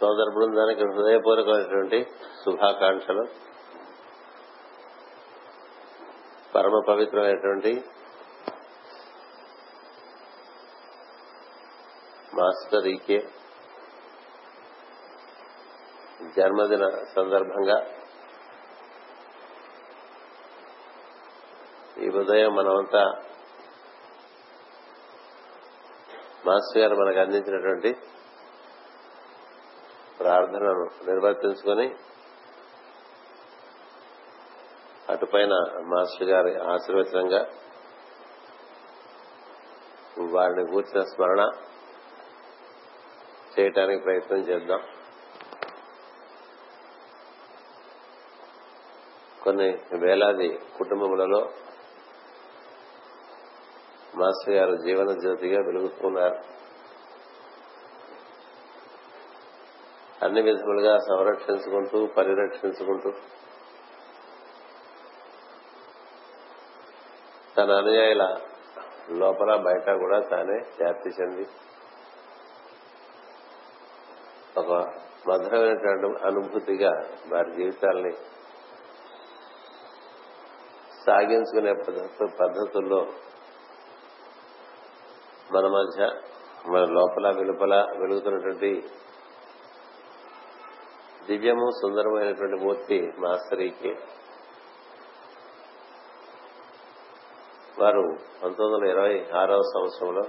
[0.00, 2.06] సోదర బృందానికి హృదయపూర్వకమైనటువంటి
[2.44, 3.24] శుభాకాంక్షలు.
[6.54, 7.84] పరమ పవిత్రమైనటువంటి
[12.34, 13.18] మాస్టర్ ఈకే
[16.36, 17.86] జన్మదిన సందర్భంగా
[21.98, 23.02] ఈ ఉదయం మనమంతా
[26.46, 27.96] మాస్టర్ గారు మనకు అందించినటువంటి
[30.20, 31.86] ప్రార్థనను నిర్వర్తించుకొని
[35.08, 37.46] అటుపైన మాస్టర్ గారి ఆశీర్వచనంగా
[40.30, 41.42] వారిని కూర్చిన స్మరణ
[43.54, 44.82] చేయటానికి ప్రయత్నం చేద్దాం.
[49.44, 50.48] కొన్ని వేలాది
[50.78, 51.40] కుటుంబములలో
[54.16, 56.38] మాస్టర్ గారు జీవన జ్యోతిగా వెలుగుతున్నారు
[60.22, 63.10] అన్ని విధములుగా సంరక్షించుకుంటూ పరిరక్షించుకుంటూ
[67.56, 68.24] తన అనుయాయుల
[69.10, 71.46] లోపల బయట కూడా తానే వ్యాప్తి చెంది
[74.58, 74.70] ఒక
[75.28, 76.92] మధురమైనటువంటి అనుభూతిగా
[77.32, 78.12] వారి జీవితాల్ని
[81.04, 83.00] సాగించుకునే పద్ధతు పద్ధతుల్లో
[85.52, 86.00] మన మధ్య
[86.68, 88.70] మన లోపల వెలుపల వెలుగుతున్నటువంటి
[91.28, 93.92] దివ్యము సుందరమైనటువంటి మూర్తి మాస్టరీకి
[97.78, 98.04] వారు
[98.42, 100.24] పంతొమ్మిది వందల ఇరవై ఆరవ సంవత్సరంలో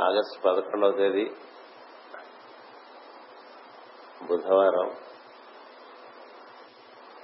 [0.00, 1.24] ఆగస్టు పదకొండవ తేదీ
[4.28, 4.88] బుధవారం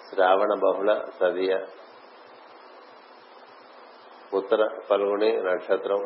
[0.09, 0.91] శ్రావణ బహుళ
[1.21, 1.55] తదియ
[4.33, 6.03] ఉత్తర పల్గొని నక్షత్రం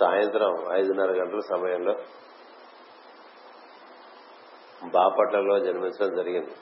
[0.00, 1.94] సాయంత్రం ఐదున్నర గంటల సమయంలో
[4.88, 6.54] బాపట్లలో జన్మించడం జరిగింది.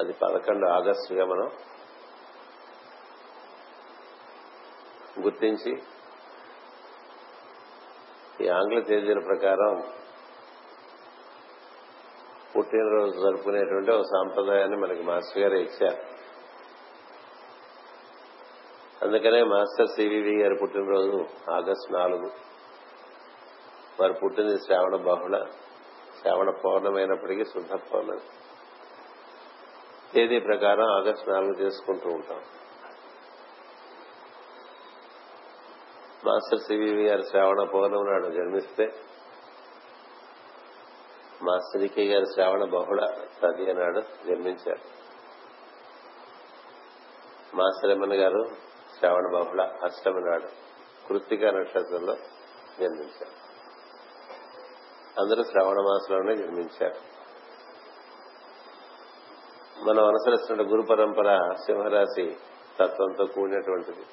[0.00, 1.48] అది పదకొండు ఆగస్టుగా మనం
[5.20, 5.72] గుర్తించి
[8.40, 9.72] ఈ ఆంగ్ల తేదీల ప్రకారం
[12.56, 16.00] పుట్టినరోజు జరుపుకునేటువంటి ఒక సాంప్రదాయాన్ని మనకి మాస్టర్ గారు ఇచ్చారు.
[19.06, 22.30] అందుకనే మాస్టర్ సివివి గారి పుట్టినరోజు ఆగస్టు నాలుగు.
[24.00, 25.46] వారు పుట్టింది శ్రావణ బహుళ
[26.20, 28.20] శ్రావణ పౌర్ణమైనప్పటికీ శుద్ధ పౌర్ణమి.
[30.12, 32.42] తేదీ ప్రకారం ఆగస్టు నాలుగు చేసుకుంటూ ఉంటాం.
[36.24, 38.84] మాస్టర్ సివివి గారు శ్రావణ పౌర్ణమి నాడు జన్మిస్తే
[41.42, 43.06] మాస్టర్ ఈకే గారు శ్రావణ బహుళ
[43.42, 44.96] తది నాడు జన్మించారు.
[47.56, 48.65] మాస్టర్ ఎమ్మన్ గారు
[48.98, 50.48] శ్రావణ బహుళ అష్టమి నాడు
[51.08, 52.14] కృత్తిక నక్షత్రంలో
[52.80, 53.34] జన్మించారు.
[55.20, 57.16] అందరూ శ్రావణ మాసంలోనే జన్మించారు.
[59.84, 62.36] మనం అనుసరిస్తున్న గురు పరంపర సింహరాశి
[62.80, 64.06] తత్వంతో కూడినటువంటిది.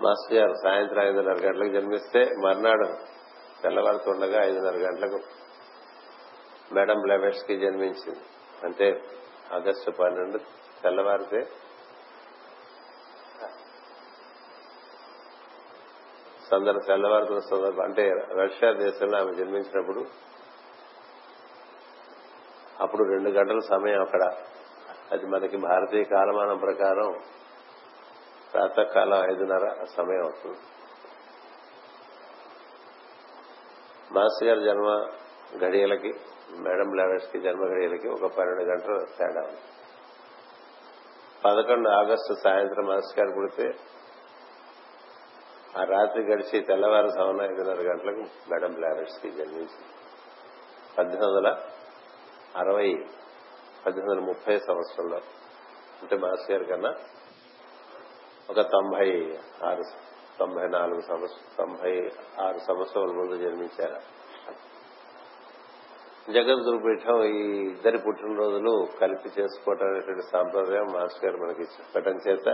[0.00, 2.86] మాస్టర్ గారు సాయంత్రం ఐదున్నర గంటలకు జన్మిస్తే మర్నాడు
[3.62, 5.18] తెల్లవారుతుండగా ఐదున్నర గంటలకు
[6.74, 8.24] మేడం లెవెట్స్కి జన్మించింది.
[8.64, 9.00] అంటే
[9.52, 10.38] ఆగస్టు పన్నెండు
[10.84, 11.40] తెల్లవారితే
[16.50, 18.04] సందర్భ తెల్లవారుతున్న సందర్భం అంటే
[18.42, 20.02] రష్యా దేశంలో ఆమె జన్మించినప్పుడు
[22.80, 24.24] అప్పుడు రెండు గంటల సమయం అక్కడ.
[25.12, 27.10] అది మనకి భారతీయ కాలమానం ప్రకారం
[28.52, 29.66] ప్రాతకాలం ఐదున్నర
[29.96, 30.60] సమయం అవుతుంది.
[34.12, 34.88] మాస్టర్ గారి జన్మ
[35.64, 36.12] గడియలకి
[36.58, 39.62] మేడం లావెట్స్కి జన్మ గడియలకి ఒక పన్నెండు గంటల తేడా ఉంది.
[41.44, 43.66] పదకొండు ఆగస్టు సాయంత్రం మాస్టర్ పుడితే
[45.78, 49.80] ఆ రాత్రి గడిచి తెల్లవారు సవన ఐదున్నర గంటలకు మేడం బ్లారెట్స్ జన్మించి
[50.98, 51.48] పద్దెనిమిది వందల
[52.56, 52.88] అరవై
[53.86, 55.16] పద్దెనిమిది వందల ముప్పై సంవత్సరంలో
[56.02, 56.92] అంటే మాస్టర్ గారి కన్నా
[58.50, 59.08] ఒక తొంభై
[59.62, 59.84] ఆరు
[60.38, 61.92] తొంభై నాలుగు సంవత్సరం తొంభై
[62.40, 63.98] ఆరు సంవత్సరాల ముందు జన్మించారు.
[66.32, 67.40] జగద్గురు పీఠం ఈ
[67.70, 72.48] ఇద్దరి పుట్టినరోజులు కలిపి చేసుకోవటం అనేటువంటి సాంప్రదాయం మాస్టర్ గారు మనకి చెప్పడం చేత.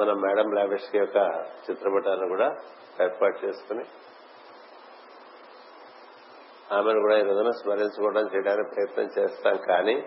[0.00, 1.16] మనం మేడం లావేష్ యొక్క
[1.70, 2.56] చిత్రపటాన్ని కూడా
[3.02, 3.84] ఏర్పాటు చేసుకుని
[6.72, 9.56] ఆమెను కూడా ఈ రోజున స్మరించుకోవడం చేయడానికి ప్రయత్నం చేస్తాం.
[9.56, 10.06] కానీ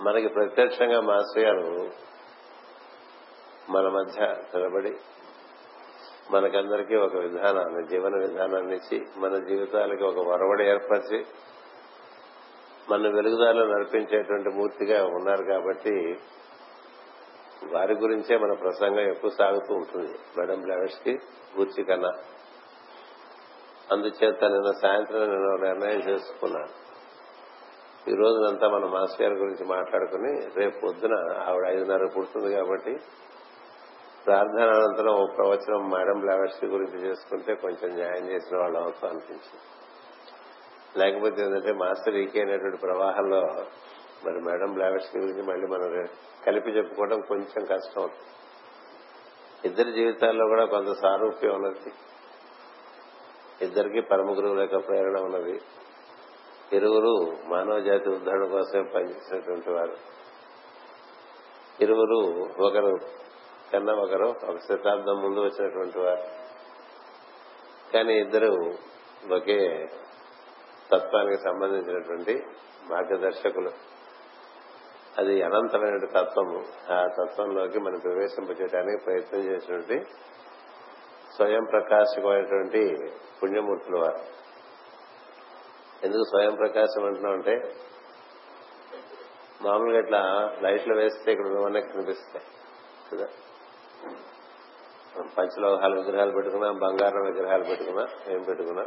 [0.00, 1.90] మనకి ప్రత్యక్షంగా మాస్టర్ గారు
[3.70, 4.20] మన మధ్య
[4.54, 4.96] నిలబడి
[6.30, 11.26] మనకందరికీ ఒక విధానాన్ని జీవన విధానాన్ని ఇచ్చి మన జీవితాలకి ఒక వరవడి ఏర్పరిచి
[12.90, 16.18] మన వెలుగుదారులు నడిపించేటువంటి మూర్తిగా ఉన్నారు కాబట్టి
[17.72, 20.18] వారి గురించే మన ప్రసంగం ఎక్కువ సాగుతూ ఉంటుంది.
[20.38, 21.18] మేడం బ్లావెట్స్కి
[21.58, 22.12] గూర్చి కన్నా.
[23.92, 26.84] అందుచేత నిన్న సాయంత్రం నేను నిర్ణయం చేసుకున్నాను.
[28.10, 32.96] ఈ రోజునంతా మన మాస్టర్ గారి గురించి మాట్లాడుకుని రేపు పొద్దున ఆవిడ ఐదున్నర పుడుతుంది కాబట్టి
[34.26, 39.62] ప్రార్థన అనంతరం ఒక ప్రవచనం మేడం బ్లావెట్స్ గురించి చేసుకుంటే కొంచెం న్యాయం చేసిన వాళ్ళు అవసరం అనిపించింది.
[40.98, 43.40] లేకపోతే ఏంటంటే మాస్టర్ ఈకే అనేటువంటి ప్రవాహంలో
[44.24, 46.08] మరి మేడం బ్లావెట్స్ గురించి మళ్ళీ మనం
[46.46, 48.30] కలిపి చెప్పుకోవడం కొంచెం కష్టం అవుతుంది.
[49.64, 51.92] ఇద్దరి జీవితాల్లో కూడా కొంత సారూప్యం ఉన్నది.
[53.64, 55.60] ఇద్దరికి పరమ గురువుల యొక్క ప్రేరణ ఉన్నది.
[56.72, 59.96] ఇరువురు మానవ జాతి ఉద్ధరణ కోసమే పనిచేసినటువంటి వారు.
[61.80, 63.23] ఇరువురు ఒకరు
[63.74, 66.22] కన్నా ఒకరు ఒక శతాబ్దం ముందు వచ్చినటువంటి వారు.
[67.92, 68.74] కానీ ఇద్దరు
[69.34, 69.86] ఒకే
[70.92, 72.46] తత్వానికి సంబంధించినటువంటి
[72.86, 73.70] మార్గదర్శకులు.
[75.18, 76.64] అది అనంతమైన తత్వము.
[76.92, 80.04] ఆ తత్వంలోకి మనం ప్రవేశింపచేయడానికి ప్రయత్నం చేసినటువంటి
[81.36, 82.96] స్వయం ప్రకాశకమైనటువంటి
[83.42, 84.18] పుణ్యమూర్తులు వారు.
[86.06, 87.74] ఎందుకు స్వయం ప్రకాశం అంటున్నాం అంటే
[89.62, 92.44] మామూలుగా ఇట్లా లైట్లు వేస్తే ఇక్కడ ఉన్నవన్నీ కనిపిస్తాయి.
[93.12, 93.26] కదా?
[95.38, 98.84] పంచలోహాల విగ్రహాలు పెట్టుకున్నా బంగారం విగ్రహాలు పెట్టుకున్నా ఏం పెట్టుకున్నా.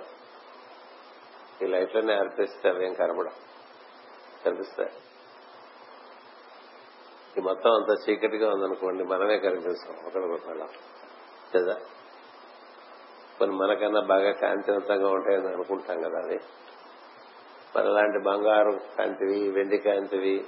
[1.61, 3.31] ఈ లైట్లన్నీ అర్పిస్తే అవేం కనబడం
[4.45, 4.89] కనిపిస్తాయి.
[7.37, 10.67] ఈ మొత్తం అంత చీకటిగా ఉందనుకోండి మనమే కనిపిస్తాం ఒకరికొకళ్ళం
[11.55, 11.75] కదా
[13.39, 16.39] కొన్ని మనకన్నా బాగా కాంతివంతంగా ఉంటాయని అనుకుంటాం కదా అది.
[17.75, 20.47] మనలాంటి బంగారు కాంతివి వెండి కాంతివి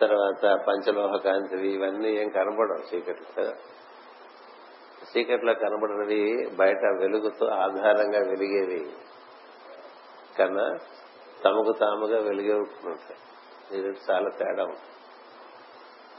[0.00, 3.52] తర్వాత పంచలోహ కాంతివి ఇవన్నీ ఏం కనబడవు చీకట్లు కదా
[5.16, 8.90] చీకట్లో కనబడినవి బయట వెలుగుతో ఆధారంగా వెలిగేవి
[10.38, 10.76] కన్నా
[11.44, 12.52] తమకు తాముగా వెలిగే
[13.72, 14.66] ఇది చాలా తేడా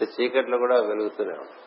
[0.04, 1.62] చీకట్లో కూడా వెలుగుతూనే ఉంటాయి.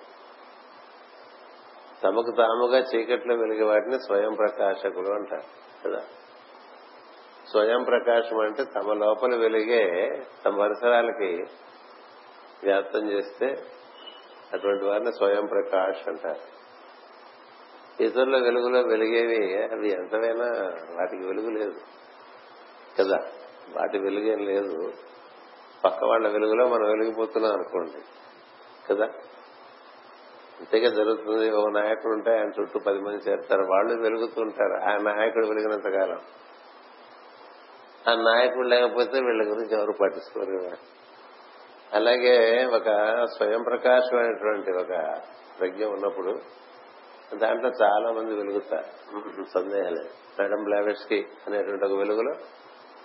[2.05, 5.43] తమకు తాముగా చీకట్లో వెలిగే వాటిని స్వయం ప్రకాశకులు అంటారు
[5.85, 6.01] కదా?
[7.51, 10.09] స్వయం ప్రకాశం అంటే తమ లోపల వెలిగే
[10.45, 11.45] తమ పరిసరాలకి
[12.65, 13.47] వ్యాప్తం చేస్తే
[14.53, 16.61] అటువంటి వారిని స్వయం ప్రకాష్ అంటారు.
[18.03, 20.47] ఇతరుల వెలుగులో వెలిగేవి అవి ఎంతవైనా
[20.99, 21.81] వాటికి వెలుగు లేదు.
[23.01, 23.17] కదా?
[23.77, 24.93] వాటి వెలుగేం లేదు.
[25.85, 28.03] పక్క వాళ్ళ వెలుగులో మనం వెలిగిపోతున్నాం అనుకోండి.
[28.91, 29.05] కదా?
[30.61, 34.73] అంతేగా జరుగుతుంది ఒక నాయకుడు ఉంటే ఆయన చుట్టూ పది మంది చేస్తారు వాళ్ళు వెలుగుతుంటారు.
[34.73, 36.21] ఆ నాయకుడు వెలిగినంత కాలం.
[38.09, 40.77] ఆ నాయకుడు లేకపోతే వీళ్ళ గురించి ఎవరు పట్టించుకోరు కదా?
[41.95, 42.89] అలాగే ఒక
[43.37, 45.21] స్వయం ప్రకాశమైనటువంటి ఒక
[45.61, 46.39] ప్రజ్ఞ ఉన్నప్పుడు
[47.35, 48.89] దాంట్లో చాలా మంది వెలుగుతారు
[49.55, 50.05] సందేహాలే.
[50.41, 52.33] మేడం బ్లావెట్స్కి అనేటువంటి ఒక వెలుగులో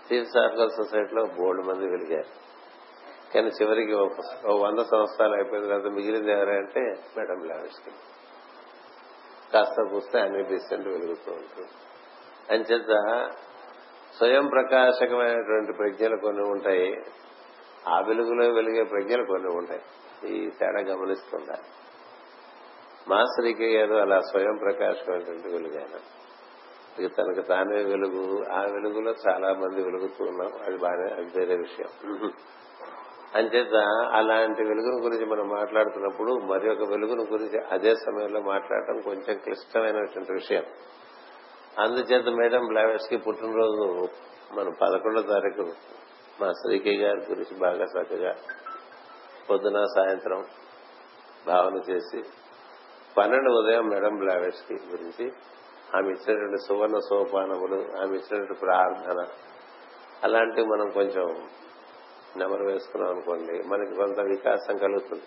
[0.10, 2.46] థియోసాఫికల్ సొసైటీలో బోల్డ్ మంది వెలిగారు.
[3.34, 4.12] కానీ చివరికి ఒక
[4.64, 6.82] వంద సంవత్సరాలు అయిపోయిన తర్వాత మిగిలింది ఎవరంటే
[7.18, 7.92] మేడం బ్లావెట్స్కి
[9.54, 11.70] కాస్త పూస్తే అన్ని డిసెంట్ వెలుగుతూ ఉంటుంది.
[12.54, 13.30] అంచేత
[14.18, 16.96] స్వయం ప్రకాశకమైనటువంటి ప్రజ్ఞలు కొన్ని ఉంటాయి.
[17.88, 19.82] ఆ వెలుగులో వెలిగే ప్రజ్ఞలు కొన్ని ఉంటాయి.
[20.34, 21.68] ఈ తేడా గమనిస్తుండాలి
[23.08, 26.00] మాస్టర్కి ఏదో అలా స్వయం ప్రకాశమైనటువంటి వెలుగాయన
[27.00, 28.44] ఇక తనకు తానే వెలుగు.
[28.54, 30.52] ఆ వెలుగులో చాలా మంది వెలుగుతూ ఉన్నాం.
[30.66, 31.90] అది బాగానే అది వేరే విషయం.
[33.36, 33.76] అంచేత
[34.12, 40.64] అలాంటి వెలుగును గురించి మనం మాట్లాడుతున్నప్పుడు మరి ఒక వెలుగును గురించి అదే సమయంలో మాట్లాడటం కొంచెం క్లిష్టమైనటువంటి విషయం.
[41.80, 44.08] అందుచేత మేడం బ్లావెట్స్కి పుట్టినరోజు
[44.54, 45.74] మనం పదకొండో తారీఖు
[46.42, 48.36] మా శ్రీకే గారి గురించి బాగా చక్కగా
[49.50, 50.46] పొద్దున సాయంత్రం
[51.48, 52.24] భావన చేసి
[53.18, 55.32] పన్నెండు ఉదయం మేడం బ్లావెట్స్కి గురించి
[55.96, 59.28] ఆమె ఇచ్చినటువంటి సువర్ణ సోపానములు ఆమె ఇచ్చినటువంటి ప్రార్థన.
[60.24, 61.48] అలాంటివి మనం కొంచెం
[62.38, 65.24] నెమరు వేసుకున్నాం అనుకోండి మనకి కొంత వికాసం కలుగుతుంది.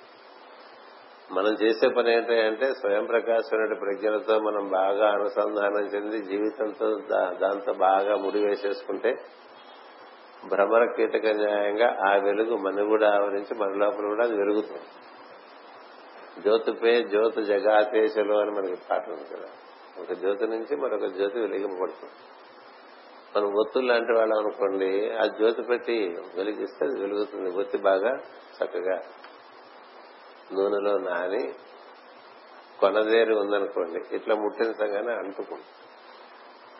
[1.33, 6.95] మనం చేసే పని ఏంటంటే స్వయం ప్రకాశమైన ప్రజ్ఞలతో మనం బాగా అనుసంధానం చెంది జీవితంతో
[7.33, 9.17] దాంతో బాగా ముడి వేసేసుకుంటే
[10.47, 14.83] భ్రమర కీటక న్యాయంగా ఆ వెలుగు మన కూడా ఆవరించి మన లోపల కూడా అది వెలుగుతుంది.
[16.43, 19.49] జ్యోతిపే జ్యోతి జగాతేశలు అని మనకి పాట ఉంది కదా.
[20.03, 22.13] ఒక జ్యోతి నుంచి మరొక జ్యోతి వెలిగింపబడుతుంది.
[23.37, 27.51] మనం ఒత్తులు లాంటి వాళ్ళం అనుకోండి ఆ జ్యోతి పెట్టి వెలిగిస్తే అది వెలుగుతుంది.
[27.51, 28.17] ఒత్తి బాగా
[28.65, 29.01] చక్కగా
[30.53, 31.53] నూనెలో నాని
[32.81, 35.88] కొనదేరి ఉందనుకోండి ఇట్లా ముట్టించగానే అంటుకుంటుంది.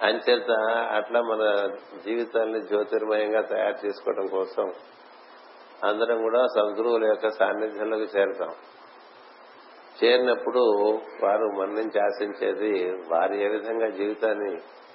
[0.03, 0.51] అంచేత
[0.93, 1.69] అట్లా మన
[2.05, 4.73] జీవితాన్ని జ్యోతిర్మయంగా తయారు చేసుకోవడం కోసం
[5.85, 8.51] అందరం కూడా సద్గురువుల యొక్క సాన్నిధ్యంలోకి చేరుతాం.
[10.05, 10.59] చేరినప్పుడు
[11.23, 14.55] వారు మన నుంచి ఆశించేది వారు ఏ విధంగా జీవితాన్ని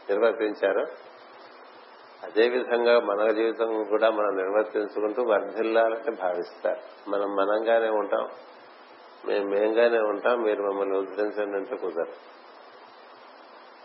[0.09, 0.85] నిర్వర్తించారో
[2.23, 7.09] అదే విధంగా మన జీవితం కూడా మనం నిర్వర్తించుకుంటూ వర్ధిల్లాలని భావిస్తారు.
[7.09, 8.27] మనం మనంగానే ఉంటాం
[9.25, 12.32] మేము మేంగానే ఉంటాం మీరు మమ్మల్ని ఉద్ధరించండి అంటే కుదరదు.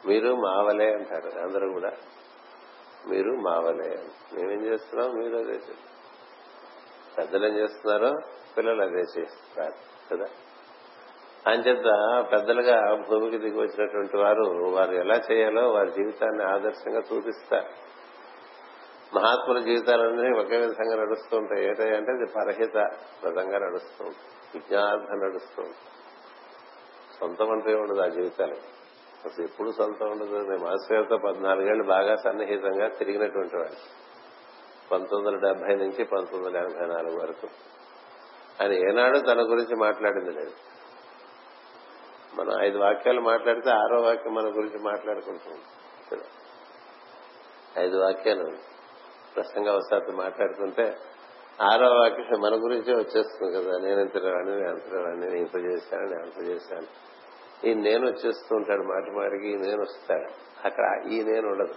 [0.06, 1.92] మీరు మావలే అంటారు అందరూ కూడా.
[3.08, 4.02] మీరు మావలే.
[4.32, 5.10] మేమేం చేస్తున్నాం?
[5.12, 5.88] మీరు అదే చేస్తారు.
[7.18, 8.14] పెద్దలు ఏం చేస్తున్నారో
[8.56, 9.74] పిల్లలు అదే చేస్తారు
[10.12, 10.26] కదా?
[11.46, 14.42] అంచేత పెద్దలుగా భూమికి దిగి వచ్చినటువంటి వారు
[14.74, 17.88] వారు ఎలా చేయాలో వారి జీవితాన్ని ఆదర్శంగా చూపిస్తారు
[19.14, 21.66] మహాత్ముల జీవితాలన్నీ ఒకే విధంగా నడుస్తూ ఉంటాయి.
[21.66, 22.76] ఏంటంటే అది పరహిత
[23.26, 25.76] విధంగా నడుస్తూ ఉంటుంది విజ్ఞార్థం నడుస్తూ ఉంటుంది
[27.20, 28.77] సొంతం అంటే ఉండదు ఆ జీవితాలు
[29.24, 30.36] అసలు ఎప్పుడు సొంతం ఉండదు.
[30.36, 34.08] నేను మాస్టర్తో పద్నాలుగేళ్ళు బాగా సన్నిహితంగా తిరిగినటువంటి వాడు.
[34.92, 37.48] పంతొమ్మిది వందల డెబ్బై నుంచి పంతొమ్మిది వందల ఎనభై నాలుగు వరకు.
[38.62, 40.50] ఆయన ఏనాడు తన గురించి మాట్లాడింది లేదు.
[42.34, 45.58] మనం ఐదు వాక్యాలు మాట్లాడితే ఆరో వాక్యం మన గురించి మాట్లాడుకుంటాం
[47.78, 48.56] ఐదు వాక్యాలు
[49.34, 50.96] ప్రసంగవశాత్తు మాట్లాడుతుంటే
[51.62, 53.78] ఆరో వాక్యం మన గురించే వచ్చేస్తుంది కదా.
[53.78, 56.86] నేను ఇంత రాని నేను అంత రాని నేను ఇంత చేశాను నేను అంత చేశాను.
[57.64, 60.28] ఈ నేను వచ్చేస్తూ ఉంటాడు మాటి మాటికి ఈ నేను వస్తాడు.
[60.66, 61.74] అక్కడ ఈ నేను ఉండదు.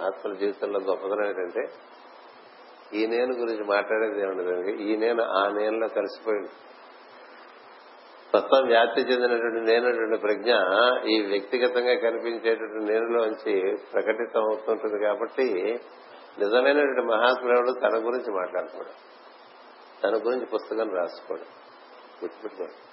[0.00, 1.68] ఆత్మల జీవితంలో గొప్పతనం ఏంటంటే
[2.98, 6.48] ఈ నేను గురించి మాట్లాడేది ఏముండదు ఈ నేను ఆ నేనులో కలిసిపోయింది.
[8.34, 10.54] మొత్తం వ్యాప్తి చెందినటువంటి నేనటువంటి ప్రజ్ఞ
[11.08, 15.80] ఈ వ్యక్తిగతంగా కనిపించేటువంటి నేనులోంచి ప్రకటితం అవుతుంటుంది కాబట్టి
[16.38, 19.12] నిజమైనటువంటి మహాత్ముడు తన గురించి మాట్లాడుతున్నాడు
[20.02, 21.42] తన గురించి పుస్తకం రాసుకోడు.
[22.24, 22.91] గుర్తుపెట్టుకోడు.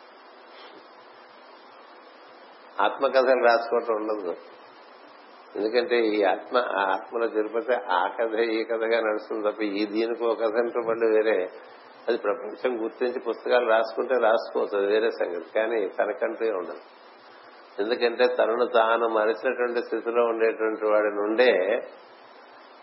[2.81, 4.35] ఆత్మకథలు రాసుకోవటం ఉండదు.
[5.55, 10.41] ఎందుకంటే ఈ ఆత్మ ఆ ఆత్మలో జరిపితే ఆ కథ ఈ కథగా నడుస్తుంది తప్ప ఈ దీనికి ఒక
[10.41, 11.49] కథ అంటే మళ్ళీ వేరే.
[12.07, 15.45] అది ప్రపంచం గుర్తించి పుస్తకాలు రాసుకుంటే రాసుకోవచ్చు అది వేరే సంగతి.
[15.55, 16.79] కానీ తనకంటూ ఉండదు.
[17.79, 21.81] ఎందుకంటే తనను తాను మరిచినటువంటి స్థితిలో ఉండేటువంటి వాడి నుండే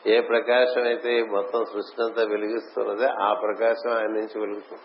[0.06, 4.82] ఏ ప్రకాశం అయితే మొత్తం సృష్టి అంతా వెలిగిస్తున్నదో ఆ ప్రకాశం ఆయన నుంచి వెలుగుతుంది.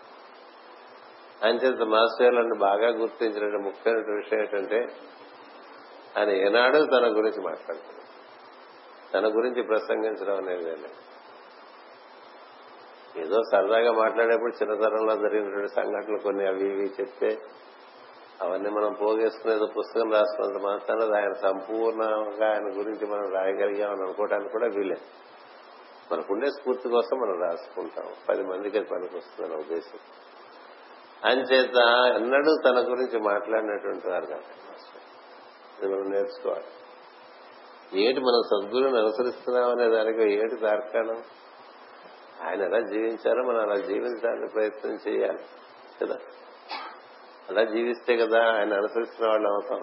[1.44, 4.88] అంచేత మాస్టర్లను బాగా గుర్తించిన ముఖ్యమైన విషయం ఏంటంటే
[6.18, 8.02] ఆయన ఏనాడు తన గురించి మాట్లాడుతున్నాడు.
[9.12, 10.70] తన గురించి ప్రసంగించడం అనేది
[13.16, 17.38] ఏదో సరదాగా మాట్లాడేప్పుడు చిన్నతనంలో జరిగినటువంటి సంఘటనలు కొన్ని అవి ఇవి చెప్తే
[18.42, 25.00] అవన్నీ మనం పోగేసుకునేదో పుస్తకం రాసుకున్నంత మాత్రాన ఆయన సంపూర్ణంగా ఆయన గురించి మనం రాయగలిగామని అనుకోవడానికి కూడా వీలేదు
[26.14, 28.06] మనకుండే స్ఫూర్తి కోసం మనం రాసుకుంటాం.
[28.28, 29.98] పది మందికి పనికి వస్తుంది ఉద్దేశం.
[31.24, 31.76] అంచేత
[32.16, 34.42] ఎన్నడూ తన గురించి మాట్లాడినటువంటి వారు కాదు
[35.78, 36.64] ఇది మనం నేర్చుకోవాలి.
[38.04, 41.22] ఏటి మనం సద్గురుని అనుసరిస్తున్నాం అనే దానికి ఏటి తార్కాణం?
[42.46, 45.38] ఆయన ఎలా జీవించారో మనం అలా జీవించడానికి ప్రయత్నం చేయాలి
[46.02, 46.16] కదా?
[47.50, 49.80] అలా జీవిస్తే కదా ఆయన అనుసరిస్తున్న వాళ్ళు అవుతాం.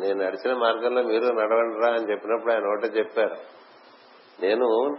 [0.00, 3.36] నేను నడిచిన మార్గంలో మీరు నడవండిరా అని చెప్పినప్పుడు ఆయన ఒకటే చెప్పారు.
[4.42, 4.96] నేను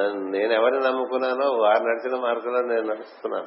[0.00, 3.46] నేను ఎవరిని నమ్ముకున్నానో వారు నడిచిన మార్గంలో నేను నడుస్తున్నాను.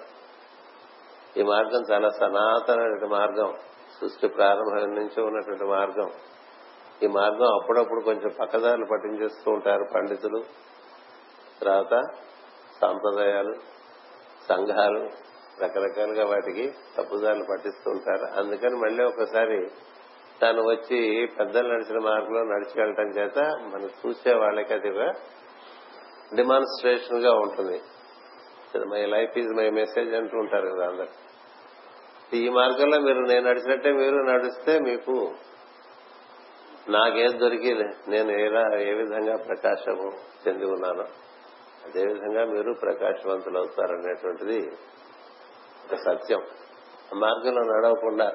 [1.40, 3.54] ఈ మార్గం చాలా సనాతన మార్గం.
[4.02, 6.12] సృష్టి ప్రారంభం నుంచి ఉన్నటువంటి మార్గం.
[7.04, 10.44] ఈ మార్గం అప్పుడప్పుడు కొంచెం పక్కదారులు పట్టించేస్తూ ఉంటారు పండితులు.
[11.62, 12.02] తర్వాత
[12.82, 13.54] సాంప్రదాయాలు
[14.50, 15.10] సంఘాలు
[15.64, 18.40] రకరకాలుగా వాటికి తప్పుదారులు పట్టిస్తూ ఉంటారు.
[18.40, 19.68] అందుకని మళ్ళీ ఒకసారి
[20.42, 24.90] తాను వచ్చి పెద్దలు నడిచిన మార్గంలో నడిచి వెళ్ళటం చేత మనం చూసే వాళ్ళకి అది
[26.34, 27.82] డిమాన్స్ట్రేషన్గా ఉంటుంది
[28.90, 31.12] my life is my message అంటూ ఉంటారు కదా అందరు.
[32.34, 35.34] ఈ మార్గంలో మీరు నేను నడిచినట్టే మీరు నడిస్తే మీకు
[36.90, 37.74] నాకేది దొరికి
[38.08, 40.08] నేను ఎలా ఏ విధంగా ప్రకాశము
[40.48, 41.06] చెంది ఉన్నానో
[41.86, 44.72] అదేవిధంగా మీరు ప్రకాశవంతులు అవుతారనేటువంటిది
[45.86, 46.42] ఒక సత్యం.
[47.14, 48.32] మార్గంలో నడవకుండా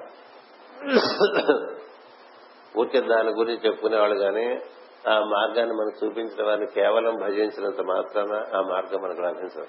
[2.79, 4.61] ఊరికే దాని గురించి చెప్పుకునేవాళ్ళు కానీ
[5.09, 9.67] ఆ మార్గాన్ని మనకు చూపించిన వారిని కేవలం భజించినంత మాత్రాన ఆ మార్గం మనకు లభించదు.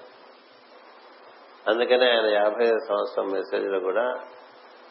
[1.68, 4.20] అందుకనే ఆయన యాభై సంవత్సరం మెసేజ్లో కూడా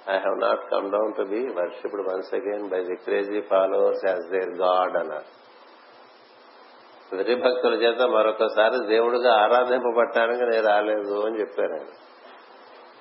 [0.09, 4.31] I have not come down to be worshipped once again by the crazy followers as
[4.31, 5.41] their god అన్నారు.
[7.15, 7.33] వెర్రి
[7.85, 11.89] చేత మరొకసారి దేవుడిగా ఆరాధింపబట్టడానికి నేను రాలేదు అని చెప్పారు ఆయన.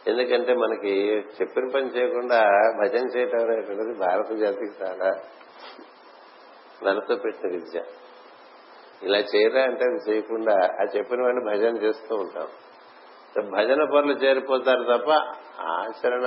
[0.07, 2.41] ఎందుకంటే మనకి చెప్పిన పని చేయకుండా
[2.83, 5.11] భజన చేయటం అనేటువంటిది భారత జాతికి చాలా
[6.85, 7.83] వెనతో పెట్టిన విద్య.
[9.03, 12.49] ఇలా చేయరా అంటే అది చేయకుండా ఆ చెప్పిన వాడిని భజన చేస్తూ ఉంటాం.
[13.51, 15.11] భజన పనులు చేరిపోతారు తప్ప
[15.61, 16.27] ఆచరణ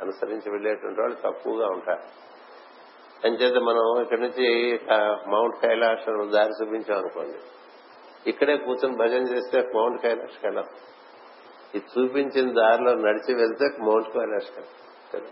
[0.00, 2.04] అనుసరించి వెళ్ళేటువంటి వాళ్ళు తక్కువగా ఉంటారు.
[3.26, 4.46] అంచేత మనం ఇక్కడి నుంచి
[5.30, 7.38] మౌంట్ కైలాసం దారి చూపించాం అనుకోండి.
[8.26, 10.68] ఇక్కడే కూర్చొని భజన చేస్తే మౌంట్ కైలాష్ వెళ్ళాం
[11.74, 15.30] ఇది చూపించిన దారిలో నడిచి వెళ్తే మౌంట్ కైలాష్ కదా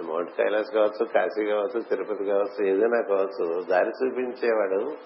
[0.00, 4.96] మౌంట్ కైలాస్ కావచ్చు కాశీ కావచ్చు తిరుపతి కావచ్చు ఏదైనా కావచ్చు దారి చూపించేవాడు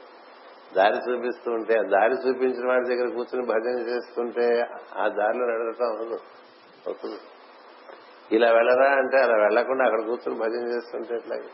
[0.75, 6.19] దారి చూపిస్తూ ఉంటే ఆ దారి చూపించిన వాడి దగ్గర కూర్చుని భజన చేస్తుంటే ఆ దారిలో నడవటం అవును
[6.87, 7.21] అవుతుంది
[8.33, 11.51] ఇలా వెళ్ళరా అంటే అలా వెళ్ళకుండా అక్కడ కూర్చుని భజన చేస్తుంటే ఎట్లాగే?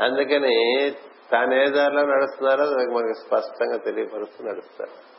[0.00, 0.90] అందుకని
[1.30, 5.13] తాను ఏ దారిలో నడుస్తున్నారో మనకి స్పష్టంగా తెలియపరుస్తూ నడుస్తారు.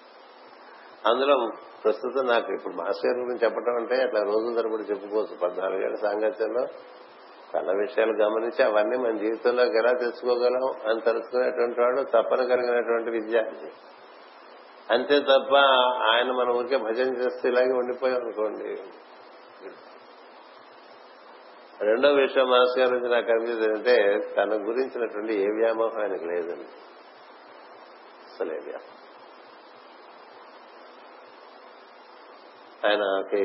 [1.06, 1.50] అందులో
[1.84, 5.36] ప్రస్తుతం నాకు ఇప్పుడు మాస్టర్ గురించి చెప్పడం అంటే అట్లా రోజు తరబడి చెప్పుకోవచ్చు.
[5.38, 6.64] పద్నాలుగేళ్ళ సాంగత్యంలో
[7.56, 13.72] చాలా విషయాలు గమనించి అవన్నీ మన జీవితంలోకి ఎలా తెచ్చుకోగలం అని తెలుసుకునేటువంటి వాడు తప్పన కలిగినటువంటి విద్యార్థి
[14.92, 15.56] అంతే తప్ప
[16.12, 18.78] ఆయన మన ఊరికే భజన చేస్తే ఇలాగే ఉండిపోయాం అనుకోండి.
[21.82, 26.68] రెండో విషయం మాస్ గారి నుంచి నాకు అనిపించింది అంటే తన గురించినటువంటి ఏ వ్యామోహం ఆయనకు లేదండి.
[28.34, 29.05] అసలు ఏ వ్యామోహం.
[32.86, 33.42] ఆయనకి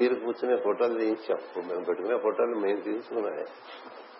[0.00, 1.40] మీరు కూర్చునే ఫోటోలు తీయించాం.
[1.68, 3.46] మేము పెట్టుకునే ఫోటోలు మేము తీసుకున్నాయి.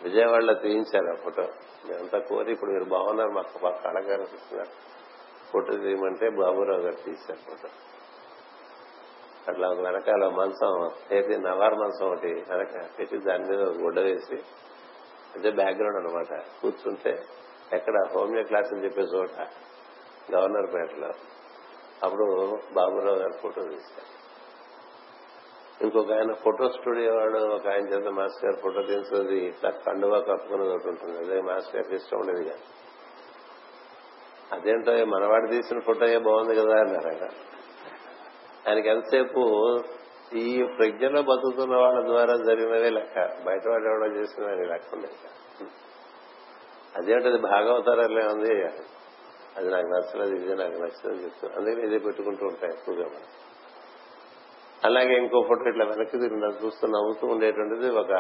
[0.03, 1.43] విజయవాడలో తీయించారు ఆ ఫోటో.
[1.89, 4.73] మేమంతా కోరి ఇప్పుడు మీరు బాగున్నారు మాకు మా కళగారు చూస్తున్నారు
[5.53, 7.69] ఫోటో తీయమంటే బాబురావు గారు తీశారు ఫోటో.
[9.49, 14.39] అట్లా ఒక వెనకాల మంచం ఏది నవార్ మంచం ఒకటి వెనక పెట్టి దాని మీద గుడ్డ వేసి
[15.37, 17.13] అదే బ్యాక్గ్రౌండ్ అనమాట కూర్చుంటే
[17.73, 19.31] ఎక్కడ హోమియో క్లాసులు చెప్పే చోట
[20.35, 21.11] గవర్నర్ పేటలో
[22.05, 22.25] అప్పుడు
[22.75, 24.16] బాబురావు గారు ఫోటో తీశారు.
[25.83, 30.71] ఇంకొక ఆయన ఫోటో స్టూడియో వాడు ఒక ఆయన చేత మాస్టర్ గారు ఫోటో తీసుకున్నది ఇట్లా కండువా కప్పుకున్నది
[30.71, 32.63] ఒకటి ఉంటుంది అదే మాస్టర్ గారికి ఇష్టం ఉండేది కాదు
[34.53, 37.29] అదేంటో మనవాడు తీసిన ఫోటో బాగుంది కదా అన్నారు ఆయన.
[38.69, 39.43] ఆయనకి ఎంతసేపు
[40.35, 43.15] ఈ ప్రజ్ఞలో బతుకుతున్న వాళ్ళ ద్వారా జరిగినవే లెక్క.
[43.47, 45.15] బయట వాళ్ళు ఎవడో చేసిన లెక్క ఉండేది
[46.97, 48.65] అదేంటది భాగవతారాలే ఉంది.
[49.57, 53.29] అది నాకు నచ్చలేదు ఇది నాకు నచ్చలేదు చెప్తాను అందుకని ఇదే పెట్టుకుంటూ ఉంటాయి ఎక్కువగా మనం
[54.85, 58.13] అలాగే ఇంకో ఫోటో ఇట్లా వెనక్కి తిరిగి చూస్తూ నవ్వుతూ ఉండేటువంటిది ఒక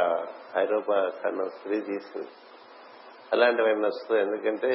[0.56, 2.28] ఐరోపా కన్నా స్త్రీ తీసుకుంది
[3.32, 4.72] అలాంటివి నచ్చుతుంది ఎందుకంటే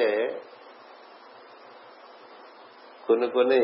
[3.06, 3.60] కొన్ని కొన్ని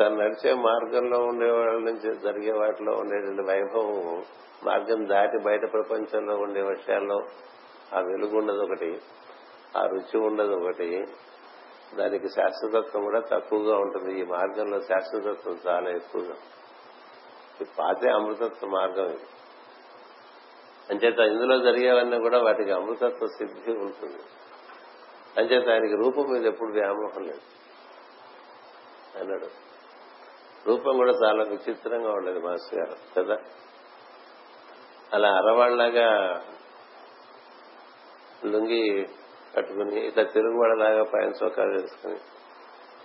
[0.00, 4.24] తను నడిచే మార్గంలో ఉండే వాళ్ళ నుంచి జరిగే వాటిలో ఉండేటువంటి వైభవం
[4.64, 7.22] మార్గం దాటి బయట ప్రపంచంలో ఉండే విషయాల్లో
[7.94, 9.00] ఆ వెలుగు ఉండదు ఒకటి
[9.76, 11.06] ఆ రుచి ఉండదు ఒకటి.
[11.94, 14.20] దానికి శాశ్వతత్వం కూడా తక్కువగా ఉంటుంది.
[14.20, 16.34] ఈ మార్గంలో శాశ్వతత్వం చాలా ఎక్కువగా.
[17.62, 19.26] పాతే అమృతత్వ మార్గం ఇది.
[20.90, 24.22] అంచేత ఇందులో జరిగేవన్నీ కూడా వాటికి అమృతత్వ సిద్ధి ఉంటుంది.
[25.36, 27.40] అంచేత ఆయనకి రూపం మీద ఎప్పుడు వ్యామోహం లేదు.
[29.18, 29.46] అన్నాడు.
[30.66, 33.36] రూపం కూడా చాలా విచిత్రంగా ఉండేది మాస్టర్ గారు కదా?
[35.12, 36.40] అలా అరవాళ్ళాగా
[38.44, 39.08] లుంగి
[39.56, 42.16] కట్టుకుని ఇట్లా తిరుగుబడలాగా పైన చొక్కా వేసుకుని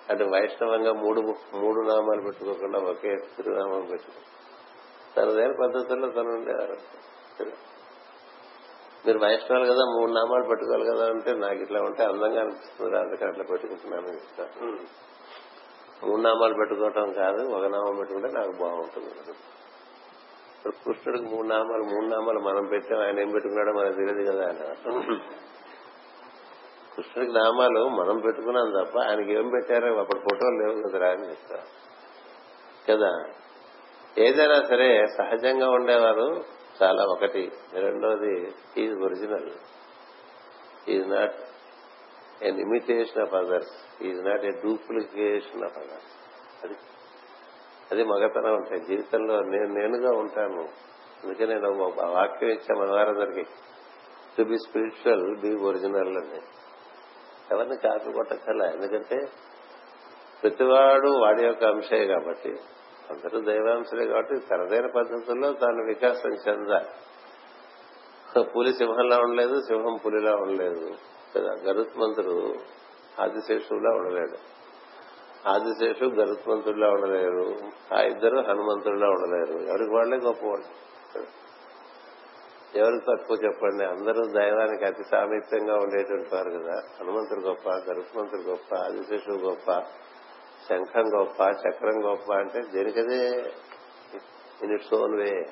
[0.09, 1.21] అటు వైష్ణవంగా మూడు
[1.53, 4.38] మూడు నామాలు పెట్టుకోకుండా ఒకే తిరునామం పెట్టుకుని
[5.15, 6.77] తనదైన పద్ధతుల్లో తను ఉండేవారు.
[9.05, 13.45] మీరు వైష్ణవాలు కదా మూడు నామాలు పెట్టుకోవాలి కదా అంటే నాకు ఇట్లా ఉంటే అందంగా అనిపిస్తుంది అందుకని అట్లా
[13.51, 14.71] పెట్టుకుంటున్నాను చెప్తాను
[16.01, 19.13] మూడు నామాలు పెట్టుకోవటం కాదు ఒక నామం పెట్టుకుంటే నాకు బాగుంటుంది.
[20.55, 24.63] ఇప్పుడు కృష్ణుడికి మూడు నామాలు మూడు నామాలు మనం పెట్టాం ఆయన ఏం పెట్టుకున్నాడో మనకు తెలియదు కదా ఆయన.
[26.95, 31.59] కృష్ణుడికి నామాలు మనం పెట్టుకున్నాం తప్ప ఆయనకి ఏం పెట్టారో అప్పుడు ఫోటోలు లేవు కదరా అని చెప్తా
[32.87, 33.11] కదా?
[34.17, 36.43] ఏదైనా సరే సహజంగా ఉండేవారు
[36.83, 37.51] చాలా ఒకటి.
[37.73, 39.51] రెండోది is original
[40.89, 41.35] is not
[42.43, 46.15] an imitation of others is not a duplication of others
[46.63, 46.73] అది
[47.91, 50.69] అది మగతనం ఉంటాయి జీవితంలో నేను నేనుగా ఉంటాను.
[51.23, 53.43] అందుకే నేను ఒక వాక్యం ఇచ్చా మన వారందరికి
[54.37, 56.41] to be spiritual be original అని.
[57.51, 58.65] ఎవరిని కాపీ కొట్టక్కర్లా?
[58.65, 59.27] ఎందుకంటే
[60.43, 62.55] ప్రతివాడు వాడి యొక్క అంశే కాబట్టి.
[63.09, 66.85] అందరూ దైవాంశులే కాబట్టి సరదైన పద్ధతుల్లో తాను వికాసం చెందాలి.
[68.43, 70.93] పులి సింహంలా ఉండలేదు సింహం పులిలా ఉండలేదు.
[71.35, 72.55] కదా గరుత్మంతుడు
[73.21, 74.59] ఆదిశేషువులా ఉండలేడు.
[75.49, 77.55] ఆదిశేషు గరుత్మంతుడిలా ఉండలేరు.
[77.95, 79.59] ఆ ఇద్దరు హనుమంతుడిలా ఉండలేరు.
[79.69, 80.89] ఎవరికి వాళ్ళే గొప్పవాళ్ళు.
[82.77, 83.85] ఎవరికి తక్కువ చెప్పండి.
[83.85, 86.81] అందరూ దైవానికి అతి సామీప్యంగా ఉండేటువంటి వారు కదా.
[86.99, 89.83] హనుమంతుడు గొప్ప గరుత్మంతుడు గొప్ప ఆదిశేషువు గొప్ప.
[90.69, 93.53] శంఖం గొప్ప చక్రం గొప్ప అంటే దేనికదే
[94.63, 95.49] ఇన్ ఇట్స్ ఓన్ వే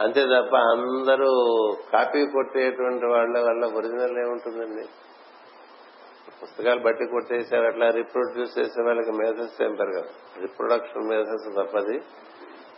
[0.00, 1.30] అంతే తప్ప అందరూ
[1.92, 4.88] కాపీ కొట్టేటువంటి వాళ్ళ వల్ల ఒరిజినల్ ఏముంటుందండి?
[6.42, 10.02] పుస్తకాలు బట్టి కొట్టేసారు అట్లా రిప్రొడ్యూస్ చేసే వాళ్ళకి మేధస్సు ఏం కదా
[10.40, 11.96] రిప్రొడక్షన్ మేధస్సు తప్పది.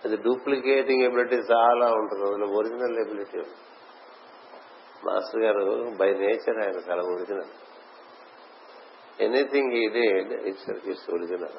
[0.05, 3.39] అది డూప్లికేటింగ్ ఎబిలిటీ చాలా ఉంటుంది అందులో ఒరిజినల్ ఎబిలిటీ
[5.05, 5.65] మాస్టర్ గారు
[5.97, 7.51] బై నేచర్ ఆయన చాలా ఒరిజినల్.
[9.21, 9.85] ఎనీథింగ్ ఈ
[10.49, 11.59] ఇట్స్ ఇట్స్ ఒరిజినల్.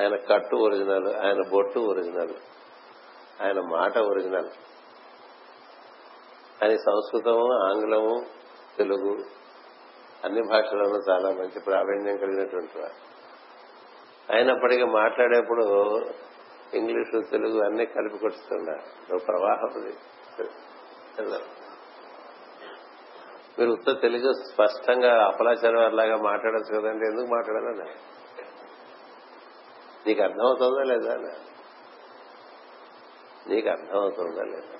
[0.00, 2.34] ఆయన కట్టు ఒరిజినల్ ఆయన బొట్టు ఒరిజినల్
[3.42, 4.50] ఆయన మాట ఒరిజినల్.
[6.62, 8.26] ఆయన సంస్కృతము ఆంగ్లము
[8.78, 9.24] తెలుగు
[10.24, 13.14] అన్ని భాషలలో చాలా మంచి ప్రావీణ్యం కలిగినటువంటి వారు.
[14.32, 15.64] అయినప్పటికీ మాట్లాడేప్పుడు
[16.74, 19.92] ఇంగ్లీషు తెలుగు అన్ని కలిపి కొట్టుతున్నారు ప్రవాహం
[23.58, 27.06] మీరు ఉత్త తెలుగు స్పష్టంగా అపలాచారం లాగా మాట్లాడచ్చు కదండి.
[27.06, 27.94] ఎందుకు మాట్లాడాలని?
[30.06, 31.16] నీకు అర్థమవుతుందా లేదా
[33.48, 34.78] నీకు అర్థమవుతుందా లేదా?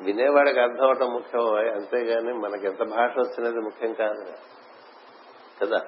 [0.00, 4.32] వినేవాడికి అర్థం అవటం ముఖ్యం అంతేగాని మనకి ఎంత భాష వచ్చినది ముఖ్యం కాదు.
[5.62, 5.80] కదా?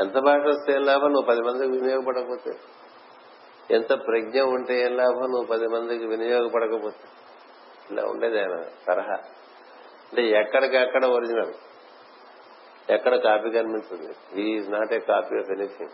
[0.00, 1.12] ఎంత భాష వస్తే ఏం లాభం?
[1.12, 2.58] నువ్వు పది మందికి వినియోగపడకపోతే.
[3.70, 5.20] ఎంత ప్రజ్ఞ ఉంటే ఏం లాభం?
[5.20, 7.08] నువ్వు పది మందికి వినియోగపడకపోతే.
[7.90, 9.18] ఇలా ఉండేది ఆయన తరహా.
[10.08, 11.52] అంటే ఎక్కడికక్కడ ఒరిజినల్.
[12.90, 15.90] ఎక్కడ కాపీ కనిపించదు is not a copy of anything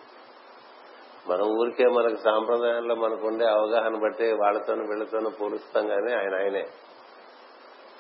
[1.28, 6.66] మన ఊరికే మనకు సాంప్రదాయంలో మనకు ఉండే అవగాహన బట్టి వాళ్ళతోనూ వీళ్ళతోనూ పోలుస్తాం కానీ ఆయన ఆయనే.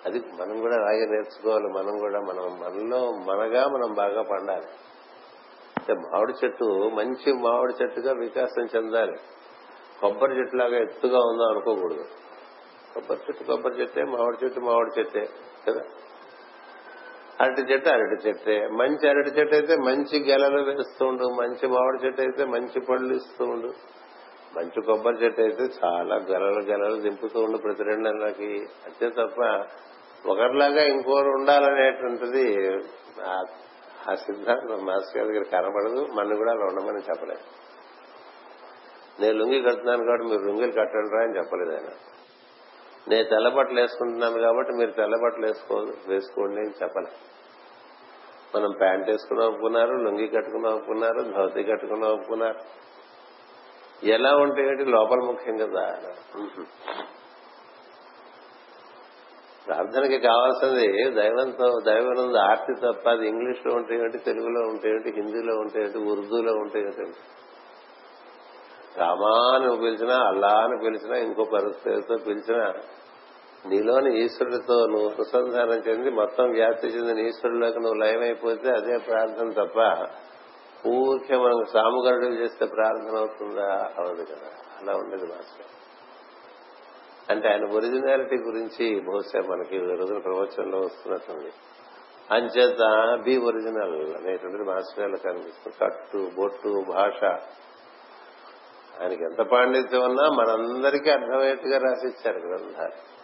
[0.06, 1.64] అది మనం కూడా అలాగే నేర్చుకోవాలి.
[1.64, 4.66] మనం కూడా మనం మనలో మనగా మనం బాగా పండాలి.
[5.78, 9.16] అంటే మామిడి చెట్టు మంచి మామిడి చెట్టుగా వికాసం చెందాలి.
[10.00, 12.04] కొబ్బరి చెట్టులాగా ఎత్తుగా ఉందో అనుకోకూడదు.
[12.94, 15.28] కొబ్బరి చెట్టు కొబ్బరి చెట్టే మామిడి చెట్టు మామిడి చెట్టే
[15.68, 15.80] కదా?
[17.40, 18.68] అరటి చెట్టు అరటి చెట్టే.
[18.68, 23.70] మంచి అరటి చెట్టు అయితే మంచి గెలలు వేస్తుండు మంచి మామిడి చెట్టు అయితే మంచి పళ్ళు ఇస్తూ ఉండు
[24.56, 28.50] మంచి కొబ్బరి చెట్టు అయితే చాలా గెలలు గెలలు దింపుతూ ఉండు ప్రతి రెండు నెలలకి.
[28.86, 29.40] అంతే తప్ప
[30.28, 32.44] ఒకరిలాగా ఇంకోరు ఉండాలనేటువంటిది
[34.10, 36.00] ఆ సిద్ధాంతం మాస్టర్ గారి దగ్గర కనబడదు.
[36.12, 37.44] మన కూడా అలా ఉండమని చెప్పలేదు.
[39.20, 41.90] నేను లుంగి కడుతున్నాను కాబట్టి మీరు లుంగిలు కట్టండి రా అని చెప్పలేదు ఆయన.
[43.06, 45.76] నేను తెల్లబట్టలు వేసుకుంటున్నాను కాబట్టి మీరు తెల్లబట్టలు వేసుకో
[46.08, 47.10] వేసుకోండి అని చెప్పను
[48.54, 52.60] మనం ప్యాంట్ వేసుకుని ఒప్పుకున్నారు లుంగి కట్టుకుని ఒప్పుకున్నారు ధోతి కట్టుకుని ఒప్పుకున్నారు
[54.08, 55.84] ఎలా ఉంటే ఏంటి లోపల ముఖ్యం కదా.
[59.66, 65.78] ప్రార్థనకి కావాల్సింది దైవంతో దైవనందు ఆర్తి తప్ప అది ఇంగ్లీష్లో ఉంటే ఏంటి తెలుగులో ఉంటే ఏంటి హిందీలో ఉంటే
[65.82, 67.06] ఏంటి ఉర్దూలో ఉంటే ఏంటి?
[68.98, 72.72] రామా నువ్వు పిలిచినా అల్లా అని పిలిచినా ఇంకో పరిస్థితితో పిలిచినా
[73.66, 80.06] నీలోని ఈశ్వరుడితో నువ్వు అనుసంధానం చెంది మొత్తం వ్యాప్తి చెందిన ఈశ్వరుడిలోకి నువ్వు లయమైపోతే అదే ప్రార్థన తప్ప
[80.88, 83.90] ఊరికే మనం సాముగరుడు చేస్తే ప్రార్థన అవుతుందా?
[83.98, 84.50] అవదు కదా.
[84.80, 85.66] అలా ఉండేది మాస్టర్.
[87.30, 91.52] అంటే ఆయన ఒరిజినాలిటీ గురించి బహుశా మనకి రోజున ప్రవచనంలో వస్తున్నట్టుంది.
[92.30, 95.76] అంచేత బి ఒరిజినల్ అనేటువంటిది మాస్టర్ కనిపిస్తుంది.
[95.80, 97.38] కట్టు బొట్టు భాష
[99.00, 103.14] ఆయనకి ఎంత పాండిత్యం ఉన్నా మనందరికీ అర్థమయ్యేట్టుగా రాసిచ్చారు గ్రంథాలు.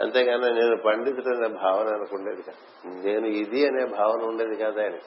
[0.00, 2.92] అంతేగాని నేను పండితుడు అనే భావన అనుకుండేది కాదు.
[3.06, 5.04] నేను ఇది అనే భావన ఉండేది కాదు ఆయనకి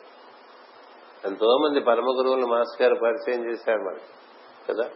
[1.25, 4.01] ఎంతో మంది పరమ గురువులు మాస్ గారు పరిచయం చేశారు మనకి
[4.69, 4.89] కదా?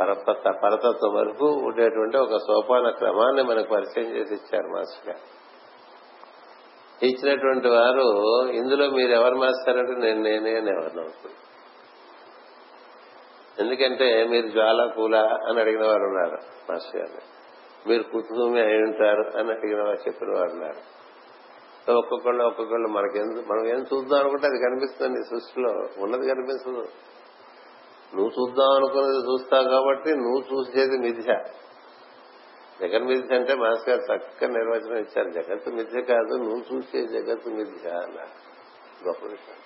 [0.00, 5.36] పరతత్వ పరతత్వం వరకు ఉండేటువంటి ఒక సోపాన క్రమాన్ని మనకు పరిచయం చేసి ఇచ్చారు మాస్టర్ గారు.
[7.06, 8.02] ఇచ్చినటువంటి వారు
[8.48, 11.36] ఇందులో మీరు ఎవరు మాస్టర్ అంటే నేను నేనే అని ఎవరిని అవుతుంది
[13.60, 16.38] ఎందుకంటే మీరు జ్వాల పూల అని అడిగిన వారు ఉన్నారు
[16.72, 17.20] మాస్టర్ గారిని
[17.88, 20.96] మీరు కుటుంబమే అయి ఉంటారు అని అడిగిన వారు చెప్పిన వారు ఉన్నారు.
[21.92, 25.70] ఒక్కొక్కళ్ళు ఒక్కొక్కళ్ళు మనకెందుకు మనం ఏం చూద్దాం అనుకుంటే అది కనిపిస్తుంది సృష్టిలో.
[25.98, 26.88] ఉన్నది కనిపిస్తుంది.
[28.16, 31.34] నువ్వు చూద్దాం అనుకున్నది చూస్తావు కాబట్టి నువ్వు చూసేది మిథ్య.
[32.80, 35.30] జగన్ మిథ్య అంటే మాస్ గారు చక్కగా నిర్వచనం ఇచ్చారు.
[35.30, 38.46] జగత్తు మిథ్య కాదు నువ్వు చూసే జగత్తు మిథ్య అన్నారు.
[39.06, 39.65] గొప్ప విషయం.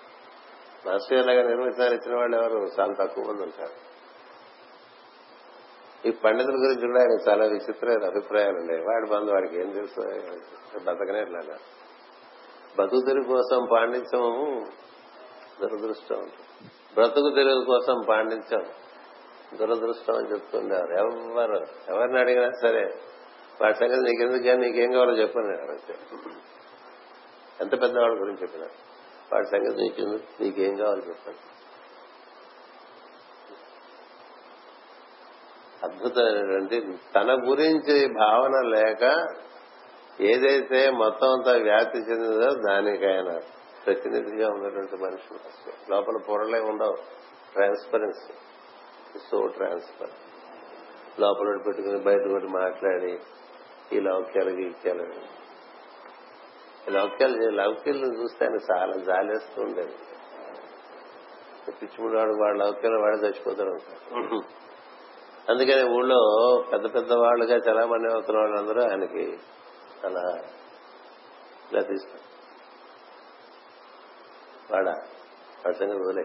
[0.86, 2.58] మాస్టర్ గారు నిర్వచనాలు ఇచ్చిన వాళ్ళు ఎవరు?
[2.80, 3.90] చాలా తక్కువ మంది ఉంటారు.
[6.08, 8.80] ఈ పండితుల గురించి కూడా ఆయన చాలా విచిత్రమైన అభిప్రాయాలు ఉన్నాయి.
[8.80, 10.00] వాడి బంధు వాడికి ఏం తెలుసు?
[10.78, 11.40] బతకనే ఇట్లా
[12.78, 14.66] బతుకు తెరుగు కోసం పాండిత్యము
[15.62, 16.30] దురదృష్టం.
[16.94, 18.66] బ్రతుకు తెరుగు కోసం పాండిత్యం
[19.54, 20.94] దురదృష్టం అని చెప్తుండేవారు.
[20.94, 21.66] ఎవరు?
[21.88, 22.94] ఎవరిని అడిగినా సరే
[23.62, 24.42] వాడి సంగతి నీకెందుకు?
[24.42, 25.92] కానీ నీకేం కావాలో చెప్పండి.
[27.60, 28.89] ఎంత పెద్దవాళ్ళ గురించి చెప్పినారు
[29.32, 31.38] వాడి సంగతి నీకు నీకేం కావాలి చెప్పండి.
[35.84, 36.76] అద్భుతమైనటువంటి
[37.14, 39.04] తన గురించి భావన లేక
[40.20, 43.38] ఏదైతే మొత్తం అంతా వ్యాప్తి చెందిందో దానికైనా
[43.86, 45.38] ప్రతినిధిగా ఉన్నటువంటి మనుషులు
[45.90, 46.96] లోపల పొరలే ఉండవు.
[47.52, 48.34] ట్రాన్స్పరెన్సీ
[49.30, 50.10] సో ట్రాన్స్పర్
[51.20, 53.18] లోపల పెట్టుకుని బయట కూడా మాట్లాడి
[53.92, 55.39] ఈ లౌక్యాలకి గీక్యాలు
[56.88, 59.94] లౌక్యాలు లౌక్యులు చూస్తే ఆయన చాలా జాలేస్తూ ఉండేది
[61.70, 63.70] పిచ్చిముడు వాడు వాడు లౌక్యాలు వాడు చచ్చిపోతాడు.
[65.52, 66.18] అందుకని ఊళ్ళో
[66.72, 69.38] పెద్ద పెద్ద వాళ్ళుగా చలామణి అవుతున్న వాళ్ళందరూ ఆయనకి
[70.04, 70.42] అలా
[71.72, 72.30] ఇలా తీస్తారు
[74.72, 74.92] వాడా
[75.64, 76.22] వాడి సంగతి వదిలే.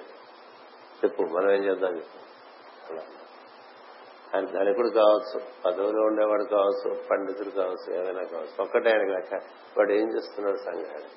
[1.03, 2.17] చెప్పు మనం ఏం చేద్దాం చెప్పు.
[2.93, 3.01] అలా.
[4.35, 9.33] ఆయన ధనికుడు కావచ్చు పదవిలో ఉండేవాడు కావచ్చు పండితుడు కావచ్చు ఏమైనా కావచ్చు ఒక్కటే ఆయన లెక్క
[9.77, 11.09] వాడు ఏం చేస్తున్నాడు సంఘాన్ని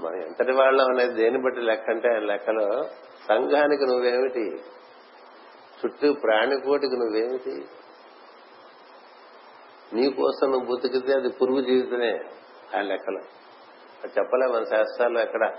[0.00, 2.82] మనం ఎంతటి వాళ్ళం అనేది దేని బట్టి లెక్క అంటే ఆయన లెక్కలో
[3.28, 4.62] సంఘానికి నువ్వేమిటి?
[5.84, 7.66] చుట్టూ ప్రాణికోటికి నువ్వేమిటి?
[9.94, 12.12] నీకోసం నువ్వు బతికితే అది పురుగు జీవితమే
[12.74, 13.20] ఆయన లెక్కలో.
[14.04, 15.56] అది చెప్పలే మన శాస్త్రాల్లో ఎక్కడ?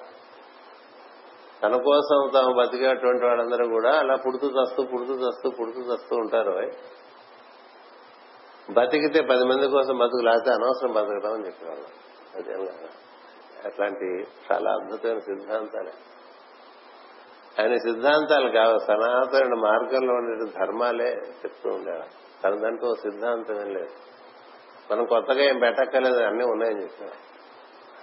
[1.63, 6.71] తన కోసం తాము బతికేటువంటి వాళ్ళందరూ కూడా అలా పుడుతూ చస్తూ పుడుతూ చస్తూ పుడుతూ చస్తూ ఉంటారు.
[8.71, 11.85] బతికితే పది మంది కోసం బతుకు లేకపోతే అనవసరం బతకడం అని చెప్పేవాళ్ళు.
[12.35, 12.89] అదేం కదా.
[13.65, 15.91] అట్లాంటి చాలా అద్భుతమైన సిద్ధాంతాలే.
[17.59, 18.77] ఆయన సిద్ధాంతాలు కావు.
[18.77, 23.89] సనాతన మార్గంలో ఉండే ధర్మాలే చెప్తూ ఉండేవాడు తన దాంట్లో సిద్ధాంతం ఏం లేదు.
[24.91, 27.33] మనం కొత్తగా ఏం పెట్టక్కర్లేదు అన్నీ ఉన్నాయని చెప్పారు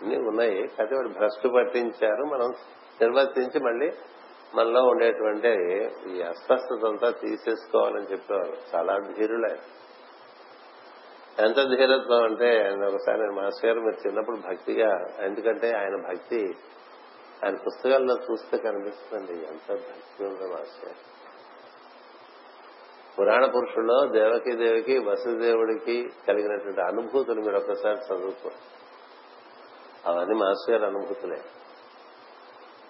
[0.02, 0.58] అన్నీ ఉన్నాయి.
[0.58, 2.22] అయితే వాడు భ్రష్టు పట్టించారు.
[2.22, 2.52] మనం
[3.02, 3.92] నిర్వర్తించి మళ్ళీ
[4.54, 5.48] మనలో ఉండేటువంటి
[6.12, 8.56] ఈ అస్వస్థత అంతా తీసేసుకోవాలని చెప్పేవారు.
[8.74, 9.56] చాలా ధీరులే.
[11.38, 16.56] ఎంత ధీరత్వం అంటే ఆయన ఒకసారి నేను మాస్టర్ గారు మీరు చిన్నప్పుడు భక్తిగా ఎందుకంటే ఆయన భక్తి
[17.44, 21.10] ఆయన పుస్తకాల్లో చూస్తే కనిపిస్తుంది ఎంత భక్తి ఉంది మాస్టర్ గారు.
[23.18, 28.50] పురాణ పురుషుల్లో దేవకి దేవికి వసుదేవుడికి కలిగినటువంటి అనుభూతులు మీరు ఒక్కసారి చదువుకో.
[30.06, 31.42] అవన్నీ మాస్టర్ గారి అనుభూతులే.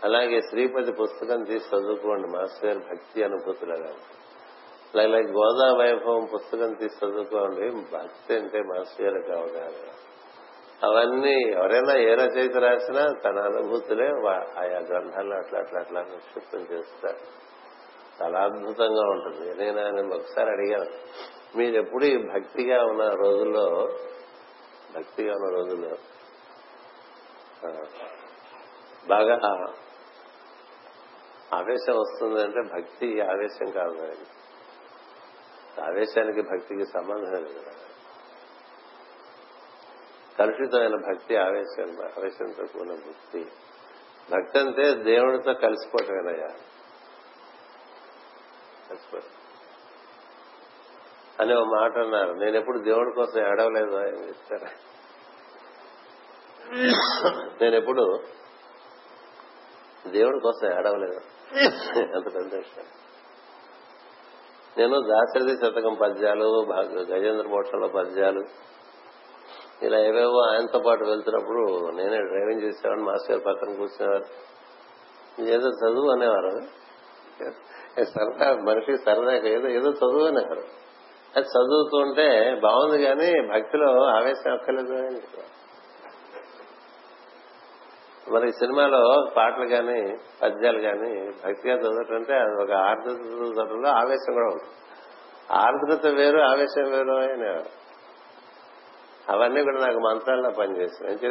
[0.04, 2.28] అలాగే శ్రీపతి పుస్తకం తీసి చదువుకోండి.
[2.28, 7.66] మాస్టర్ గారి భక్తి అనుభూతులు అలాగే గోదా వైభవం పుస్తకం తీసి చదువుకోండి.
[7.96, 9.88] భక్తి అంటే మాస్టర్ గారికి అవగాహన.
[10.84, 14.06] అవన్నీ ఎవరైనా ఏ రచయిత రాసినా తన అనుభూతులే
[14.58, 17.20] ఆయా గ్రంథాల్లో అట్లా అట్లా అట్లా నిక్షిప్తం చేస్తారు.
[18.22, 19.64] చాలా అద్భుతంగా ఉంటుంది.
[19.64, 20.90] నేను ఆయన ఒకసారి అడిగాను
[21.58, 23.88] మీరు ఎప్పుడు ఈ భక్తిగా ఉన్న రోజుల్లో
[24.96, 25.96] భక్తిగా ఉన్న రోజుల్లో
[29.08, 29.36] బాగా
[31.54, 34.12] ఆవేశం వస్తుందంటే భక్తి ఆవేశం కాదు
[35.80, 37.62] ఆవేశానికి భక్తికి సంబంధం లేదు
[40.38, 43.44] కలుషితమైన భక్తి ఆవేశం ఆవేశంతో కూడిన భక్తి.
[44.30, 46.46] భక్తి అంటే దేవుడితో కలిసిపోవటమేనయ్యా.
[48.90, 49.28] కలిసిపోవటం.
[51.40, 52.32] అని ఒక మాట అన్నారు.
[52.32, 54.68] నేను ఎప్పుడు దేవుడి కోసం ఏడవలేదు ఆయన చెప్తారా
[57.60, 58.22] నేను ఎప్పుడు
[60.06, 61.39] దేవుడి కోసం ఏడవలేదు.
[62.14, 62.84] అంత పెద్ద విషయం.
[64.78, 68.44] నేను దాశరథి శతకం పద్యాలు గజేంద్ర మోక్షంలో పద్యాలు
[69.82, 74.24] ఇలా ఏవేవో ఆయనతో పాటు వెళ్తున్నప్పుడు నేనే డ్రైవింగ్ చేసేవాడిని మాస్టర్ గారు పక్కన కూర్చునేవారు.
[75.42, 76.80] ఏదో చదువు అనేవారు.
[78.04, 80.62] సరదా మనిషి సరదాగా ఏదో ఏదో చదువు అనేవారు.
[81.36, 85.20] అది చదువుతుంటే బాగుంది కానీ భక్తిలో ఆవేశం అక్కర్లేదు అని
[88.30, 91.12] మరి సినిమాలో పాటలు కానీ పద్యాలు కానీ
[91.44, 94.76] భక్తిగా చదవటంటే అది ఒక ఆర్ద్రత చదవడంలో ఆవేశం కూడా ఉంటుంది.
[95.52, 97.80] ఆర్ద్రత వేరు ఆవేశం వేరు అనేవారు
[99.32, 101.12] అవన్నీ కూడా నాకు మంత్రాల్లో పనిచేస్తాయి.
[101.12, 101.28] అంటే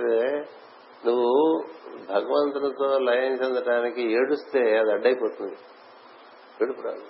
[1.05, 1.63] నువ్వు
[2.09, 5.57] భగవంతునితో లయం చెందడానికి ఏడుస్తే అది అడ్డైపోతుంది.
[6.63, 7.05] ఏడుపు రాదు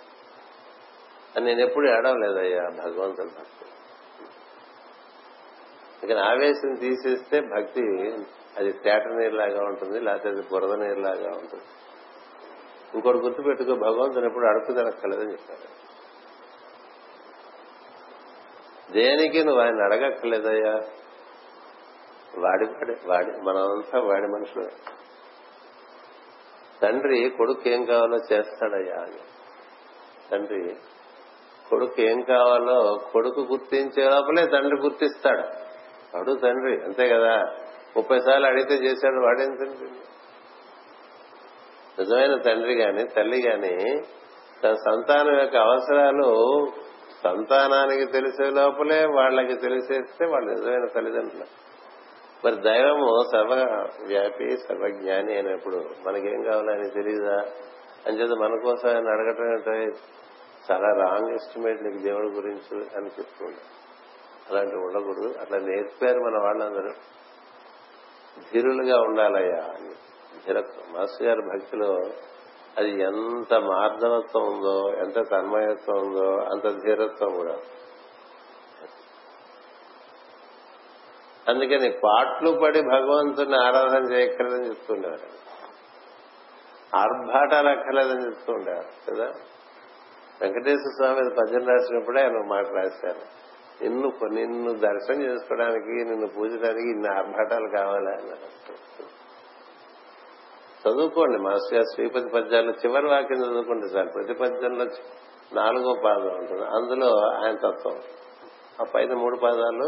[1.36, 3.66] అని నేను ఎప్పుడు ఏడవలేదయ్యా భగవంతుని భక్తి
[6.04, 7.82] ఇక ఆవేశం తీసేస్తే భక్తి
[8.58, 11.64] అది తేట నీరులాగా ఉంటుంది లేకపోతే అది బురద నీరులాగా ఉంటుంది.
[12.94, 15.80] ఇంకోటి గుర్తుపెట్టుకో భగవంతుని ఎప్పుడు అడుపు తినక్కర్లేదని చెప్పారు
[18.92, 20.72] దేనికి నువ్వు ఆయన అడగక్కర్లేదయ్యా?
[22.38, 24.70] వాడి వాడి వాడి మనమంతా వాడి మనుషులు.
[26.82, 29.20] తండ్రి కొడుకు ఏం కావాలో చేస్తాడయ్యా అని.
[30.32, 30.76] తండ్రి
[31.70, 35.70] కొడుకు ఏం కావాలో కొడుకు గుర్తించే లోపలే తండ్రి గుర్తిస్తాడు.
[36.18, 37.56] అడు తండ్రి అంతే కదా?
[37.98, 39.50] ముప్పై సార్లు అడిగితే చేశాడు వాడేం
[42.00, 44.02] నిజమైన తండ్రి గాని తల్లి గాని
[44.64, 46.68] తన సంతానం యొక్క అవసరాలు
[47.24, 51.70] సంతానానికి తెలిసే లోపలే వాళ్ళకి తెలిసేస్తే వాళ్ళు నిజమైన తల్లిదండ్రులు.
[52.46, 53.54] మరి దైవము సర్వ
[54.08, 55.76] వ్యాపి సర్వజ్ఞాని అయినప్పుడు
[56.08, 57.42] మనకేం కావాలని తెలియదా
[58.08, 59.92] అని చేత మన కోసం ఆయన అడగటం అంటే
[60.72, 63.62] చాలా రాంగ్ ఎస్టిమేట్ నీకు దేవుడి గురించి అని చెప్తుండే.
[64.50, 65.34] అలాంటివి ఉండకూడదు.
[65.42, 66.92] అట్లా నేర్పారు మన వాళ్ళందరూ.
[68.54, 69.90] ధీరులుగా ఉండాలయ్యా అని.
[70.48, 72.00] ధీరత్వం మాస్టర్ గారి భక్తిలో
[72.78, 77.58] అది ఎంత మార్ధవత్వం ఉందో ఎంత తన్మయత్వం ఉందో అంత ధీరత్వం కూడా.
[81.48, 85.40] అందుకని పాటలు పడి భగవంతుని ఆరాధన చేయక్కర్లేదని చెప్తుండేవారు.
[86.96, 89.32] ఆర్భాటాలు అక్కర్లేదని చెప్తుండేవారు కదా?
[90.42, 93.39] వెంకటేశ్వర స్వామి పద్యం రాసినప్పుడే ఆయన మాట రాశారు.
[93.82, 98.14] నిన్ను నిన్ను దర్శనం చేసుకోవడానికి నిన్ను పూజడానికి ఇన్ని ఆర్భాటాలు కావాలా
[100.82, 104.86] చదువుకోండి మాస్టర్ గారు శ్రీపతి పద్యాలు చివరి వాక్యం చదువుకోండి సార్ ప్రతి పద్యంలో
[105.54, 106.66] నాలుగో పాదం ఉంటుంది.
[106.66, 107.98] అందులో ఆయన తత్వం.
[108.82, 109.88] ఆ పైన మూడు పాదాలు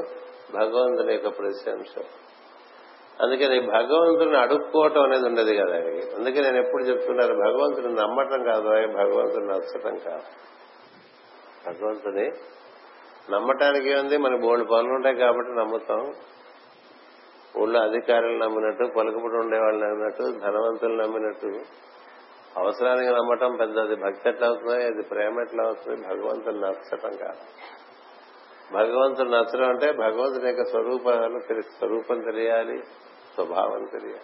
[0.55, 1.93] భగవంతుని యొక్క ప్రశంస
[3.21, 5.75] అందుకని భగవంతుని అడుక్కోవటం అనేది ఉండదు కదా
[6.17, 10.27] అందుకే నేను ఎప్పుడు చెప్తున్నారు భగవంతుని నమ్మటం కాదు భగవంతుని నచ్చటం కాదు.
[11.67, 12.25] భగవంతుని
[13.29, 16.13] నమ్మటానికి ఏముంది మనకి బోల్డ్ పనులు ఉంటాయి కాబట్టి నమ్ముతాం.
[17.57, 21.59] ఊళ్ళో అధికారులు నమ్మినట్టు పలుకుబడి ఉండేవాళ్ళు నమ్మినట్టు ధనవంతులు నమ్మినట్టు
[22.57, 23.95] అవసరానికి నమ్మటం పెద్దది.
[23.95, 24.85] భక్తి ఎట్లా అవుతుంది?
[24.85, 26.07] అది ప్రేమ ఎట్లా అవుతుంది?
[26.07, 27.39] భగవంతుని నచ్చటం కాదు.
[28.73, 32.83] భగవంతుడు నచ్చడం అంటే భగవంతుని యొక్క స్వరూపాలు స్వరూపం తెలియాలి
[33.35, 34.21] స్వభావం తెలియాలి.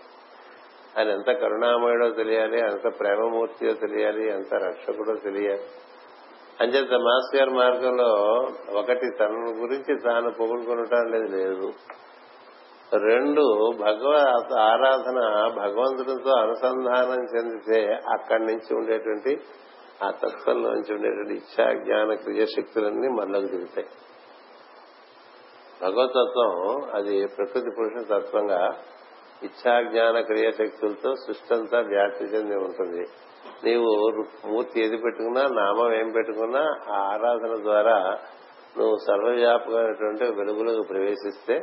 [0.98, 5.62] ఆయన ఎంత కరుణామయుడో తెలియాలి ఎంత ప్రేమమూర్తియో తెలియాలి ఎంత రక్షకుడో తెలియాలి.
[6.62, 8.12] అంచేత మాస్ గారి మార్గంలో
[8.80, 11.72] ఒకటి తన గురించి తాను పొగుడుకొనటం అనేది లేదు.
[12.98, 15.20] రెండు భగవత్ ఆరాధన
[15.56, 19.42] భగవంతుడితో అనుసంధానం చెందితే అక్కడి నుంచి ఉండేటువంటి
[20.04, 23.88] ఆ తత్వంలోంచి ఉండేటువంటి ఇచ్చా జ్ఞాన క్రియాశక్తులన్నీ మనలోకి దిగుతాయి
[25.82, 26.54] భగవతత్వం
[26.94, 28.62] అది ప్రకృతి పురుష తత్వంగా
[29.44, 33.06] ఇచ్చా జ్ఞాన క్రియాశక్తులతో సృష్టి అంతా వ్యాప్తి చెంది ఉంటుంది.
[33.64, 33.90] నీవు
[34.46, 37.98] మూర్తి ఏది పెట్టుకున్నా నామం ఏం పెట్టుకున్నా ఆ ఆరాధన ద్వారా
[38.78, 41.56] నువ్వు సర్వవ్యాపకమైనటువంటి వెలుగులకు ప్రవేశిస్తే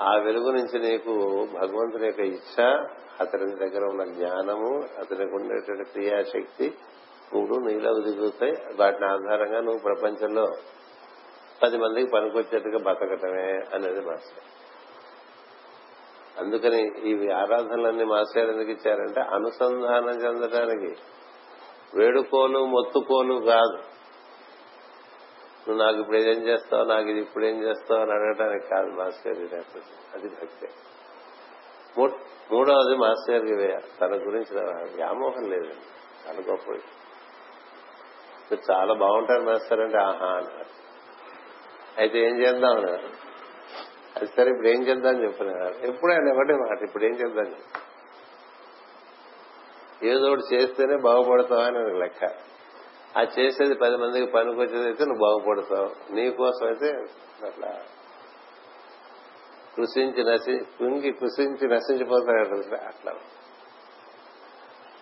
[0.00, 1.12] ఆ వెలుగు నుంచి నీకు
[1.54, 2.56] భగవంతుని యొక్క ఇచ్చ
[3.20, 6.66] అతని దగ్గర ఉన్న జ్ఞానము అతనికి ఉండేటువంటి క్రియాశక్తి
[7.32, 10.46] మూడు నీలోకి దిగుతాయి వాటిని ఆధారంగా నువ్వు ప్రపంచంలో
[11.60, 14.44] పది మందికి పనికొచ్చేట్టుగా బతకటమే అనేది మాస్టర్
[16.38, 20.96] అందుకని ఈ ఆరాధనలన్నీ మాస్టర్ ఎందుకు ఇచ్చారంటే అనుసంధానం చెందడానికి
[21.94, 23.78] వేడుకోలు మొత్తుకోలు కాదు.
[25.68, 29.54] నువ్వు నాకు ఇప్పుడు ఏం చేస్తావు నాకు ఇది ఇప్పుడు ఏం చేస్తావు అని అడగడానికి కాదు మాస్టర్
[30.14, 30.68] అది భక్తే.
[32.52, 33.44] మూడవది మాస్టర్
[34.00, 34.60] తన గురించి
[34.94, 35.86] వ్యామోహం లేదండి.
[36.26, 36.70] చాలా గొప్ప
[38.50, 40.72] మీరు చాలా బాగుంటారు మాస్టర్ అంటే ఆహా అన్నారు.
[41.98, 43.25] అయితే ఏం చేద్దాం అన్నారు?
[44.16, 47.54] అది సరే ఇప్పుడు ఏం చేద్దాం చెప్పినారు ఎప్పుడు ఆయన ఒకటే మాట ఇప్పుడు ఏం చేద్దాం
[50.02, 52.24] ఏదో ఒకటి చేస్తేనే బాగుపడతావు అని లెక్క.
[53.18, 56.14] ఆ చేసేది పది మందికి పనికొచ్చేది అయితే నువ్వు బాగుపడతావు.
[56.14, 56.86] నీ కోసం అయితే
[57.46, 57.74] అట్లా.
[59.76, 63.12] కృషించి నశి కుంగి కృషించి నశించిపోతాడు అట్లా.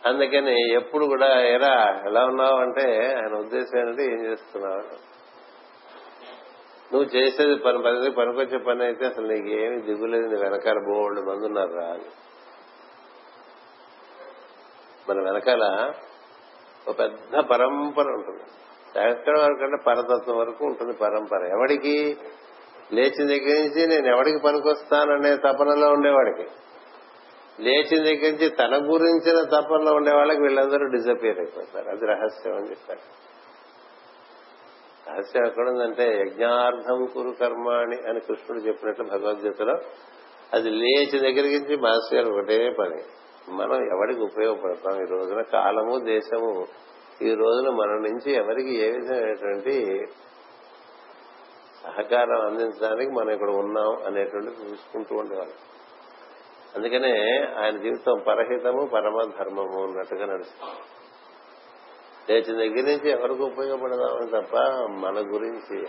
[0.07, 5.14] అందుకని ఎప్పుడు కూడా ఎరా ఎలా ఉన్నావు అంటే ఆయన ఉద్దేశం ఏంటంటే ఏం చేస్తున్నావు?
[6.95, 11.47] నువ్వు చేసేది పని పని పనికొచ్చే పని అయితే అసలు నీకు ఏమి దిగులేదు నీ వెనకాల బోళ్ళు మంది
[11.47, 11.87] ఉన్నారు రా.
[11.87, 12.05] అని
[15.09, 15.93] మన వెనకాల
[16.89, 18.43] ఒక పెద్ద పరంపర ఉంటుంది.
[18.95, 21.45] శాస్త్రం వరకు అంటే పరతత్వం వరకు ఉంటుంది పరంపర.
[21.45, 22.17] ఎవడికి?
[22.93, 26.49] లేచిన దగ్గర నుంచి నేను ఎవడికి పనికొస్తాననే తపనలో ఉండేవాడికి.
[27.63, 31.89] లేచిన దగ్గర నుంచి తన గురించిన తపనలో ఉండే వాళ్ళకి వీళ్ళందరూ డిజపియర్ అయిపోతారు.
[31.89, 33.34] అది రహస్యం అని చెప్పారు.
[35.15, 39.75] రహస్యం ఎక్కడుందంటే యజ్ఞార్థం కురు కర్మాణి అని కృష్ణుడు చెప్పినట్లు భగవద్గీతలో
[40.55, 43.03] అది లేచి దగ్గర నుంచి మాస్టర్ గారు ఒకటే పని.
[43.49, 45.03] మనం ఎవరికి ఉపయోగపడతాం?
[45.03, 46.67] ఈ రోజున కాలము దేశము
[47.23, 50.07] ఈ రోజున మన నుంచి ఎవరికి ఏ విధమైనటువంటి
[51.83, 55.57] సహకారం అందించడానికి మనం ఇక్కడ ఉన్నాం అనేటువంటి చూసుకుంటూ ఉండేవాళ్ళం.
[56.77, 60.81] అందుకనే ఆయన జీవితం పరహితము పరమ ధర్మము అన్నట్టుగా నడుస్తుంది.
[62.31, 64.57] లేచిన దగ్గర నుంచి ఎవరికి ఉపయోగపడదామని తప్ప
[65.07, 65.87] మన గురించి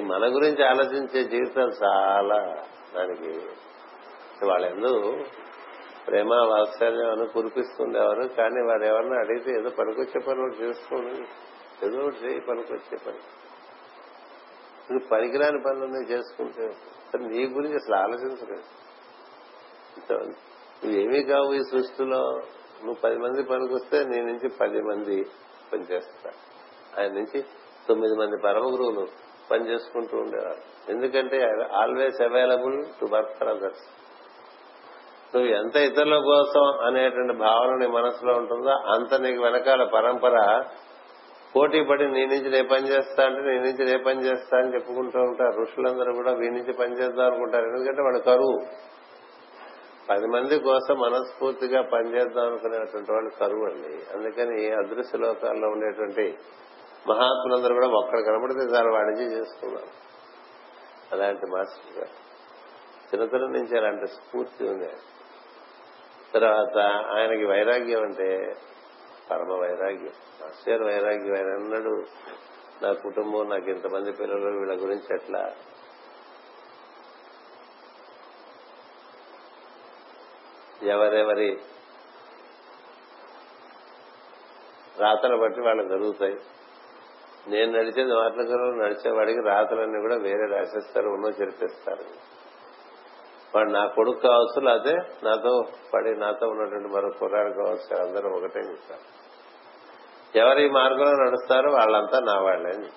[0.00, 2.62] మన గురించి ఆలోచించే జీవితాలు చాలా
[2.94, 3.40] దానికి.
[4.46, 5.24] వాళ్ళెందు
[6.06, 11.28] ప్రేమ వాత్సల్యం అని కురిపిస్తుండేవారు కానీ వారు ఎవరన్నా అడిగితే ఏదో పనికొచ్చే పని ఒకటి చేసుకోండి.
[11.86, 13.18] ఏదో ఒకటి చేయి పనికొచ్చే పని.
[14.92, 16.76] నువ్వు పనికిరాని పనులన్నీ చేసుకుంటే.
[17.18, 18.64] నీ గురించి అసలు ఆలోచించలేదు.
[20.84, 22.40] నువ్వేమీ కావు ఈ సృష్టిలో.
[22.84, 25.16] నువ్వు పది మంది పనికొస్తే నీ నుంచి పది మంది
[25.72, 26.30] పనిచేస్తా
[26.98, 27.40] ఆయన నుంచి
[27.88, 29.06] తొమ్మిది మంది పరమ గురువులు
[29.50, 30.62] పనిచేసుకుంటూ ఉండేవారు.
[30.92, 31.36] ఎందుకంటే
[31.72, 33.84] always available to work for others
[35.34, 40.36] నువ్వు ఎంత ఇతరుల కోసం అనేటువంటి భావన నీ మనసులో ఉంటుందో అంత నీకు వెనకాల పరంపర
[41.56, 45.18] పోటీ పడి నీ నుంచి నే పని చేస్తా అంటే నీ నుంచి నే పని చేస్తా అని చెప్పుకుంటూ
[45.20, 45.62] ఉంటారు.
[45.62, 47.66] ఋషులందరూ కూడా వీ నుంచి పని చేద్దాం అనుకుంటారు.
[47.66, 48.58] ఎందుకంటే వాడు కరువు.
[50.10, 56.38] పది మంది కోసం మనస్ఫూర్తిగా పనిచేద్దాం అనుకునేటువంటి వాళ్ళు కరువు అండి అందుకని అదృశ్య లోకాల్లో ఉండేటువంటి
[57.08, 60.06] మహాత్ములందరూ కూడా ఒక్కడ కనబడితే చాలా వాణిజ్యం చేసుకున్నారు.
[61.12, 62.26] అలాంటి మాస్టర్ గారు.
[63.14, 64.88] చిన్నతనం నుంచి అలాంటి స్ఫూర్తి ఉంది.
[66.34, 68.52] తర్వాత ఆయనకి వైరాగ్యం అంటే
[69.30, 70.12] పరమ వైరాగ్యం.
[70.42, 71.36] మాస్టర్ వైరాగ్యం.
[71.36, 72.04] ఆయన అన్నాడు
[72.82, 75.52] నా కుటుంబం నాకు ఇంతమంది పిల్లలు వీళ్ళ గురించి ఎట్లా
[80.82, 81.58] ఎవరెవరి
[84.98, 86.36] రాతలు బట్టి వాళ్ళకి జరుగుతాయి.
[87.48, 92.36] నేను నడిచేది మార్గంలో నడిచేవాడికి రాతలన్నీ కూడా వేరే రాసేస్తారు ఉన్నో చెరిపేస్తారు.
[93.54, 95.62] వాడు నా కొడుకు కావచ్చు లేకపోతే నాతో
[95.94, 99.26] పడి నాతో ఉన్నటువంటి మరో కుర్రాడు కావచ్చు అందరూ ఒకటే చెప్తారు.
[100.38, 102.88] ఎవరు ఈ మార్గంలో నడుస్తారో వాళ్ళంతా నా వాళ్ళే అని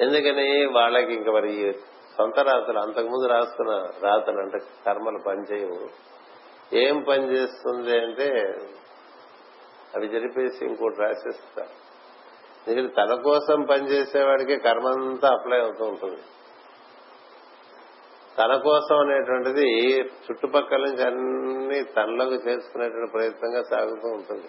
[0.00, 1.72] ఎందుకని వాళ్ళకి ఇంక మరి
[2.16, 3.70] సొంత రాతలు అంతకుముందు రాస్తున్న
[4.08, 6.15] రాతలు అంటే కర్మలు పనిచేయవు.
[6.72, 8.58] ఏం పని చేస్తుంది అంటే
[9.96, 11.86] అవి జరిపేసి ఇంకోటి రాసేస్తారు
[12.66, 16.22] ఎందుకంటే తన కోసం పనిచేసేవాడికి కర్మంతా అప్లై అవుతూ ఉంటుంది.
[18.38, 24.48] తన కోసం అనేటువంటిది చుట్టుపక్కల నుంచి అన్ని తనలోకి చేసుకునేటువంటి ప్రయత్నంగా సాగుతూ ఉంటుంది.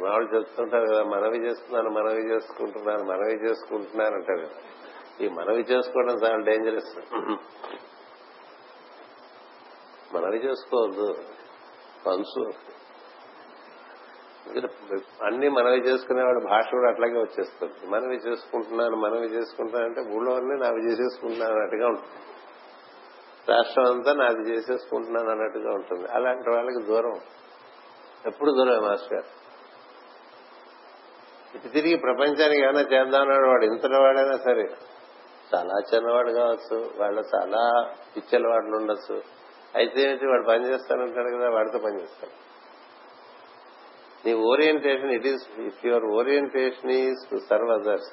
[0.00, 4.60] వాళ్ళు చెప్తుంటారు కదా మనవి చేస్తున్నాను మనవి చేసుకుంటున్నాను మనవి చేసుకుంటున్నాను అంటారు కదా.
[5.20, 6.96] ఈ మనవి చేసుకోవడం చాలా డేంజరస్
[10.14, 11.14] మనవి చేసుకోవద్దు.
[12.06, 12.50] పంచు.
[15.24, 17.86] అన్ని మనవి చేసుకునేవాడు భాష కూడా అట్లాగే వచ్చేస్తుంది.
[17.86, 22.34] మనవి చేసుకుంటున్నాను మనవి చేసుకుంటున్నాను అంటే ఊళ్ళో అన్ని నావి చేసేసుకుంటున్నాను అన్నట్టుగా ఉంటుంది.
[23.52, 26.08] రాష్ట్రం అంతా నాది చేసేసుకుంటున్నాను అన్నట్టుగా ఉంటుంది.
[26.12, 27.20] అలాంటి వాళ్ళకి దూరం.
[28.26, 29.14] ఎప్పుడు దూరం మాస్టర్?
[29.14, 29.44] గారు
[31.54, 33.64] ఇటు తిరిగి ప్రపంచానికి ఏమైనా చేద్దామన్నాడు వాడు.
[33.64, 34.68] ఇంతటి వాడైనా సరే.
[35.54, 36.90] చాలా చిన్నవాడు కావచ్చు.
[36.96, 39.43] వాళ్ళ చాలా పిచ్చల ఉండొచ్చు.
[39.74, 42.34] అయితే ఏంటి వాడు పని చేస్తానంటాడు కదా వాడితో పని చేస్తాడు.
[44.24, 48.10] నీ orientation it is if your orientation is to serve others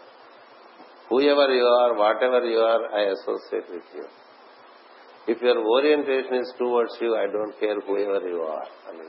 [1.34, 1.94] whoever you are
[2.24, 4.06] whatever you are I associate with you
[5.32, 9.06] if your orientation is towards you I don't care whoever you are అని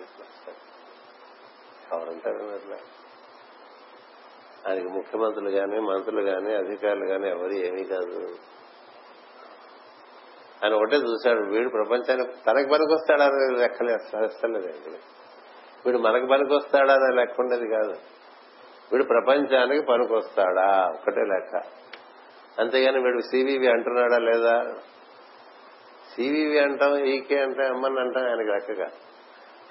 [1.94, 2.78] ఎవరంటారు అట్లా
[4.66, 8.18] ఆయనకి ముఖ్యమంత్రులు కానీ మంత్రులు కానీ అధికారులు కానీ ఎవరు ఏమీ కాదు.
[10.64, 13.94] ఆయన ఒకటే చూశాడు వీడు ప్రపంచానికి తనకి పనికొస్తాడా అనేది లెక్కలే
[15.86, 17.94] వీడు మనకు పనికొస్తాడనే లెక్క ఉండేది కాదు.
[18.92, 21.56] వీడు ప్రపంచానికి పనికొస్తాడా ఒకటే లెక్క.
[22.60, 24.62] అంతేగాని వీడు సివివి అంటున్నాడా లేదా?
[26.14, 28.90] సివివి అంటాం ఈకే అంటే అమ్మని అంటాం ఆయనకి లెక్కగా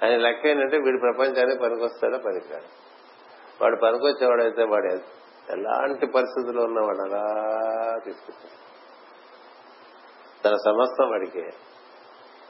[0.02, 2.82] ఆయన లెక్క ఏంటంటే వీడు ప్రపంచానికి పనికొస్తాడా పనికాడు.
[3.62, 4.86] వాడు పనికొచ్చేవాడైతే వాడు
[5.52, 7.24] ఎలాంటి పరిస్థితుల్లో ఉన్నవాడు అలా
[8.04, 8.61] తీసుకుంటాడు.
[10.44, 11.48] తన సమస్తం వాడికి.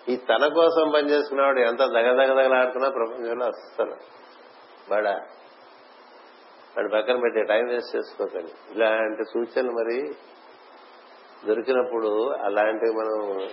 [0.09, 3.97] ఈ తన కోసం పనిచేసుకున్నవాడు ఎంత దగదగదగలాడుతున్నా ప్రపంచంలో అస్సలు.
[4.90, 5.12] వాడా
[6.76, 8.53] వాడి పక్కన పెట్టే టైం వేస్ట్ చేసుకోకండి.
[8.74, 10.14] ఇలాంటి సూచనలు మరి
[11.49, 13.49] దొరికినప్పుడు అలాంటివి మనం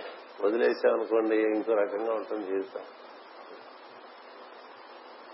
[0.45, 2.81] వదిలేసామనుకోండి ఇంకో రకంగా ఉంటుంది జీవితం.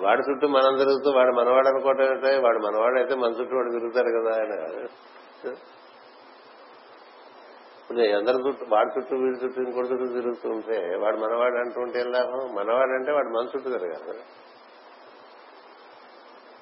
[0.02, 4.36] వాడి చుట్టూ మనం తిరుగుతూ వాడు మనవాడు అనుకోవటం వాడు మనవాడు అయితే మన చుట్టూ వాడు తిరుగుతారు కదా
[4.36, 5.56] ఆయన
[7.86, 12.12] ఇప్పుడు అందరి చుట్టూ వాడి చుట్టూ వీడి చుట్టూ ఇంకోటి చుట్టూ తిరుగుతూ ఉంటే వాడు మనవాడు అంటుంటే ఏం
[12.12, 12.56] లాభం?
[12.56, 14.20] మనవాడు అంటే వాడు మన చుట్టూ తిరగాలి.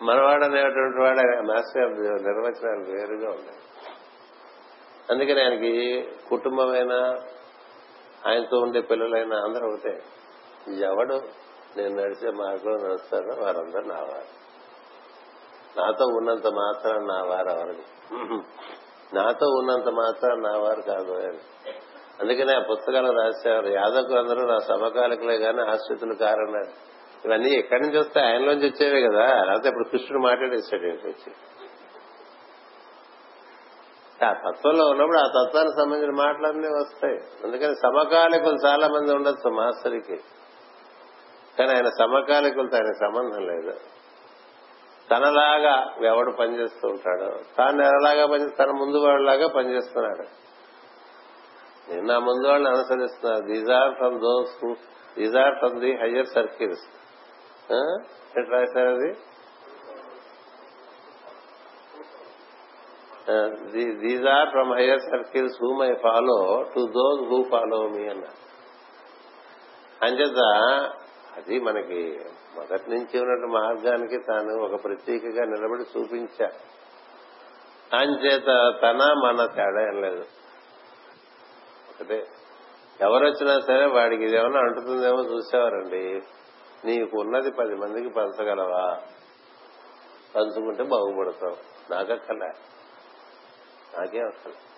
[0.01, 1.93] మనవాడు అనేటువంటి వాడు మాస్టర్
[2.23, 3.59] నిర్వచనాలు వేరుగా ఉన్నాయి.
[5.11, 7.19] అందుకని ఆయనకి కుటుంబమైనా
[8.27, 10.03] ఆయనతో ఉండే పిల్లలైనా అందరూ ఒకటే.
[10.85, 11.13] ఎవడు
[11.77, 14.43] నేను నడిచే మార్గంలో నడుస్తాడో వారందరూ నా వారు.
[15.77, 17.83] నాతో ఉన్నంత మాత్రం నా వారు ఎవరు?
[19.13, 21.37] నాతో ఉన్నంత మాత్రం నా వారు కాదు అని
[22.21, 23.67] అందుకనే ఆ పుస్తకాలు రాసేవారు.
[23.67, 26.93] యాదవ్ అందరూ నా సమకాలికులే గాని ఆశ్రితులు కారన్నారు.
[27.27, 29.43] ఇవన్నీ ఎక్కడి నుంచి వస్తే ఆయనలోంచి వచ్చేవే కదా.
[29.43, 31.33] లేకపోతే ఇప్పుడు కృష్ణుడు మాట్లాడేశాడు ఏంటి వచ్చి.
[34.25, 37.17] ఆ తత్వంలో ఉన్నప్పుడు ఆ తత్వానికి సంబంధించిన మాటలన్నీ వస్తాయి.
[37.43, 40.15] అందుకని సమకాలికులు చాలా మంది ఉండొచ్చు మాస్టర్కి
[41.59, 43.92] కానీ ఆయన సమకాలికులతో ఆయన సంబంధం లేదు.
[45.11, 47.27] తనలాగా ఎవడు పనిచేస్తూ ఉంటాడు
[47.57, 50.25] తాను ఎలాగా పని తన ముందు వాళ్ళలాగా పనిచేస్తున్నాడు
[51.89, 54.53] నేను నా ముందు వాళ్ళని అనుసరిస్తున్నాను these are from those
[55.19, 56.85] these are from the higher circles
[58.37, 59.09] ఎట్లా రాశారు అది?
[64.01, 66.39] These are from higher circles whom I follow
[66.75, 68.39] to those who follow me అన్నారు.
[70.01, 70.41] అంచేత
[71.37, 72.19] అది మనకి
[72.55, 76.51] మొదటి నుంచి ఉన్నట్టు మార్గానికి తాను ఒక ప్రత్యేకగా నిలబడి చూపించా.
[77.93, 80.25] అంచేత తన మన తేడా ఏం లేదు.
[81.89, 82.27] ఒకటే
[83.01, 86.21] ఎవరొచ్చినా సరే వాడికి ఇదేమన్నా అంటుతుందేమో చూసేవారండి.
[86.85, 89.01] నీకు ఉన్నది పది మందికి పంచగలవా?
[90.35, 91.57] పంచుకుంటే బాగుపడతావు.
[91.91, 92.49] నాకక్కర్లే.
[93.99, 94.72] నాకే అక్కర్లేదు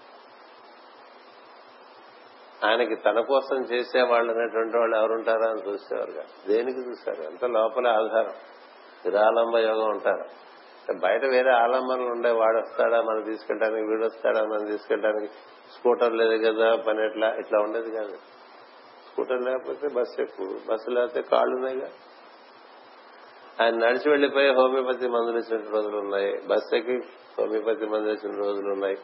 [2.66, 6.12] ఆయనకి తన కోసం చేసేవాళ్ళు అనేటువంటి వాళ్ళు ఎవరుంటారా అని చూసేవారు
[6.48, 7.24] దేనికి చూశారు?
[7.24, 8.34] ఎంత లోపల ఆధారం.
[9.06, 10.46] నిరాలంబ యోగం ఉంటారు
[11.00, 13.02] బయట వేరే ఆలంబనలు ఉండే వాడు వస్తాడా?
[13.02, 14.44] మనం తీసుకెళ్ళడానికి వీడు వస్తాడా?
[14.46, 15.34] మనం తీసుకెళ్ళడానికి
[15.78, 16.76] స్కూటర్ లేదు కదా?
[16.76, 17.36] పని ఎట్లా?
[17.40, 18.16] ఇట్లా ఉండేది కాదు.
[19.12, 21.88] స్కూటర్ లేకపోతే బస్సు ఎక్కువ బస్సు లేకపోతే కాళ్ళు ఉన్నాయిగా
[23.62, 26.42] ఆయన నడిచి వెళ్ళిపోయి హోమియోపతి మందులు ఇచ్చిన రోజులు ఉన్నాయి.
[26.48, 26.98] బస్ ఎక్కి
[27.40, 28.98] హోమియోపతి మందులు ఇచ్చిన రోజులు ఉన్నాయి.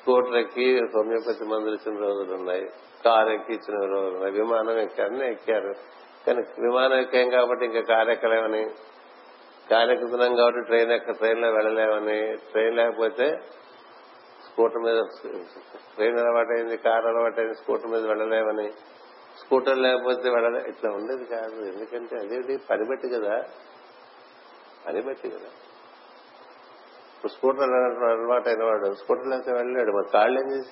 [0.00, 2.70] స్కూటర్ ఎక్కి హోమియోపతి మందులు ఇచ్చిన రోజులు ఉన్నాయి.
[3.04, 4.32] కార్ ఎక్కి ఇచ్చిన రోజులు ఉన్నాయి.
[4.32, 5.74] విమానం ఎక్కి అన్ని ఎక్కారు.
[6.26, 8.70] కానీ విమానం ఎక్కాం కాబట్టి ఇంకా కార్ ఎక్కలేమని
[9.70, 12.36] కార్ ఎక్కుతున్నాం కాబట్టి ట్రైన్ ఎక్క ట్రైన్లో వెళ్ళలేమని.
[12.36, 13.36] ట్రైన్ లేకపోతే
[14.44, 15.02] స్కూటర్ మీద
[15.96, 18.70] ట్రైన్ అలవాటైంది కారు అలవాటైంది స్కూటర్ మీద వెళ్ళలేమని.
[19.38, 20.68] స్కూటర్ లేకపోతే వెళ్ళలే.
[20.68, 21.62] ఇట్లా ఉండేది కాదు.
[21.62, 23.44] ఎందుకంటే అదేంటి పని బట్టి కదా.
[24.86, 25.69] పని బట్టి కదా.
[27.28, 29.92] స్కూటర్ అలవాటు అయిన వాడు స్కూటర్ లేకపోతే వెళ్ళలేడు.
[29.92, 30.70] మరి కాళ్ళు ఏం చేసి?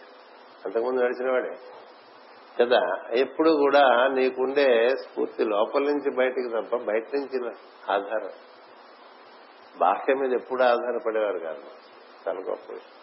[0.65, 1.57] అంతకుముందు నడిచిన వాడే.
[2.61, 2.81] కదా?
[3.11, 7.51] ఎప్పుడు కూడా నీకుండే స్ఫూర్తి లోపల నుంచి బయటికి తప్ప బయట నుంచి
[7.91, 8.31] ఆధారం.
[9.79, 11.63] బాహ్యం మీద ఎప్పుడు ఆధారపడేవారు కాదు.
[12.29, 12.99] చాలా గొప్ప విషయం.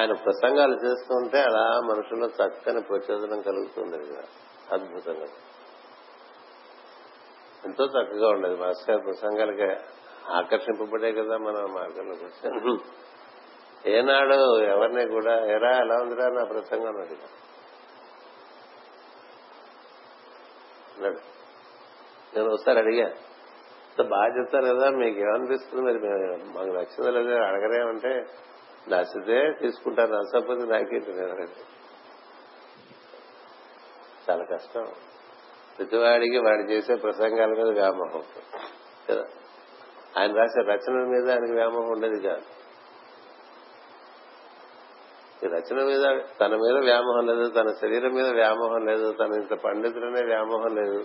[0.00, 4.22] ఆయన ప్రసంగాలు చేస్తుంటే అలా మనుషుల్లో చక్కని ప్రచోదనం కలుగుతుంది కదా.
[4.72, 5.26] అద్భుతంగా.
[7.64, 8.56] ఎంతో చక్కగా ఉండేది.
[8.56, 9.84] మాస్టర్ ప్రసంగాలకి
[10.32, 12.78] ఆకర్షింపబడే కదా మనం మార్గంలోకి వచ్చాను
[13.86, 17.00] ఏనాడు ఎవరిని కూడా ఎరా ఎలా ఉందిరా నా ప్రసంగం?
[17.00, 17.28] అడిగా
[22.36, 23.12] నేను ఒకసారి అడిగా
[24.02, 25.98] బాగా చెప్తారు కదా మీకు ఏమనిపిస్తుంది మరి
[26.54, 28.26] మాకు నచ్చిందో లేదో అడగరేమంటే
[28.88, 31.10] నచ్చితే తీసుకుంటారు నచ్చకపోతే నాకేంటి
[34.30, 34.86] చాలా కష్టం.
[35.78, 38.22] ప్రతివాడికి వాడు చేసే ప్రసంగాల మీద వ్యామోహం.
[39.10, 39.24] కదా.
[40.18, 42.42] ఆయన రాసే రచనల మీద ఆయనకి వ్యామోహం ఉండేది కాదు.
[45.44, 46.02] ఈ రచన మీద
[46.40, 51.04] తన మీద వ్యామోహం లేదు తన శరీరం మీద వ్యామోహం లేదు తన ఇంత పండితులనే వ్యామోహం లేదు.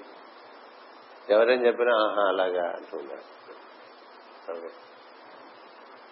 [1.30, 3.26] ఎవరేం చెప్పినా ఆహా అలాగా అంటున్నారు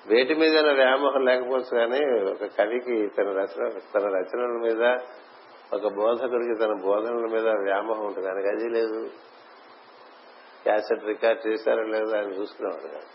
[0.07, 1.99] వేటి మీద వ్యామోహం లేకపోవచ్చు కానీ
[2.31, 4.99] ఒక కవికి తన రచన తన రచనల మీద
[5.73, 8.27] ఒక బోధకుడికి తన బోధనల మీద వ్యామోహం ఉంటుంది.
[8.27, 9.09] ఆయనకి అది లేదు.
[10.63, 13.05] క్యాసెట్ రికార్డ్ చేశారో లేదో ఆయన చూసుకునేవాడు కాదు.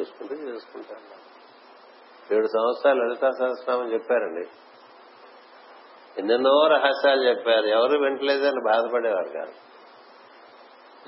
[0.00, 1.26] చూసుకుంటే చూసుకుంటాను
[2.34, 4.48] ఏడు సంవత్సరాలు లలితా సహస్రనామం చెప్పారండి.
[6.18, 7.66] ఎన్నెన్నో రహస్యాలు చెప్పారు.
[7.66, 9.52] ఎవరు వింటలేదని బాధపడేవారు కాదు.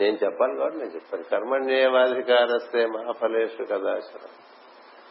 [0.00, 1.24] నేను చెప్పాలి కాబట్టి నేను చెప్పాను.
[1.24, 4.28] కర్మణ్యేవాధికారస్తే మహాఫలేషు కదాచరణ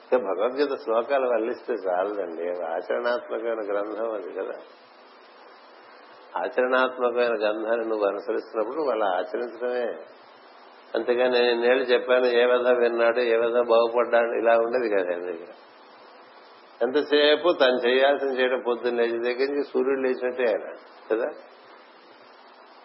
[0.04, 2.50] ఇంకా భగవద్గీత శ్లోకాలు వల్లిస్తే చాలదండి.
[2.50, 4.54] ఆచరణాత్మకమైన గ్రంథం అది కదా.
[6.38, 10.06] ఆచరణాత్మకమైన గ్రంథాన్ని నువ్వు అనుసరిస్తున్నప్పుడు వాళ్ళు ఆచరించడమే
[10.94, 15.52] అంతేగాని నేను ఇన్నేళ్ళు చెప్పాను ఏ విధ విన్నాడు ఏ విధ బాగుపడ్డాడు ఇలా ఉండేది కదా ఆయన దగ్గర.
[16.82, 20.66] ఎంతసేపు తను చేయాల్సిన చేయడం పొద్దున్న లేచి దగ్గర నుంచి సూర్యుడు లేచినట్టే ఆయన
[21.12, 21.30] కదా?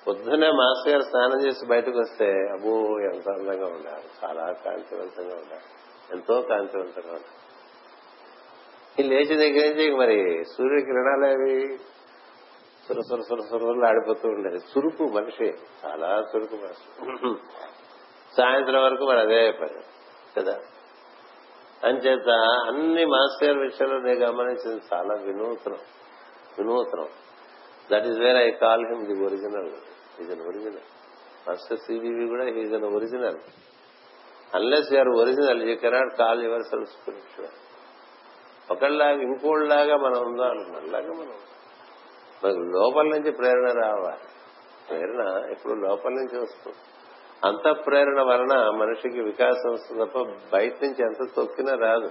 [0.07, 2.73] పొద్దునే మాస్టర్ గారు స్నానం చేసి బయటకు వస్తే అబ్బో
[3.13, 5.67] ఎంత అందంగా ఉండాలి చాలా కాంతివంతంగా ఉండాలి
[6.13, 7.39] ఎంతో కాంతివంతంగా ఉండాలి
[8.99, 10.19] ఈ లేచి దగ్గర నుంచి మరి
[10.57, 11.55] సూర్య కిరణాలు అవి
[12.89, 14.59] సుర సుర సుర సురలు ఆడిపోతూ ఉండేది.
[14.71, 15.49] చురుకు మనిషి
[15.85, 16.87] చాలా చురుకు మనిషి.
[18.37, 19.83] సాయంత్రం వరకు వాడు అదే పని
[20.37, 20.59] కదా?
[21.85, 22.29] అంచేత
[22.67, 25.79] అన్ని మాస్టర్ విషయంలో నేను గమనించింది చాలా వినూత్నం
[26.59, 27.09] వినూత్నం.
[27.93, 29.73] That is where I call him the original
[30.21, 30.87] is an original
[31.49, 33.39] master CVV కూడా is an original
[34.55, 37.57] unless you're original you cannot call yourself spiritual
[38.71, 41.39] ఒకళ్ళలాగా ఇంకోళ్ళలాగా మనం ఉందా అలాగే మనం
[42.45, 44.25] మనకు లోపల నుంచి ప్రేరణ రావాలి.
[44.89, 46.77] ప్రేరణ ఇప్పుడు లోపల నుంచి వస్తుంది.
[47.43, 50.19] అంత ప్రేరణ వలన మనిషికి వికాసం వస్తుంది తప్ప
[50.53, 52.09] బయట నుంచి ఎంత తొక్కినా రాదు.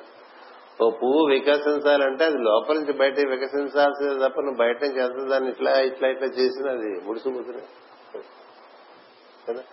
[0.81, 5.71] ఓ పువ్వు వికసించాలంటే అది లోపల నుంచి బయట వికసించాల్సిందే తప్ప నువ్వు బయట నుంచి ఎంత దాన్ని ఇట్లా
[5.81, 7.63] ఇట్లా ఇట్లా చేసినా అది ముడుసుకుతుంది
[9.47, 9.63] కదా?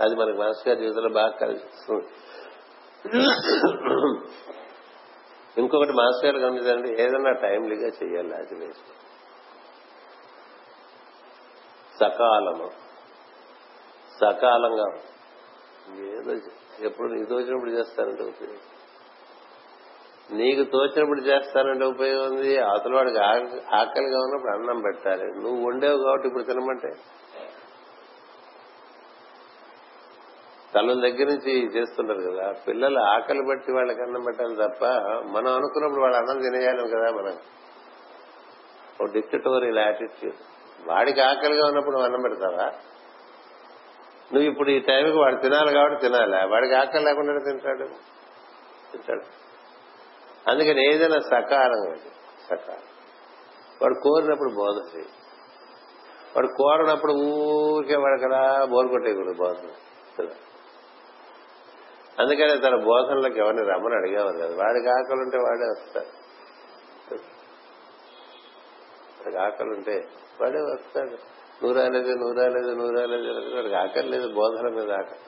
[0.00, 2.06] అది మనకి మాస్టర్ గారి జీవితంలో బాగా కలిసిస్తుంది
[5.56, 8.90] ఇంకొకటి మాస్టర్ గారు గమనించండి ఏదన్నా టైంలీగా చేయాలి అది వేస్ట్
[11.94, 12.68] సకాలము.
[14.20, 14.86] సకాలంగా
[16.12, 16.32] ఏదో
[16.80, 18.58] ఎప్పుడు నీకు తోచినప్పుడు చేస్తానంటే ఉపయోగం.
[20.38, 22.58] నీకు తోచినప్పుడు చేస్తానంటే ఉపయోగం ఉంది.
[22.58, 23.18] అవతల వాడికి
[23.74, 25.24] ఆకలిగా ఉన్నప్పుడు అన్నం పెట్టాలి.
[25.24, 26.90] నువ్వు వండేవు కాబట్టి ఇప్పుడు తినమంటే.
[30.74, 34.84] తల్లుల దగ్గర నుంచి చేస్తుంటారు కదా పిల్లలు ఆకలి బట్టి వాళ్ళకి అన్నం పెట్టాలి తప్ప
[35.30, 37.36] మనం అనుకున్నప్పుడు వాళ్ళు అన్నం తినేయాలి కదా మనం.
[39.02, 40.36] ఓ డిక్టటోరియల్ యాటిట్యూడ్.
[40.88, 42.72] వాడికి ఆకలిగా ఉన్నప్పుడు నువ్వు అన్నం పెడతావా?
[44.34, 46.50] నువ్వు ఇప్పుడు ఈ టైంకి వాడు తినాలి కాబట్టి తినాలి.
[46.52, 47.86] వాడికి ఆకలి లేకుండా తింటాడు.
[48.92, 49.22] తింటాడు.
[50.50, 51.94] అందుకని ఏదైనా సకాలం
[52.50, 52.82] సకాలం
[53.82, 55.08] వాడు కోరినప్పుడు బోధ చేయి.
[56.36, 59.68] వాడు కోరినప్పుడు ఊరికే వాడికి అలా బోర్ కొట్టేయకూడదు బోధన.
[62.18, 64.56] అందుకనే తన బోధనలకు ఎవరిని రమ్మని అడిగేవారు కదా.
[64.64, 66.22] వాడికి ఆకలి ఉంటే వాడే వస్తాడు.
[69.20, 70.08] వాడికి ఆకలి ఉంటే
[70.40, 71.41] వాడే వస్తాడు.
[71.62, 75.20] నువ్వు రాలేదు నువ్వు రాలేదు నువ్వు రాలేదు వాడికి బోధన మీద ఆకలి.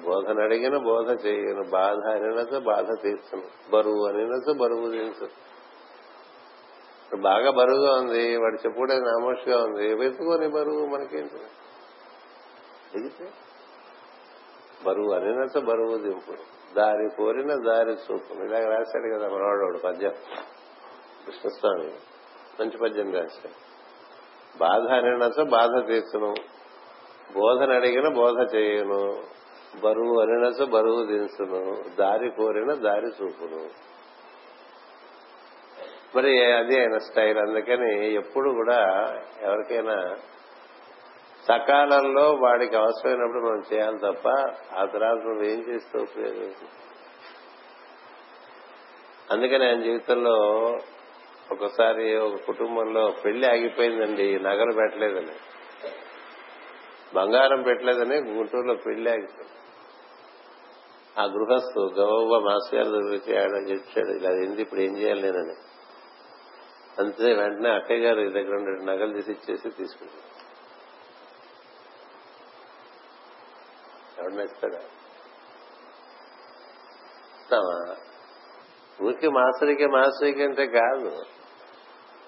[0.00, 3.70] బోధన అడిగిన బోధ చేయను బాధ అనినచో బాధ తీర్చను.
[3.70, 5.28] బరువు అనినచో బరువు తీర్చు
[7.20, 11.34] బాగా బరువుగా ఉంది వాడు చెప్పుడే నామోషిగా ఉంది వెతుకోని బరువు మనకేంటి?
[12.96, 13.30] దిగితే
[14.86, 18.32] బరువు అనినచో బరువు దింపుడు దారి కోరిన దారి చూపు.
[18.34, 20.12] ఇలాగ రాశాడు కదా మనవాడు పద్యం.
[21.26, 21.92] కృష్ణస్వామి
[22.60, 23.67] మంచి పద్యం రాశాడు.
[24.56, 26.34] బాధ అనినచో బాధ తీర్చును.
[27.34, 29.22] బోధన అడిగిన బోధ చేయను
[29.80, 33.88] బరువు అనినచో బరువు దించును దారి కోరిన దారి చూపును.
[36.16, 37.38] మరి అది ఆయన స్టైల్.
[37.38, 40.16] అందుకని ఎప్పుడు కూడా ఎవరికైనా
[41.48, 44.28] సకాలంలో వాడికి అవసరమైనప్పుడు మనం చేయాలి తప్ప
[44.76, 46.52] ఆ తర్వాత నువ్వు ఏం చేస్తే ఉపయోగం?
[49.30, 50.76] అందుకని ఆయన జీవితంలో
[51.52, 55.36] ఒకసారి ఒక కుటుంబంలో పెళ్ళి ఆగిపోయిందండి నగలు పెట్టలేదని.
[57.14, 59.54] బంగారం పెట్టలేదని గుంటూరులో పెళ్ళి ఆగిపోయింది.
[61.20, 65.54] ఆ గృహస్థు గౌవ మాస్ గారు దగ్గరికి ఆయన చెప్పాడు ఇలా ఏంది ఇప్పుడు ఏం చేయాలి నేనని.
[66.98, 70.38] అంతే వెంటనే అక్కయ్య గారు దగ్గర ఉండే నగలు తీసి ఇచ్చేసి తీసుకుంటాడు
[74.20, 74.80] ఎవడన్నా ఇస్తాడా?
[79.02, 81.37] ఊరికి మాస్టర్కి మాస్టర్కి అంటే కాదు.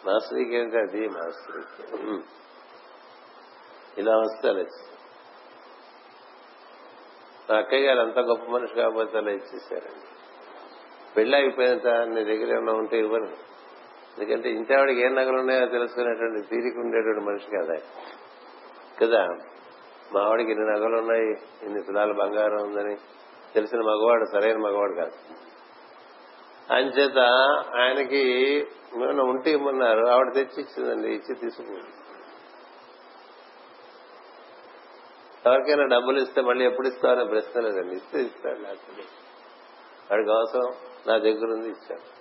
[0.06, 1.82] మాస్టర్కి ఏంటి అది మాస్టర్కి
[4.00, 4.66] ఇలా వస్తారు
[7.50, 10.06] మా అక్కయ్య గారు అంత గొప్ప మనిషి కాకపోతే అలా ఇచ్చేసారండి.
[11.16, 13.26] పెళ్ళి అయిపోయినంత నీ దగ్గర ఏమన్నా ఉంటే ఇవ్వను
[14.18, 17.74] ఎందుకంటే ఇంత ఆవిడకి ఏం నగలు ఉన్నాయో తెలుసుకునేటువంటి తీరిక ఉండేటువంటి మనిషి కదా
[19.02, 19.26] కదా?
[20.12, 21.26] మా ఆవిడకి ఇన్ని నగలు ఉన్నాయి?
[21.62, 22.96] ఇన్ని తులాలు బంగారం ఉందని?
[23.54, 25.39] తెలిసిన మగవాడు సరైన మగవాడు కాదు.
[26.70, 27.18] అంచేత
[27.80, 28.22] ఆయనకి
[28.94, 30.06] ఏమైనా ఉంటే ఇమ్మన్నారు.
[30.06, 31.80] ఆవిడ తెచ్చి ఇచ్చిందండి ఇచ్చి తీసుకుంది
[35.46, 37.96] ఎవరికైనా డబ్బులు ఇస్తే మళ్ళీ ఎప్పుడు ఇస్తారనే ప్రశ్న లేదండి.
[37.96, 39.04] ఇస్తే ఇస్తాడు లేకపోతే.
[40.10, 40.74] వాడికి అవసరం
[41.06, 42.20] నా దగ్గర ఉంది ఇచ్చాడు.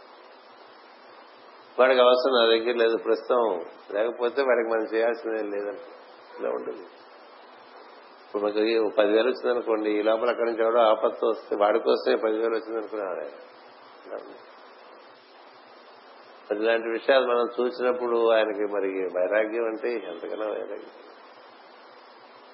[1.80, 5.82] వాడికి అవసరం నా దగ్గర లేదు ప్రస్తుతం లేకపోతే వాడికి మనం చేయాల్సిందేం లేదని
[6.40, 6.88] ఇలా ఉంటుంది
[8.26, 13.50] ఇప్పుడు మనకి పదివేలు వచ్చిందనుకోండి ఈ లోపల అక్కడి నుంచి ఎవడో ఆపత్తు వస్తే వాడికి వస్తే పదివేలు వచ్చిందనుకున్నాడు
[14.14, 20.90] మరి ఇలాంటి విషయాలు మనం చూసినప్పుడు ఆయనకి మరి వైరాగ్యం అంటే ఎంతకన్నా వైరాగ్యం.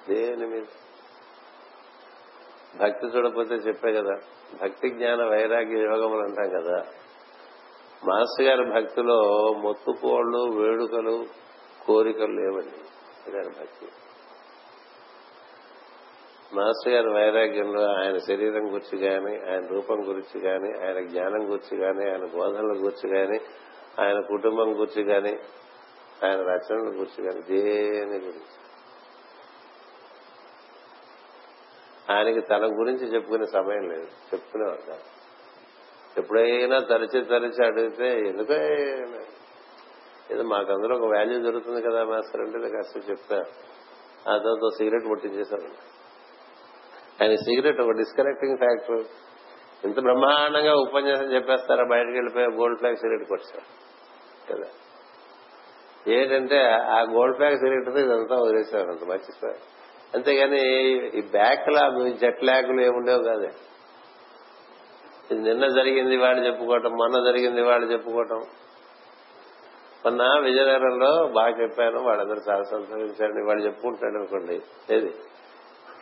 [0.08, 0.64] దేని మీద?
[2.80, 4.18] భక్తి చూడకపోతే చెప్పే కదా
[4.62, 6.86] భక్తి జ్ఞాన వైరాగ్య యోగములు అంటాం కదా.
[8.04, 11.26] మాస్టర్ గారి భక్తిలో మొత్తుకోళ్ళు వేడుకలు
[11.86, 13.30] కోరికలు లేవండి.
[13.30, 13.86] గారి భక్తి.
[16.54, 22.10] మాస్టర్ గారి వైరాగ్యంలో ఆయన శరీరం గురించి గాని ఆయన రూపం గురించి గాని ఆయన జ్ఞానం గురించి గాని
[22.10, 23.40] ఆయన బోధనల గురించి గాని
[24.00, 25.38] ఆయన కుటుంబం గురించి గాని
[26.26, 28.56] ఆయన రచనల గురించి గాని దేని గురించి.
[32.12, 34.04] ఆయనకి తన గురించి చెప్పుకునే సమయం లేదు.
[34.04, 35.16] చెప్పుకునేవాడు కాదు.
[36.20, 38.54] ఎప్పుడైనా తరిచి తరిచి అడిగితే ఎందుకో
[40.34, 43.36] ఏదో మాకు అందులో ఒక వాల్యూ దొరుకుతుంది కదా మాస్టర్ అంటే కాస్త చెప్తా.
[44.28, 45.95] ఆ తర్వాత సిగరెట్ ముట్టించేశారు
[47.22, 49.04] ఆయన సిగరెట్ ఒక డిస్కనెక్టింగ్ ఫ్యాక్టర్
[49.84, 51.84] ఇంత బ్రహ్మాండంగా ఉపన్యాసం చెప్పేస్తారా?
[51.84, 53.64] బయటకు వెళ్ళిపోయి గోల్డ్ ఫ్లాగ్ సిగరెట్ కొట్టారు
[54.52, 54.68] కదా?
[56.12, 59.56] ఏంటంటే ఆ గోల్డ్ ఫ్లాగ్ సిగరెట్ ఇదంతా వదిలేశారు అంత మంచి సార్
[60.14, 60.60] అంతేగాని
[61.18, 63.48] ఈ బ్యాక్ లాగ్ జెట్ లాగులు ఏముండేవి కాదు?
[65.30, 68.42] ఇది నిన్న జరిగింది వాళ్ళు చెప్పుకోవటం మొన్న జరిగింది వాళ్ళు చెప్పుకోవటం.
[70.04, 74.60] మొన్న విజయనగరంలో బాగా చెప్పాను వాళ్ళందరూ చాలా సంతోషించారని వాళ్ళు చెప్పుకుంటాడు అనుకోండి
[74.90, 75.14] ఏది?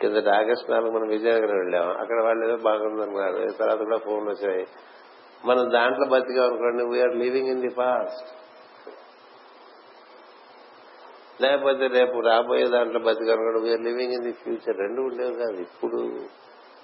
[0.01, 1.89] కిందటి ఆగస్టు నాలుగు మనం విజయనగరం వెళ్ళాం.
[1.89, 3.51] అక్కడ వాళ్ళు ఏదో బాగుందన్నారు.
[3.51, 4.65] తర్వాత కూడా ఫోన్లు వచ్చాయి.
[5.45, 6.83] మనం దాంట్లో బతికాం అనుకోండి.
[6.83, 8.35] We're living in the past
[11.41, 13.59] లేకపోతే రేపు రాబోయే దాంట్లో బతికాం అనుకోండి.
[13.59, 15.61] We're living in the future రెండు ఉండేవి కాదు.
[15.61, 16.01] ఇప్పుడు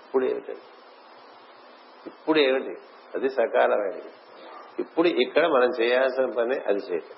[0.06, 0.60] ఇప్పుడు ఏమిటండి
[2.08, 2.76] ఇప్పుడు ఏమిటి?
[3.16, 4.10] అది సకాలమైనది.
[4.80, 7.16] ఇప్పుడు ఇక్కడ మనం చేయాల్సిన పని అది చేయటం.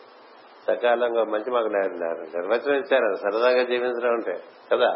[0.67, 3.15] సకాలంగా మంచి మాకు నిర్వచనం ఇచ్చారు.
[3.15, 4.43] సరదాగా జీవించడం అంటే.
[4.71, 4.93] కదా?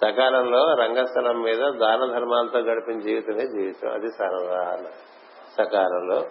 [0.00, 3.90] సకాలంలో రంగస్థలం మీద దాన ధర్మాలతో గడిపిన జీవితమే జీవితం.
[3.92, 4.76] అది సరదా
[5.58, 6.24] సకాలంలో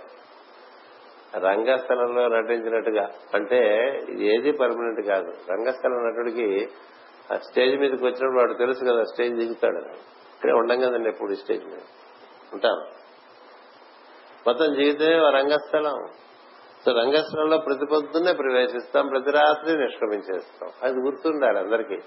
[1.37, 3.57] రంగస్థలంలో నటించినట్టుగా అంటే
[4.19, 5.31] ఏది పర్మనెంట్ కాదు.
[5.51, 6.69] రంగస్థలం నటుడికి
[7.33, 9.77] ఆ స్టేజ్ మీదకి వచ్చినప్పుడు వాడు తెలుసు కదా స్టేజ్ దిగుతాడు.
[9.77, 11.79] ఇక్కడే ఉండం కదండి ఎప్పుడు స్టేజ్ మీద.
[12.53, 12.81] ఉంటాం.
[14.47, 16.07] మొత్తం జీవితమే రంగస్థలం.
[16.85, 20.69] సో రంగస్థలంలో ప్రతి పొద్దున్నే ప్రవేశిస్తాం ప్రతి రాత్రి నిష్క్రమించేస్తాం.
[20.83, 21.97] అది గుర్తుండాలి అందరికీ.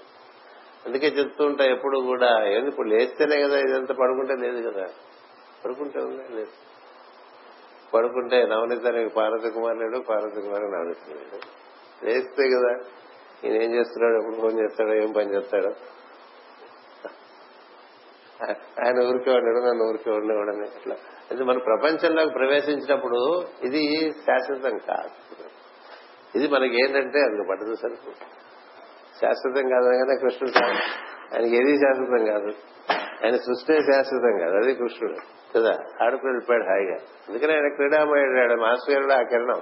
[0.85, 2.47] అందుకే చెప్తూ ఉంటా ఎప్పుడు కూడా.
[2.47, 4.87] ఏంది ఇప్పుడు లేస్తేనే కదా ఇదంతా పడుకుంటే లేదు కదా.
[5.65, 6.23] పడుకుంటే ఉందా?
[6.29, 6.51] లేదు.
[7.93, 11.39] పడుకుంటే నవనీతానికి పార్వతి కుమార్ లేడు పార్వతి కుమార్ నవనీత లేడు.
[12.05, 12.89] లేస్తే కదా
[13.43, 14.17] ఈయన ఏం చేస్తున్నాడు?
[14.17, 15.71] ఎప్పుడు ఫోన్ చేస్తాడో ఏం పని చేస్తాడో?
[18.83, 20.95] ఆయన ఊరికే ఉండడు నన్ను ఊరికే ఉండేవాడని ఇట్లా
[21.31, 25.09] అయితే మన ప్రపంచంలోకి ప్రవేశించినప్పుడు ఇది శాశ్వతం కాదు.
[26.35, 28.46] ఇది మనకి ఏంటంటే అందుకు పట్టదు సరిపోతుంది
[29.21, 30.65] శాశ్వతం కాదనగానే కృష్ణుడు
[31.35, 32.51] ఆయనకి ఏది శాశ్వతం కాదు?
[33.25, 35.15] ఆయన సృష్టి శాశ్వతం కాదు అది కృష్ణుడు
[35.57, 35.73] కదా?
[36.03, 36.95] ఆడుకు వెళ్ళిపోయాడు హాయిగా.
[37.29, 39.61] అందుకని ఆయన క్రీడామయ్యాడు మాస్టర్ గారు ఆ కిరణం.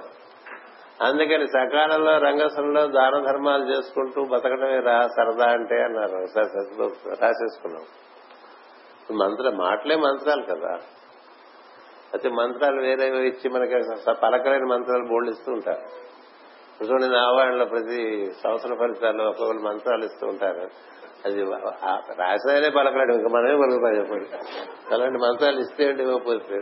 [1.02, 6.16] అందుకని సకాలంలో రంగస్థలంలో దాన ధర్మాలు చేసుకుంటూ బతకడమే రా సరదా అంటే అన్నారు.
[7.24, 7.82] రాసేసుకున్నాం.
[9.18, 10.72] మంత్ర మాటలే మంత్రాలు కదా.
[12.14, 13.72] అయితే మంత్రాలు వేరే ఇచ్చి మనకి
[14.22, 16.06] పలకలేని మంత్రాలు బోర్డు ఉంటారు.
[16.84, 20.68] చూడండి నా వాళ్ళలో ప్రతి సంవత్సర ఫలితాల్లో ఒక్కొక్కరు మంత్రాలు ఇస్తూ ఉంటారు.
[21.26, 21.42] అది
[22.18, 24.28] రాసినాయనే పలకలేడు ఇంకా మనమే పలుకుతాం చెప్పండి
[24.94, 26.60] అలాంటి మంత్రాలు ఇస్తే ఏంటి ఇవ్వకపోతే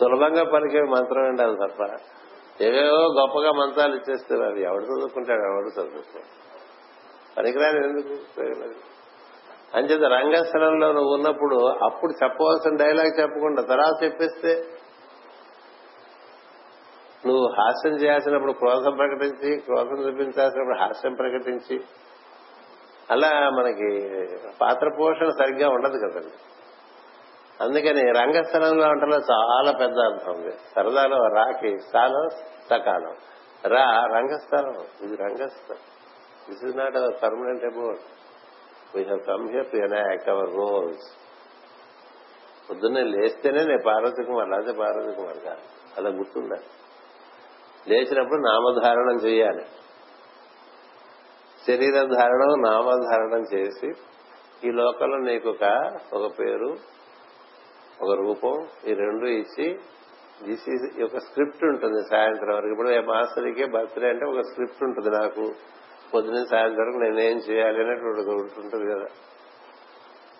[0.00, 1.82] సులభంగా పలికే మంత్రం అండి అది తప్ప?
[2.60, 5.42] ఏవేవో గొప్పగా మంత్రాలు ఇచ్చేస్తారు అది ఎవడు చదువుకుంటాడు?
[5.42, 6.28] ఎవడు చదువుకుంటాడు
[7.36, 8.14] పనికిరాని ఎందుకు?
[9.74, 14.52] అంచేత రంగస్థలంలో నువ్వు ఉన్నప్పుడు అప్పుడు చెప్పవలసిన డైలాగ్ చెప్పకుండా తర్వాత చెప్పేస్తే
[17.26, 21.76] నువ్వు హాస్యం చేయాల్సినప్పుడు క్రోధం ప్రకటించి క్రోధం చూపించాల్సినప్పుడు హాస్యం ప్రకటించి
[23.10, 23.90] అలా మనకి
[24.60, 26.34] పాత్ర పోషణ సరిగ్గా ఉండదు కదండి.
[27.60, 30.52] అందుకని రంగస్థలంలో వంటలో చాలా పెద్ద అర్థం ఉంది.
[30.74, 32.28] సరదాలో రాకి స్థానం
[32.70, 33.14] సకాలం
[33.66, 34.76] రా రంగస్థలం.
[35.02, 35.84] ఇది రంగస్థలం.
[36.48, 38.02] This is not our permanent abode
[38.96, 41.06] we have come here to enact our roles
[42.70, 45.64] పొద్దున్నే లేస్తేనే నేను పార్వతి కుమార్ లేకపోతే పార్వతి కుమార్ కాదు
[45.96, 46.66] అలా గుర్తుండాలి
[47.88, 49.64] లేచినప్పుడు నామధారణం చేయాలి.
[51.66, 53.92] శరీర ధారణం నామధారణం చేసి
[54.64, 56.76] ఈ లోకంలో నీకు ఒక ఒక పేరు
[58.00, 59.78] ఒక రూపం ఈ రెండు ఇచ్చి
[60.42, 62.68] దిస్ ఈజ్ ఒక స్క్రిప్ట్ ఉంటుంది సాయంత్రం వరకు.
[62.68, 65.54] ఇప్పుడు మాస్టర్కి బర్త్డే అంటే ఒక స్క్రిప్ట్ ఉంటుంది నాకు.
[66.14, 68.20] పొద్దున సాయంత్రం వరకు నేనేం చేయాలి అనేటువంటి
[68.60, 69.06] ఉంటుంది కదా.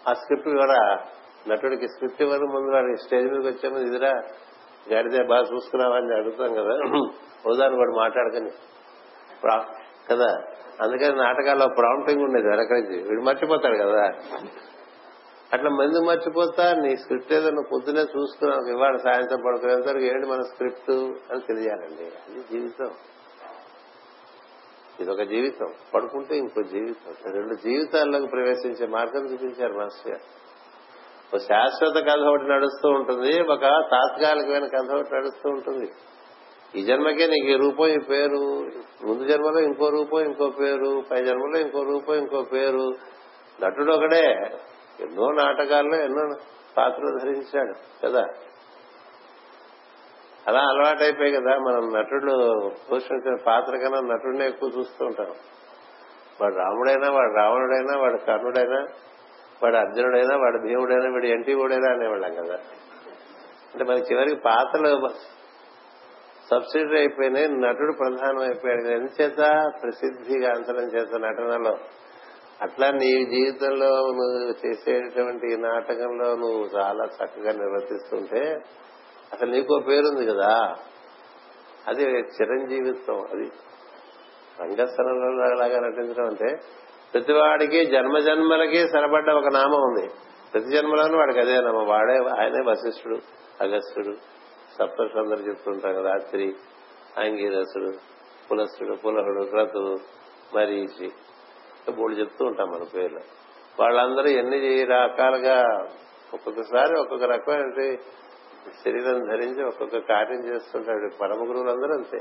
[0.08, 0.98] ఆ స్క్రిప్ట్ కూడా
[1.48, 4.12] నటుడికి స్క్రిప్ట్ ఇవ్వడం ముందు వాడు స్టేజ్ మీదకి వచ్చే ముందు ఇదిరా
[4.94, 6.98] గడితే బాగా చూసుకున్నావని అడుగుతాం కదా.
[7.50, 8.50] ఉదాహరణ కూడా మాట్లాడకని.
[10.10, 10.42] కదా.
[10.80, 14.10] అందుకని నాటకాల్లో ప్రాంప్టింగ్ ఉండేది వెనక వీడు మర్చిపోతాడు కదా.
[15.52, 20.40] అట్లా మంది మర్చిపోతా నీ స్క్రిప్ట్ ఏదో నువ్వు పొద్దునే చూసుకున్నావు ఇవాళ సాయంత్రం పడుకునేసరికి వరకు ఏంటి మన
[20.40, 20.90] స్క్రిప్ట్
[21.32, 22.04] అని తెలియాలండి.
[22.04, 22.90] అది జీవితం.
[25.00, 25.66] ఇదొక జీవితం.
[25.94, 27.32] పడుకుంటే ఇంకో జీవితం.
[27.32, 30.45] రెండు జీవితాల్లోకి ప్రవేశించే మార్గం చూపించారు మాస్టర్ గారు.
[31.34, 35.90] ఒక శాశ్వత కథ ఒకటి నడుస్తూ ఉంటుంది ఒక తాత్కాలికమైన కథ ఒకటి నడుస్తూ ఉంటుంది.
[36.74, 38.62] ఈ జన్మకే నీకు ఈ రూపం ఈ పేరు.
[39.06, 41.02] ముందు జన్మలో ఇంకో రూపం ఇంకో పేరు.
[41.10, 42.90] పై జన్మలో ఇంకో రూపం ఇంకో పేరు.
[43.62, 44.32] నటుడు ఒకడే.
[45.00, 46.36] ఎన్నో నాటకాల్లో ఎన్నో
[46.78, 48.24] పాత్రలు ధరించాడు కదా?
[50.48, 52.52] అలా అలవాటైపోయి కదా మనం నటుడు
[52.92, 55.26] పోషించిన పాత్ర కన్నా నటుడినే ఎక్కువ చూస్తూ ఉంటాం.
[56.40, 58.86] వాడు రాముడైనా వాడు రావణుడైనా వాడు కర్ణుడైనా
[59.62, 62.54] వాడు అర్జునుడైనా వాడు భీముడైనా వీడు ఎన్టీవుడైనా అనేవాళ్ళం కదా.
[63.74, 65.08] అంటే మనకి చివరికి పాత్రలు
[66.50, 68.82] సబ్సిడీ అయిపోయినాయి నటుడు ప్రధానం అయిపోయాడు.
[68.82, 69.36] ఎందుచేత
[69.82, 71.76] ప్రసిద్ధిగా అంతరం చేత నటనలో.
[72.62, 78.58] అట్లా నీ జీవితంలో నువ్వు చేసేటువంటి నాటకంలో నువ్వు చాలా చక్కగా నిర్వర్తిస్తుంటే
[79.32, 80.74] అసలు నీకో పేరుంది కదా.
[81.88, 83.50] అది చిరంజీవిత్వం అది
[84.60, 86.56] రంగస్థలంలో లాగా నటించడం అంటే
[87.16, 90.08] ప్రతివాడికి జన్మ జన్మలకి సరపడ్డ ఒక నామం ఉంది.
[90.54, 91.86] ప్రతి జన్మలోనూ వాడికి అదే నామం.
[91.86, 93.16] వాడే ఆయనే వశిష్ఠుడు
[93.60, 94.16] అగస్త్యుడు
[94.80, 96.54] సప్తర్షులు అందరు చెప్తుంటాం కదా రాత్రి
[97.18, 97.92] ఆంగీరసుడు
[98.50, 99.96] పులస్తుడు పులహుడు క్రతుడు
[100.56, 101.10] మరీచి
[101.98, 103.20] మూడు చెప్తూ ఉంటాం మన పేర్లు.
[103.80, 105.64] వాళ్ళందరూ ఎన్ని రకాలుగా
[106.34, 107.94] ఒక్కొక్కసారి ఒక్కొక్క రకమైన
[108.84, 111.16] శరీరం ధరించి ఒక్కొక్క కార్యం చేస్తుంటాడు.
[111.20, 112.18] పరమ గురువులందరూ అంతే.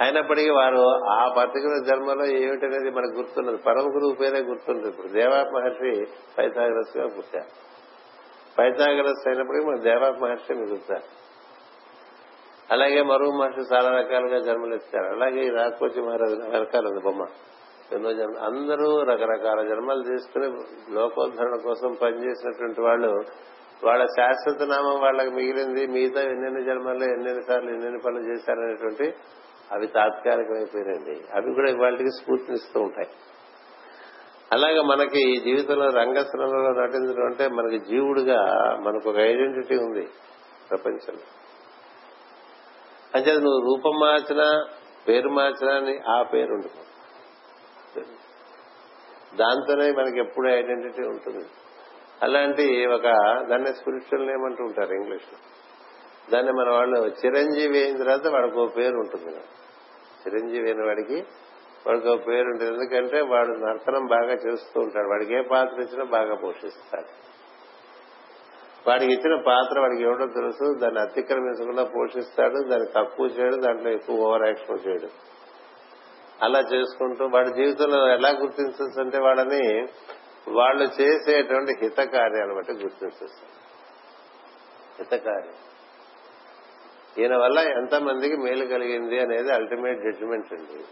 [0.00, 3.56] అయినప్పటికీ వారు ఆ పర్టికులర్ జన్మలో ఏమిటనేది మనకు గుర్తున్నది.
[3.56, 4.88] పరమ గురువు పేరే గుర్తుంది.
[4.88, 6.06] ఇప్పుడు దేవా మహర్షి
[6.38, 7.50] పైథాగరస్గా పుట్టారు.
[8.58, 11.06] పైథాగరస్ అయినప్పటికీ మన దేవా మహర్షి మిగులుతారు
[12.70, 17.22] అలాగే మరువు మహర్షి చాలా రకాలుగా జన్మలు ఇస్తారు అలాగే ఈ రాకోచి మహారాజు రకరకాల ఉంది బొమ్మ.
[17.92, 20.48] ఎన్నో జన్మ అందరూ రకరకాల జన్మలు తీసుకుని
[20.94, 23.22] లోకోద్ధరణ కోసం పనిచేసినటువంటి వాళ్ళు
[23.84, 25.86] వాళ్ళ శాశ్వత నామం వాళ్ళకి మిగిలింది.
[25.86, 29.06] మిగతా ఎన్నెన్ని జన్మల్లో ఎన్నెన్ని సార్లు ఎన్నెన్ని పనులు చేశారనేటువంటి
[29.72, 33.08] అవి తాత్కాలికమైపోయినండి అవి కూడా ఇవాళకి స్ఫూర్తినిస్తూ ఉంటాయి.
[34.52, 38.40] అలాగే మనకి ఈ జీవితంలో రంగస్థలంలో నటించడం అంటే మనకి జీవుడుగా
[38.80, 40.06] మనకు ఒక ఐడెంటిటీ ఉంది
[40.70, 41.26] ప్రపంచంలో.
[43.14, 44.48] అంటే నువ్వు రూపం మార్చినా
[45.08, 46.56] పేరు మార్చినా ఆ పేరు
[49.36, 51.44] దాంతోనే మనకి ఎప్పుడు ఐడెంటిటీ ఉంటుంది.
[52.22, 53.04] అలాంటి ఒక
[53.50, 55.38] దాన్ని స్పిరిచువల్ నేమ్ అంటూ ఉంటారు ఇంగ్లీష్లో
[56.32, 59.36] దాన్ని మన వాళ్ళు చిరంజీవి అయిన తర్వాత వాడికి ఒక పేరు ఉంటుంది.
[60.26, 61.24] చిరంజీవి అయిన వాడికి
[61.86, 62.72] వాడికి ఒక పేరు ఉంటుంది.
[62.72, 65.08] ఎందుకంటే వాడు నర్తనం బాగా చేస్తూ ఉంటాడు.
[65.08, 67.30] వాడికి ఏ పాత్ర ఇచ్చినా బాగా పోషిస్తాడు.
[68.90, 70.78] వాడికి ఇచ్చిన పాత్ర వాడికి ఎవడో తెలుసు.
[70.78, 72.68] దాన్ని అతిక్రమించకుండా పోషిస్తాడు.
[72.68, 73.56] దాన్ని తక్కువ చేయడు.
[73.56, 75.08] దాంట్లో ఎక్కువ ఓవర్ యాక్షన్ చేయడు.
[76.44, 79.86] అలా చేసుకుంటూ వాడి జీవితంలో ఎలా గుర్తించవచ్చు అంటే వాళ్ళని
[80.48, 83.46] వాళ్ళు చేసేటువంటి హితకార్యాలు బట్టి గుర్తించవచ్చు
[84.98, 85.54] హితకార్యం.
[87.20, 90.84] ఈయన వల్ల ఎంతమందికి మేలు కలిగింది అనేది అల్టిమేట్ జడ్జిమెంట్ అండి.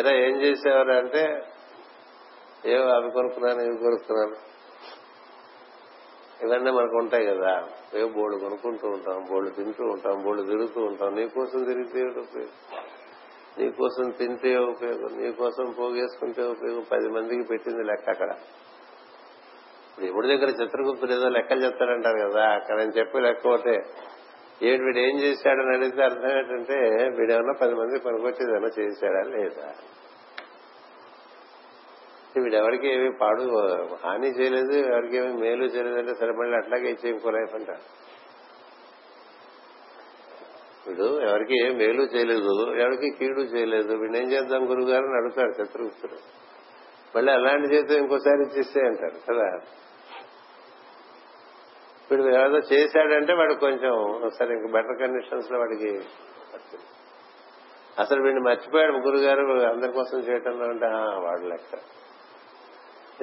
[0.00, 1.42] ఇలా ఏం చేసేవారు అంటే
[2.66, 4.48] ఏవో అవి కొనుక్కున్నాను ఇవి కొనుక్కున్నాను.
[6.46, 7.68] ఇవన్నీ మనకు ఉంటాయి కదా.
[7.94, 11.14] ఏవో బోర్డు కొనుక్కుంటూ ఉంటాం బోర్డు తింటూ ఉంటాం బోర్డు తిరుగుతూ ఉంటాం.
[11.14, 12.78] నీకోసం తిరిగితే ఉపయోగం?
[13.58, 16.84] నీకోసం తింటే ఉపయోగం నీకోసం పోగేసుకుంటే ఉపయోగం.
[16.92, 18.30] పది మందికి పెట్టింది లెక్క అక్కడ.
[20.04, 22.44] ఇప్పుడు ఎవరి దగ్గర చిత్రగుప్తుడు ఏదో లెక్కలు చెప్తాడంటారు కదా.
[22.48, 23.82] అక్కడ నేను చెప్పి లెక్క ఒకటే.
[24.62, 26.76] ఏమిటి వీడు ఏం చేశాడని అడిగితే అర్థం ఏంటంటే
[27.16, 29.74] వీడేమన్నా పది మంది పనికొచ్చేది ఏమన్నా చేశాడా లేదా?
[32.36, 33.42] వీడెవరికి ఏమి పాడు
[34.04, 37.84] హాని చేయలేదు ఎవరికి ఏమి మేలు చేయలేదు అంటే సరే మళ్ళీ అట్లాగే ఇచ్చే లైఫ్ అంటాడు.
[40.86, 43.96] వీడు ఎవరికి ఏం మేలు చేయలేదు ఎవరికి కీడు చేయలేదు.
[43.96, 46.18] వీడు ఏం చేద్దాం గురువు గారు అని అడుగుతాడు శత్రుగుప్తుడు
[47.16, 49.60] మళ్ళీ అలాంటి చేస్తే ఇంకోసారి ఇచ్చేస్తే అంటాడు కదా.
[52.10, 53.94] వీడు ఏదో చేశాడంటే వాడు కొంచెం
[54.38, 55.92] సరే ఇంక బెటర్ కండిషన్స్లో వాడికి
[57.98, 60.86] అసలు వీడిని మర్చిపోయాడు గురుగారు అందరి కోసం చేయటంలో అంటే
[61.26, 61.76] వాడు లెక్క.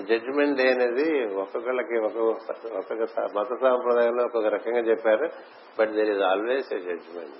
[0.01, 5.29] జడ్జిమెంట్ డే అనేది ఒక్కొక్కళ్ళకి ఒక్కొక్క మత సాంప్రదాయంలో ఒక్కొక్క రకంగా చెప్పారు
[5.79, 7.38] but there is always a judgement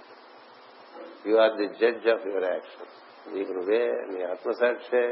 [1.28, 2.92] you are the judge of your action
[3.36, 5.06] నీకు నువ్వే నీ ఆత్మసాక్షే.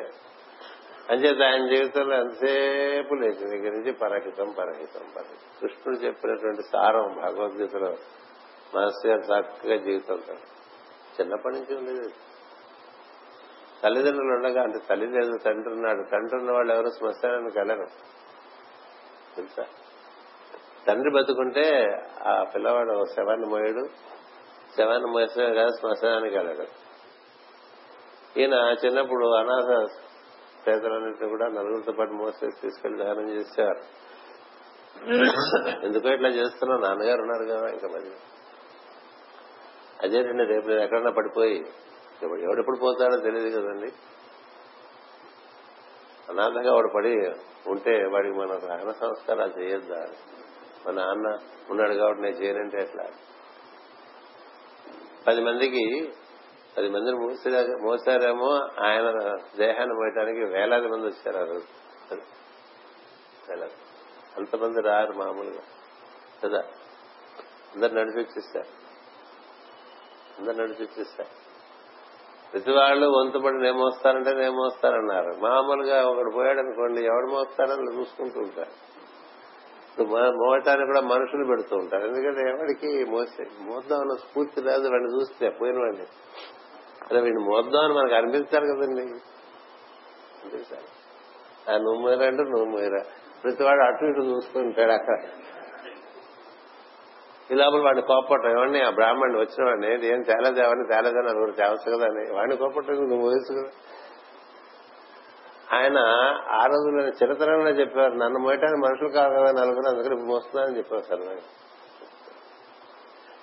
[1.10, 5.52] అంచేత ఆయన జీవితంలో ఎంతసేపు లేచి దగ్గర నుంచి పరహితం పరహితం పరహితం.
[5.62, 7.90] కృష్ణుడు చెప్పినటువంటి సారం భగవద్గీతలో
[8.76, 10.34] మాస్టర్ గారు చక్కగా జీవితంతో
[11.22, 12.14] చిన్నప్పటి నుంచి ఉండేది.
[13.84, 16.10] తల్లిదండ్రులు ఉండగా అంటే తల్లి లేదు తండ్రి ఉన్నాడు.
[16.12, 16.90] తండ్రి ఉన్న వాళ్ళు ఎవరు?
[16.90, 17.88] శ్మశానానికి వెళ్ళరు.
[19.36, 19.66] తెలుసా?
[20.88, 23.86] తండ్రి బతుకుంటే ఆ పిల్లవాడు శవాన్ని మోయడు.
[24.78, 26.68] శవాన్ని మోసే కాదు శ్మశానానికి వెళ్ళడు.
[28.40, 29.88] ఈయన చిన్నప్పుడు అనాథ
[30.68, 33.84] పేదలన్నింటినీ కూడా నలుగురితో పాటు మోసేసి తీసుకెళ్ళి దహనం చేసేవారు
[35.84, 36.82] ఎందుకో ఇట్లా చేస్తున్నావు?
[36.82, 38.10] నాన్నగారు ఉన్నారు కదా ఇంకా మరి.
[40.04, 41.58] అదేంటండి రేపు నేను ఎక్కడన్నా పడిపోయి
[42.44, 43.90] ఎవడెప్పుడు పోతాడో తెలియదు కదండి.
[46.30, 47.14] అనాథంగా వాడు పడి
[47.66, 50.02] ఉంటే వాడికి మన దహన సంస్కారాలు చేయొద్దా?
[50.86, 51.28] మా నాన్న
[51.70, 53.06] ఉన్నాడు కాబట్టి నేను చేయనంటే ఎట్లా?
[55.28, 55.84] పది మందికి
[56.78, 59.12] పది మందిని మూసిరా మోసారేమో ఆయన
[59.58, 61.66] దేహాన్ని మోయటానికి వేలాది మంది వచ్చారు ఆ రోజు.
[64.38, 65.62] అంతమంది రారు మామూలుగా.
[66.44, 66.60] కదా?
[67.76, 68.68] అందరు నడిచి వచ్చేస్తారు.
[70.40, 71.44] అందరు నడిచి వచ్చేస్తారు.
[72.52, 78.94] ప్రతి వాళ్ళు వంతుపడి నేను మోస్తారంటే నేను మోస్తారన్నారు మామూలుగా ఒకడు పోయాడు అనుకోండి ఎవడు మోస్తారని చూసుకుంటూ ఉంటారు.
[80.32, 82.08] మోయటానికి కూడా మనుషులు పెడుతూ ఉంటారు.
[82.08, 86.06] ఎందుకంటే ఎవరికి మోసే మోద్దాం అన్న స్ఫూర్తి లేదు వాడిని చూస్తే పోయిన వాడిని.
[87.12, 89.02] అదే వీడిని మోద్దాం అని మనకు అనిపించాలి కదండి.
[90.42, 90.90] అనిపించాలి
[91.70, 93.04] ఆ నువ్వు మోయరా అంటే నువ్వు మోయరా
[93.44, 95.18] ప్రతి వాడు అటు ఇటు చూసుకుంటాడు అక్కడ.
[97.52, 101.98] ఈ లోపల వాడిని కోపట్టం ఏమండి ఆ బ్రాహ్మణ్ వచ్చిన వాడిని ఏం తేలేదు ఎవరిని తేలేదని నలుగురు తేవచ్చు
[101.98, 102.34] కదా అని.
[102.34, 103.72] వాడిని కోపట్టం నువ్వు వయసు కదా.
[105.78, 105.98] ఆయన
[106.50, 111.22] ఆ రోజుల్లో చిరతరంలో చెప్పారు నన్ను మోయటానికి మనుషులు కాదు కదా నలుగురు అందుకని మోస్తున్నానని చెప్పారు సార్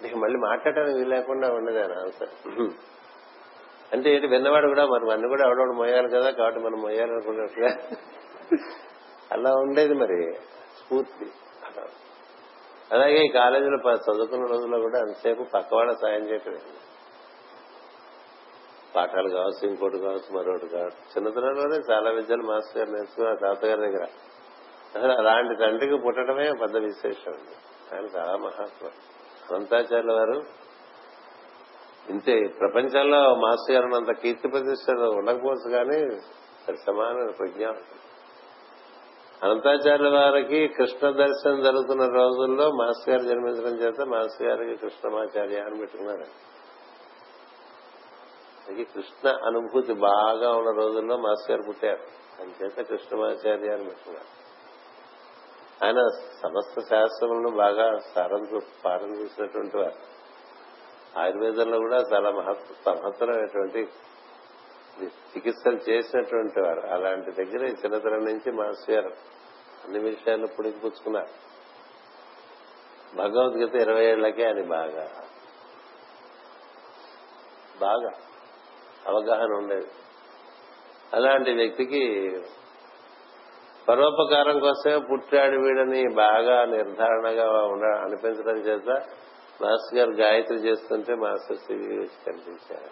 [0.03, 2.33] నీకు మళ్ళీ మాట్లాడటానికి వీలు లేకుండా ఉండదు ఆయన ఆన్సర్.
[3.93, 7.71] అంటే ఏంటి విన్నవాడు కూడా మరి అన్ని కూడా ఎవడోడు మోయాలి కదా కాబట్టి మనం మోయాలనుకున్నట్టుగా
[9.33, 10.19] అలా ఉండేది మరి
[10.79, 11.27] స్ఫూర్తి.
[12.93, 16.57] అలాగే ఈ కాలేజీలో చదువుకున్న రోజుల్లో కూడా అంతసేపు పక్కవాడ సాయం చేయటం
[18.97, 21.03] పాఠాలు కావచ్చు ఇంకోటి కావచ్చు మరొకటి కావచ్చు.
[21.17, 24.07] చిన్నతనంలోనే చాలా విద్యలు మాస్టర్ గారు నేర్చుకున్నారు తాతగారి దగ్గర.
[24.97, 27.55] అసలు అలాంటి తండ్రికి పుట్టడమే పెద్ద విశేషం అండి.
[27.93, 28.87] ఆయన చాలా మహాత్మ
[29.51, 30.39] అనంతాచార్యుల వారు
[32.09, 36.21] ఇంతే ప్రపంచంలో మాస్టర్ గారు అంత కీర్తి ప్రతిష్టలు ఉండకపోవచ్చు కానీ
[36.75, 37.67] సమాన ప్రజ్ఞ.
[39.43, 46.25] అనంతాచార్యుల వారికి కృష్ణ దర్శనం జరుగుతున్న రోజుల్లో మాస్టర్ గారు జన్మించడం చేత మాస్టర్ గారికి కృష్ణమాచార్య అని పెట్టుకున్నారు.
[48.95, 52.03] కృష్ణ అనుభూతి బాగా ఉన్న రోజుల్లో మాస్టర్ గారు పుట్టారు.
[52.43, 54.41] అని చేత కృష్ణమాచార్య అని పెట్టుకున్నారు.
[55.85, 56.07] ఆయన
[56.43, 60.20] సమస్త శాస్త్రములను బాగా సారం పారం చూసినటువంటి వారు.
[61.19, 63.89] ఆయుర్వేదంలో కూడా చాలా మహత్తరమైనటువంటి
[65.05, 66.81] చికిత్సలు చేసినటువంటి వారు.
[66.81, 69.15] అలాంటి దగ్గర చిన్నతనం నుంచి మాస్టర్ గారు
[69.85, 71.51] అన్ని విషయాలు పుడికిపుచ్చుకున్నారు
[73.17, 75.11] భగవద్గీత ఇరవై ఏళ్ళకే అని బాగా.
[77.81, 78.11] బాగా
[79.07, 79.87] అవగాహన ఉండేది.
[81.15, 82.33] అలాంటి వ్యక్తికి
[83.89, 89.07] పరోపకారం కోసమే పుట్టాడు వీడని బాగా నిర్ధారణగా ఉండ అనిపించడం చేత
[89.63, 92.91] మాస్టర్ గారు గాయత్రి చేస్తుంటే మాస్టర్ శ్రీ వచ్చి కనిపించారు.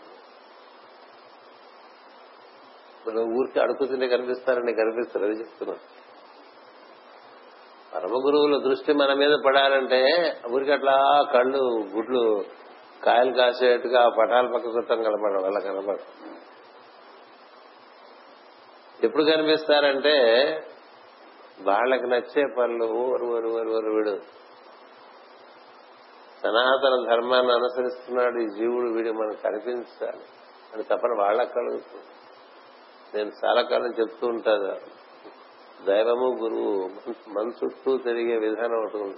[3.07, 5.79] మనం ఊరికి అడుగుతుంటే కనిపిస్తారని కనిపిస్తారు అది చెప్తున్నాం
[7.95, 10.01] పరమ గురువుల దృష్టి మన మీద పడాలంటే
[10.51, 10.97] ఊరికి అట్లా
[11.33, 11.62] కళ్ళు
[11.97, 12.45] గుడ్లు
[13.05, 16.07] కాయలు కాసేట్టుగా ఆ పటాల పక్క కృతం కనపడడం అలా కనపడడం
[19.05, 20.14] ఎప్పుడు కనిపిస్తారంటే
[21.61, 24.14] వాళ్ళకి నచ్చే పనులు ఊరు ఊరు ఊరు ఊరు వీడు
[26.43, 30.22] సనాతన ధర్మాన్ని అనుసరిస్తున్నాడు ఈ జీవుడు వీడు మనకు కనిపించాలి.
[30.74, 32.05] అని తప్పని వాళ్ళకి కలుగుతుంది
[33.14, 34.99] నేను చాలా కాలం చెప్తూ ఉంటాను.
[35.84, 36.91] దైవము గురువు
[37.28, 39.16] మన చుట్టూ తిరిగే విధానం ఒకటి ఉంది.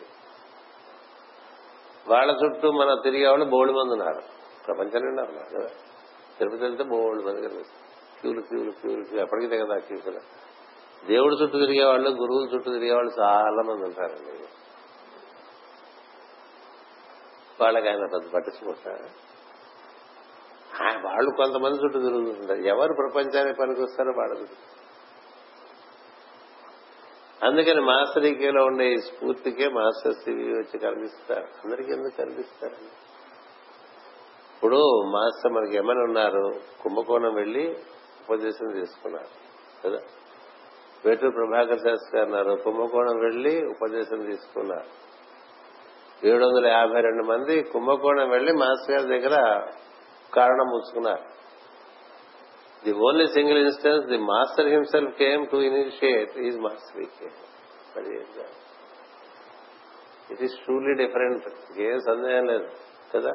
[2.08, 4.20] వాళ్ళ చుట్టూ మన తిరిగే వాళ్ళు బోల్డ్ మంది ఉన్నారు.
[4.66, 5.68] ప్రపంచం నిండా ఉన్నారు కదా.
[6.38, 7.90] తిరుపతి వెళ్తే బోల్డ్ మంది కనిపిస్తారు
[8.20, 10.20] క్యూలు క్యూలు క్యూలు క్యూ ఎప్పటికీ తెగదా క్యూలు.
[11.06, 14.46] దేవుడి చుట్టూ తిరిగే వాళ్ళు గురువుల చుట్టూ తిరిగే వాళ్ళు చాలా మంది ఉంటారండి.
[17.60, 19.30] వాళ్ళకి ఆయన పెద్ద పట్టించుకుంటారు.
[21.06, 22.60] వాళ్ళు కొంతమంది చుట్టూ తిరుగుతుంటారు.
[22.60, 24.56] ఎవరు ప్రపంచానికి పనికొస్తారో వాళ్ళ చుట్టూ.
[27.46, 31.46] అందుకని మాస్టర్ ఈకేలో ఉండే ఈ స్ఫూర్తికే మాస్టర్ సివి వచ్చి కనిపిస్తారు.
[31.64, 32.90] అందరికీ ఎందుకు కనిపిస్తారండి
[34.54, 36.52] ఇప్పుడు మాస్టర్ మనకి ఏమని ఉన్నారు?
[36.82, 37.76] కుంభకోణం వెళ్ళి
[38.20, 39.28] ఉపదేశం తీసుకున్నారు
[39.84, 39.98] కదా?
[41.06, 45.09] వేటూరు ప్రభాకర్ శాస్త్రి గారు అన్నారు కుంభకోణం వెళ్ళి ఉపదేశం తీసుకున్నారు.
[46.24, 49.36] ఏడు వందల యాభై రెండు మంది కుంభకోణం వెళ్ళి మాస్టర్ గారి దగ్గర
[50.34, 51.22] కారణం పుచ్చుకున్నారు
[52.84, 57.02] the only single instance the master himself came to initiate is master
[60.32, 62.68] it is truly different ఏం సందేహం లేదు
[63.16, 63.32] కదా?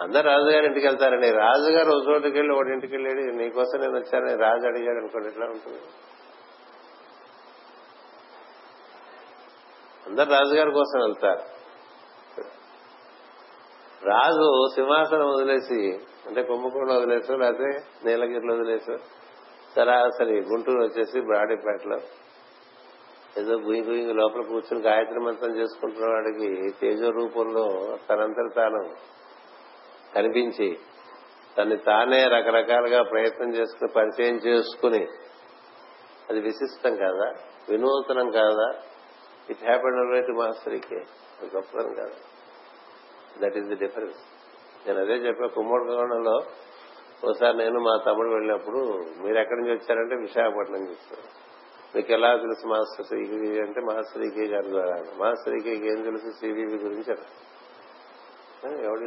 [0.00, 1.30] అందరు రాజుగారి ఇంటికి వెళ్తారండి.
[1.30, 5.80] రాజుగారు ఒక చోటుకి వెళ్ళి ఒకటి ఇంటికి వెళ్ళాడు నీకోసం నేను వచ్చానని రాజు అడిగాడు అనుకోండి ఎట్లా ఉంటుంది?
[10.06, 11.56] అందరు రాజుగారి కోసం వెళ్తారు.
[14.08, 17.68] రాజు సింహాసనం వదిలేసి అంటే కుంభకోణం వదిలేసో లేకపోతే
[18.04, 18.96] నీలగిరిలో వదిలేసు
[19.76, 21.98] సరాసరి గుంటూరు వచ్చేసి బ్రాడీపేటలో
[23.38, 28.94] ఏదో గుయి గుయి లోపల కూర్చుని గాయత్రి మంత్రం చేసుకుంటున్న వాడికి తేజో రూపంలో తనంతట తాను
[30.14, 30.78] కనిపించి
[31.58, 35.06] తన్ని తానే రకరకాలుగా ప్రయత్నం చేసుకుని పరిచయం చేసుకుని
[36.30, 37.32] అది విశిష్టం కాదా?
[37.68, 38.68] వినూతనం కాదా?
[39.50, 40.96] ఇట్ హ్యాపెండ్ ఆల్రెడీ మాస్టరీకే
[41.40, 42.14] అది గొప్పతనం కాదు
[43.38, 44.18] దట్ ఈస్ ది డిఫరెన్స్
[44.86, 46.36] నేను అదే చెప్పా కుమ్మడికోణంలో
[47.24, 48.78] ఒకసారి నేను మా తమ్ముడు వెళ్ళినప్పుడు
[49.22, 51.18] మీరు ఎక్కడి నుంచి వచ్చారంటే విశాఖపట్నం నుంచి
[51.96, 54.96] మీకు ఎలా తెలుసు మాస్టర్ శ్రీకి అంటే మాస్టర్ ఈకే గారి ద్వారా.
[55.16, 57.12] మాస్టర్ ఈకేకి ఏం తెలుసు సివివి గురించి
[58.84, 59.04] ఎవడి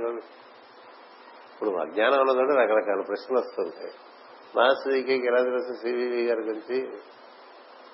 [1.54, 3.94] ఇప్పుడు అజ్ఞానం ఉన్నదంటే రకరకాల ప్రశ్నలు వస్తుంటాయి.
[4.56, 6.78] మాస్టర్ ఈకేకి ఎలా తెలుసు సివివి గారి గురించి?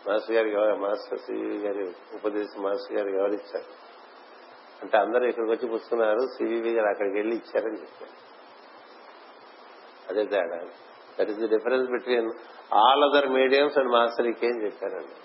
[0.10, 3.86] మాస్టర్ గారికి మాస్టర్ సివివి గారి ఉపదేశం మాస్టర్ గారికి ఎవరిచ్చారు
[4.82, 8.26] అంటే అందరూ ఇక్కడికి వచ్చి పుచ్చుకున్నారు సివివి గారు అక్కడికి వెళ్ళి ఇచ్చారని చెప్పారు.
[10.10, 10.58] అదే తేడా.
[11.20, 12.32] That is the difference between
[12.74, 15.16] all other mediums and master అని చెప్పారండి?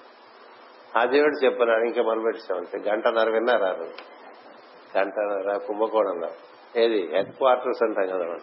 [0.98, 3.94] ఆ దేవుడు చెప్పారు ఇంకా మనం పెట్టామంటే గంటన్నర విన్నారు ఆ రోజు.
[4.98, 6.30] గంటన్నర కుంభకోణంలో.
[6.76, 7.16] ఏది?
[7.16, 8.36] హెడ్ క్వార్టర్స్ అంటాం కదా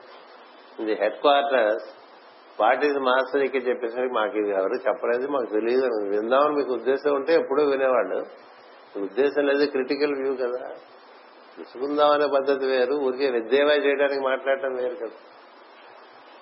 [0.79, 1.96] ఇది headquarters
[2.61, 6.07] what is master ఇక్కడ చెప్పేసరికి మాకు ఇది ఎవరు చెప్పలేదు మాకు తెలియదు.
[6.09, 8.25] విందామని మీకు ఉద్దేశం ఉంటే ఎప్పుడూ వినేవాళ్ళు.
[8.99, 10.67] ఉద్దేశం లేదు క్రిటికల్ వ్యూ కదా.
[11.57, 12.93] తెలుసుకుందామనే పద్ధతి వేరు.
[12.93, 15.15] ఊరికే విద్యేవా చేయడానికి మాట్లాడటం వేరు కదా.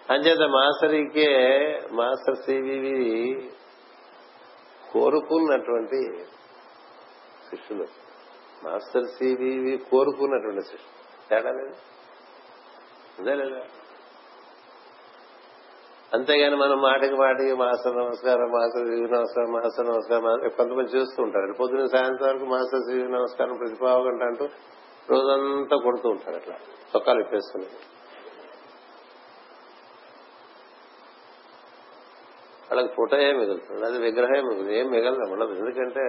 [0.09, 1.47] అంచేత మాస్టరీకే
[1.91, 3.49] మాస్టర్ సివివి
[4.93, 6.25] కోరుకున్నటువంటి
[7.49, 7.87] శిష్యులు.
[8.63, 11.05] మాస్టర్ సివివి కోరుకున్నటువంటి శిష్యులు.
[11.29, 11.75] తేడా లేదు.
[13.19, 13.61] అదే లేదా?
[16.15, 21.53] అంతేగాని మనం మాటకి మాటికి మాస్టర్ నమస్కారం మాస్టర్ శివి నమస్కారం మాస్టర్ నమస్కారం కొంతమంది చూస్తూ ఉంటారు.
[21.53, 24.45] పొద్దున సాయంత్రం వరకు మాస్టర్ శివి నమస్కారం ప్రతిపావగంట అంటూ
[25.09, 26.55] రోజంతా కొడుతూ ఉంటారు అట్లా.
[26.95, 27.65] చొక్కాలు ఇప్పేసుకుని.
[32.69, 33.85] వాళ్ళకి ఫోటో ఏం మిగులుతుంది?
[33.85, 36.01] అది విగ్రహం మిగులు ఏం మిగలదు ఉండదు ఎందుకంటే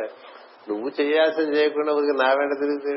[0.69, 2.97] నువ్వు చేయాల్సింది చేయకుండా ఊరికి నా వెంట తిరిగి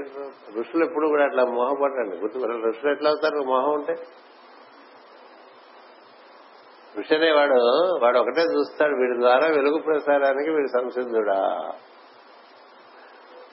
[0.60, 3.38] ఋషులు ఎప్పుడు కూడా అట్లా మోహపడండి గుర్తు ఋషులు ఎట్లా అవుతారు?
[3.38, 3.96] మోహం ఉంటే
[7.12, 7.60] వెంటనే వాడు
[8.04, 11.70] వాడు ఒకటే చూస్తాడు వీడి ద్వారా వెలుగు ప్రసారానికి వీడు సంసిద్ధుడా?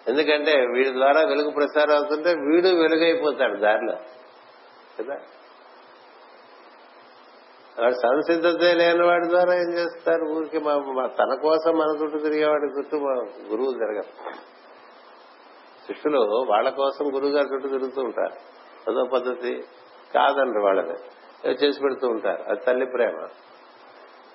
[0.09, 3.97] ఎందుకంటే వీడి ద్వారా వెలుగు ప్రసారం అవుతుంటే వీడు వెలుగైపోతాడు దారిలో.
[5.01, 5.15] కదా?
[7.83, 10.25] వాడు సంసిద్ధత లేని వాడి ద్వారా ఏం చేస్తారు?
[10.25, 13.13] ఊరికి మా తన కోసం మన చుట్టూ తిరిగేవాడి చుట్టూ మా
[13.51, 14.31] గురువు తిరగదు
[15.87, 18.57] శిష్యులు వాళ్ళ కోసం గురువు గారి చుట్టూ తిరుగుతూ ఉంటారు.
[18.91, 19.65] అదో పద్ధతి
[20.15, 20.95] కాదండి వాళ్ళది.
[21.45, 22.43] చేసి పెడుతూ ఉంటారు.
[22.43, 23.29] అది తల్లి ప్రేమ.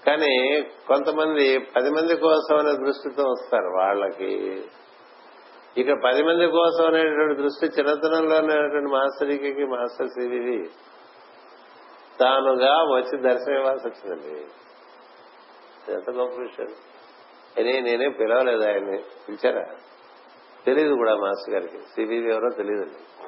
[0.06, 4.64] కానీ కొంతమంది పది మంది కోసం అనే దృష్టితో వస్తారు వాళ్ళకి.
[5.78, 10.70] ఇక పది మంది కోసం అనేటువంటి దృష్టి చిన్నతనంలో ఉన్నటువంటి మాస్టర్కి మాస్టర్ సివివి
[12.20, 14.46] తానుగా వచ్చి దర్శనం ఇవ్వాల్సి వచ్చిందండి.
[15.92, 16.68] ఎంత గొప్ప విషయం.
[17.58, 19.04] అని నేనే పిలవలేదు ఆయన్ని.
[19.28, 19.66] పిలిచారా?
[20.66, 21.78] తెలియదు కూడా మాస్టర్ గారికి.
[21.78, 23.22] సివివి ఎవరో తెలియదండి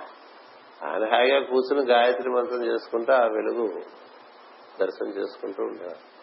[0.83, 3.81] ఆయన హాయిగా కూర్చుని గాయత్రి మంత్రం చేసుకుంటూ ఆ వెలుగు
[4.79, 6.13] దర్శనం చేసుకుంటూ ఉండేవారు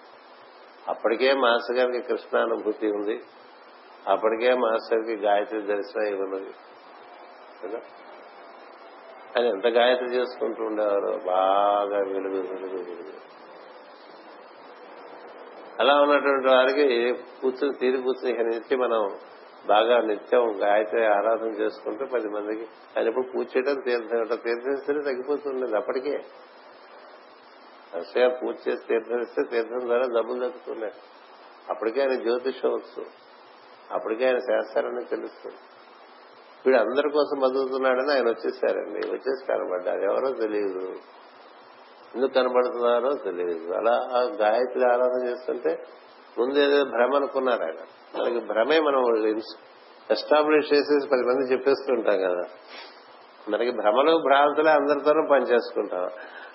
[0.89, 3.21] అప్పటికే మాస్టర్ గారికి కృష్ణానుభూతి ఉంది.
[4.09, 6.55] అప్పటికే మాస్టర్కి గాయత్రి దర్శనం ఉన్నది.
[7.65, 7.81] కదా?
[9.37, 13.21] ఆయన ఎంత గాయత్రి చేసుకుంటూ ఉండేవారు బాగా వెలుగు వెలుగు వెలుగు.
[15.81, 19.19] అలా ఉన్నటువంటి వారికి కూర్చుని తీరు కూర్చుని ఇక నుంచి మనం
[19.67, 22.67] బాగా నిత్యం గాయత్రి ఆరాధన చేసుకుంటూ పది మందికి
[22.99, 26.25] ఆయన ఇప్పుడు పూజ చేయడం తీర్థం తీర్థిస్తేనే తగ్గిపోతుండేది అప్పటికే.
[27.95, 30.93] అసలు పూజ చేసి తీర్థమిస్తే తీర్థం ద్వారా డబ్బులు దక్కుతున్నాయి
[31.71, 33.07] అప్పటికే ఆయన జ్యోతిషం వచ్చు
[33.91, 35.57] అప్పటికే ఆయన శాస్త్రాన్ని తెలుస్తుంది.
[36.67, 39.09] వీడు అందరి కోసం బతుకుతున్నాడని ఆయన వచ్చేసారండి.
[39.09, 40.97] వచ్చేసి కనబడ్డారు ఎవరో తెలియదు.
[42.15, 43.73] ఎందుకు కనబడుతున్నారో తెలియదు.
[43.75, 45.83] అలా గాయత్రి ఆరాధన చేస్తుంటే
[46.39, 47.87] ముందు ఏదో భ్రమ అనుకున్నారు ఆయన.
[48.21, 49.27] మనకి భ్రమే మనం
[50.11, 52.43] ఎస్టాబ్లిష్ చేసేసి పది మంది చెప్పేస్తూ ఉంటాం కదా.
[53.49, 56.05] మనకి భ్రమలు భ్రాంతులే అందరితోనూ పనిచేసుకుంటాం.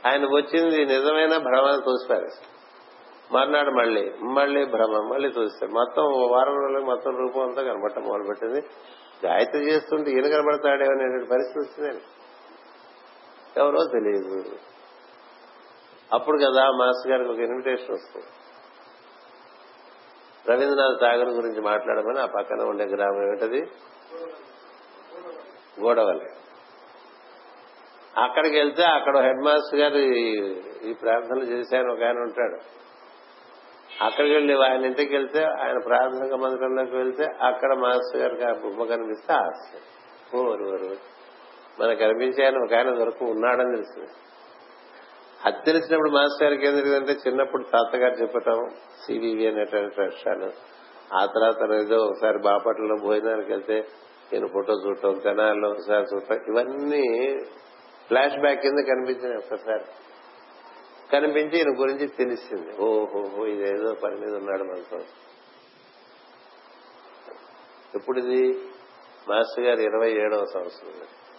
[0.08, 2.56] ఆయన వచ్చింది నిజమైన భ్రమ తోసిపారేస్తారు
[3.34, 8.62] మర్నాడు మళ్ళీ మళ్ళీ భ్రమ మళ్ళీ చూస్తారు మొత్తం వారం రోజులకు మొత్తం రూపం అంతా కనబడటం మొదలుపెట్టింది.
[9.28, 10.86] గాయత్రి చేస్తుంటే ఈయన కనబడతాడే
[11.32, 12.02] పరిస్థితి వచ్చిందని
[13.58, 14.44] ఎవరో తెలియదు.
[16.14, 18.26] అప్పుడు కదా మాస్టర్ గారికి ఒక ఇన్విటేషన్ వస్తుంది.
[20.50, 23.62] రవీంద్రనాథ్ ఠాగూర్ గురించి మాట్లాడమని ఆ పక్కన ఉండే గ్రామం ఏమిటది?
[25.82, 26.26] గోడవల్లి.
[28.18, 32.86] అక్కడికి వెళ్తే అక్కడ హెడ్ మాస్టర్ గారు ఈ- ఈ ప్రార్థనలు చేశాను ఒక ఆయన ఉంటాడు.
[34.04, 39.34] అక్కడికి వెళ్ళి ఆయన ఇంటికి వెళ్తే ఆయన ప్రాథమిక మందిరంలోకి వెళ్తే అక్కడ మాస్టర్ గారికి ఆ బొమ్మ కనిపిస్తే
[39.34, 40.42] ఆశ్చర్యం.
[40.42, 40.96] ఓరు ఓరు
[41.80, 44.10] మనకు కనిపించే ఆయన ఒక ఆయన దొరకు ఉన్నాడని తెలిసింది
[45.46, 48.70] అది తెలిసినప్పుడు మాస్టర్ గారికి ఏం జరిగిందంటే చిన్నప్పుడు తాతగారు చెప్పటం
[49.06, 50.50] సివివి అనేటువంటి విషయాలు
[51.14, 53.88] ఆ తర్వాత ఏదో ఒకసారి బాపట్లలో భోజనానికి వెళ్తే
[54.34, 57.06] ఈయన ఫోటో చూడటం తెనాల్లో ఒకసారి చూడటం ఇవన్నీ
[58.08, 59.86] ఫ్లాష్ బ్యాక్ కింద కనిపించినాయి ఒకసారి.
[61.12, 62.84] కనిపించి ఈయన గురించి తెలిసింది.
[62.84, 65.00] ఓహోహో ఇదేదో పని మీద ఉన్నాడు మనతో
[67.96, 68.60] ఎప్పుడు ఇది
[69.30, 70.92] మాస్టర్ గారు ఇరవై ఏడవ సంవత్సరం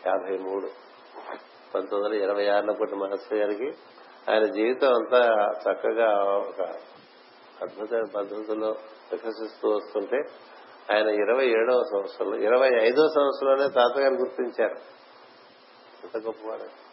[0.06, 0.85] యాభై మూడు.
[1.76, 3.70] పంతొమ్మిది వందల ఇరవై ఆరులో పుట్టిన మాస్టర్ గారికి
[4.30, 6.60] ఆయన జీవితం అంతా చక్కగా ఒక
[7.62, 8.68] అద్భుతమైన పద్ధతిలో
[9.12, 10.16] వికసిస్తూ వస్తుంటే
[10.94, 14.76] ఆయన ఇరవై ఏడవ సంవత్సరంలో ఇరవై ఐదో సంవత్సరంలోనే తాతగారు గుర్తించారు.
[16.04, 16.86] ఎంత గొప్పవాడు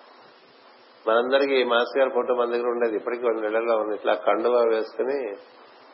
[1.09, 2.95] మనందరికీ మాస్టర్ గారి ఫోటో మన దగ్గర ఉండేది.
[2.95, 3.95] ఇప్పటికీ రెండు నెలల్లో ఉంది.
[3.95, 5.29] ఇట్లా కండువా వేసుకుని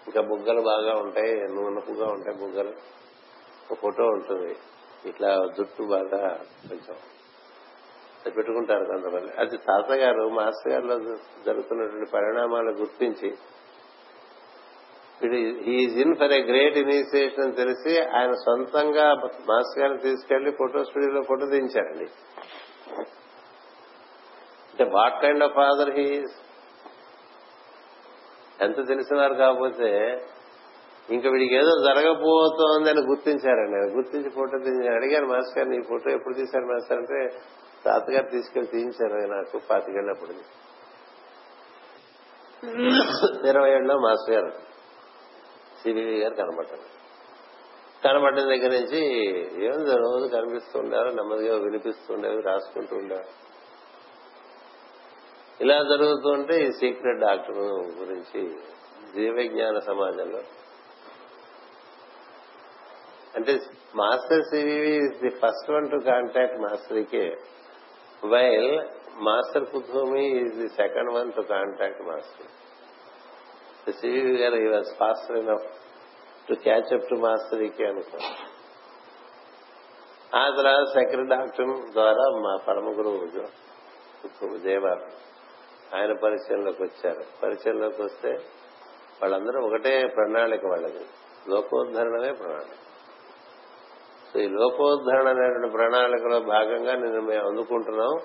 [0.07, 2.73] ఇంకా బుగ్గలు బాగా ఉంటాయి నూనెపుగా ఉంటాయి బుగ్గలు.
[3.71, 4.55] ఒక ఫోటో ఉంటుంది.
[5.05, 6.37] ఇట్లా జుట్టు బాగా
[6.69, 6.95] కొంచెం
[8.25, 9.31] పెట్టుకుంటారు కొంతమంది.
[9.39, 10.95] అది తాతగారు మాస్టర్ గారిలో
[11.45, 13.31] జరుగుతున్నటువంటి పరిణామాలు గుర్తించి
[15.73, 19.13] is in for a great initiation అని తెలిసి ఆయన సొంతంగా
[19.49, 22.07] మాస్టర్ గారిని తీసుకెళ్ళి ఫోటో స్టూడియోలో ఫోటో దించారండి.
[24.71, 26.35] అంటే what kind of father he's
[28.61, 29.89] ఎంత తెలిసినారు కాకపోతే
[31.09, 33.77] ఇంకా వీడికి ఏదో జరగబోతోంది అని గుర్తించారండి.
[33.95, 34.95] గుర్తించి ఫోటో దించారు.
[34.95, 36.97] అడిగారు మాస్టర్ గారు నీ ఫోటో ఎప్పుడు తీశారు మాస్టర్?
[36.97, 37.19] అంటే
[37.85, 40.33] తాతగారు తీసుకెళ్ళి తీయించారు నాకు పాతికెళ్ళినప్పుడు
[43.47, 44.51] ఇరవై ఏళ్ళలో మాస్టర్ గారు
[45.83, 46.99] సిబివి గారు కనబడ్డారు.
[48.03, 49.01] కనబడిన దగ్గర నుంచి
[49.65, 53.49] ఏం రోజు కనిపిస్తుండారు నెమ్మదిగా వినిపిస్తుండేవి రాసుకుంటూ ఉండేవారు.
[55.61, 57.57] ఇలా జరుగుతుంటే ఈ సీక్రెట్ డాక్టర్
[57.99, 58.49] గురించి
[59.15, 60.41] జీవవిజ్ఞాన సమాజంలో.
[63.35, 63.59] అంటే
[63.95, 67.35] master CVV the first one to contact మాస్టర్కే
[68.25, 68.87] while
[69.23, 72.47] master Kuthumi is the second one to contact master
[73.93, 75.65] CV గారు he was faster enough
[76.49, 78.17] to catch up to master కే అనుకో
[80.37, 85.29] ఆ తర్వాత సెకండ్ డాక్టర్ ద్వారా మా పరమ గురువు జయబాబు
[85.95, 87.23] ఆయన పరిచయంలోకి వచ్చారు.
[87.43, 88.31] పరిచయంలోకి వస్తే
[89.21, 91.05] వాళ్ళందరూ ఒకటే ప్రణాళిక వాళ్ళది.
[91.49, 92.88] లోకోద్ధరణమే ప్రణాళిక.
[94.33, 98.19] సో ఈ లోకోద్ధరణ అనేటువంటి ప్రణాళికలో భాగంగా నిన్ను మేము అందుకుంటున్నాం.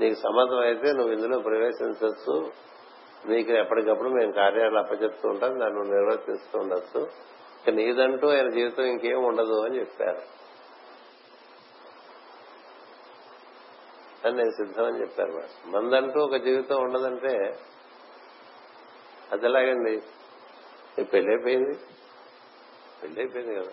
[0.00, 2.52] నీకు సమ్మతం అయితే నువ్వు ఇందులో ప్రవేశించవచ్చు.
[3.26, 5.58] నీకు ఎప్పటికప్పుడు మేము కార్యాలు అప్పచెప్తూ ఉంటాం.
[5.60, 7.00] దాన్ని నిర్వర్తిస్తూ ఉండొచ్చు.
[7.62, 10.42] ఇక నీదంటూ ఆయన జీవితం ఇంకేం ఉండదు అని చెప్పారు.
[14.26, 17.58] అని నేను సిద్ధం అని చెప్పారు మందంటూ ఒక జీవితం ఉండదంటే
[19.32, 20.02] అది ఎలాగండి?
[21.04, 21.78] పెళ్ళైపోయింది.
[23.02, 23.70] పెళ్ళైపోయింది కదా.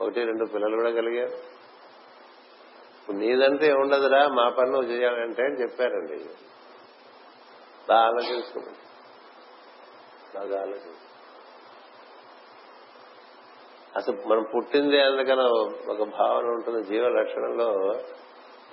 [0.00, 1.58] ఒకటి రెండు పిల్లలు కూడా కలిగారు.
[3.12, 6.24] నీదంతా నీదంటే ఉండదురా మా పని నువ్వు చేయాలంటే అని చెప్పారండి.
[7.88, 8.88] బాగా ఆలోచించుకున్నాను
[10.34, 11.08] బాగా ఆలోచించు
[13.96, 15.40] అసలు మనం పుట్టింది అందుకని
[15.90, 18.00] ఒక భావన ఉంటుంది జీవ లక్షణంలో.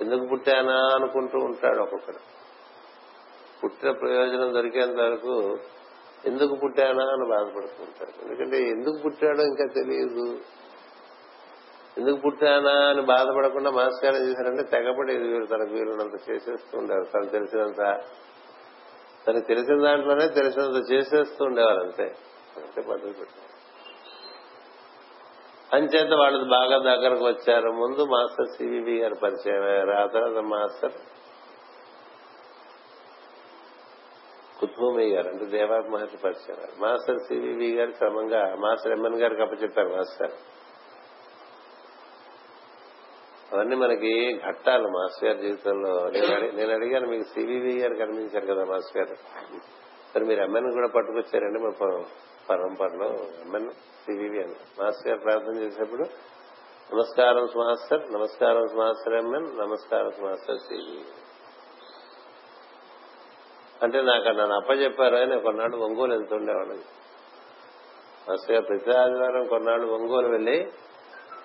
[0.01, 2.17] ఎందుకు పుట్టానా అనుకుంటూ ఉంటాడు ఒక్కొక్కడు.
[3.63, 5.57] పుట్టిన ప్రయోజనం దొరికేంత వరకు
[6.25, 10.39] ఎందుకు పుట్టానా అని బాధపడుతుంటాడు ఎందుకంటే ఎందుకు పుట్టాడో ఇంకా తెలియదు.
[11.97, 18.03] ఎందుకు పుట్టానా అని బాధపడకుండా మనస్కారం చేశారంటే తెగపడేది వీరు తనకు వీలున్నంత చేసేస్తూ ఉండేవారు తనకు తెలిసినంత
[19.27, 22.15] తనకు తెలిసిన దాంట్లోనే తెలిసినంత చేసేస్తూ ఉండేవారు అంతే.
[22.57, 23.55] అంతే పద్ధతి పెట్టారు.
[25.75, 27.71] అంచేత వాళ్ళు బాగా దగ్గరకు వచ్చారు.
[27.71, 29.91] ముందు మాస్టర్ సివివి గారు పరిచయం అయ్యారు.
[29.91, 30.91] ఆ తర్వాత మాస్టర్
[34.59, 40.31] కుత్భూమి గారు అంటే దేవా మహర్షి పరిచయం మాస్టర్ సివివి గారు క్రమంగా మాస్టర్ ఎంఎన్ గారికి అప్పచెప్పారు మాస్టర్.
[43.53, 46.09] అవన్నీ మనకి ఘట్టాలు మాస్టర్ గారి జీవితంలో.
[46.09, 49.17] నేను నేను అడిగాను మీకు సివివి గారు కనిపించారు కదా మాస్టర్ గారు.
[50.15, 51.69] మరి మీరు ఎంఎన్ కూడా పట్టుకొచ్చారండి మా
[52.49, 53.07] పరంపరలో.
[53.15, 54.55] ఎంఎన్ సివివి అని.
[54.81, 56.03] మాస్టర్ గారు ప్రార్థన చేసేప్పుడు
[56.93, 61.05] నమస్కారం మాస్టర్ నమస్కారం మాస్టర్ ఎంఎన్ నమస్కారం మాస్టర్ సివివి
[63.83, 66.75] అంటే నాకు నన్ను అప్పచెప్పారు అని కొన్నాడు ఒంగోలు వెళ్తుండేవాడు
[68.29, 70.71] మాస్టర్ గారు ప్రతి ఆదివారం కొన్నాడు ఒంగోలు వెళ్ళి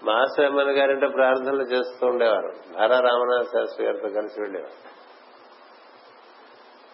[0.03, 2.47] మాస్టర్ ఎమ్మెన్ గారింటే ప్రార్థనలు చేస్తూ ఉండేవారు.
[2.47, 4.91] నారా రామనాథ శాస్త్రి గారితో కలిసి వెళ్ళేవారు.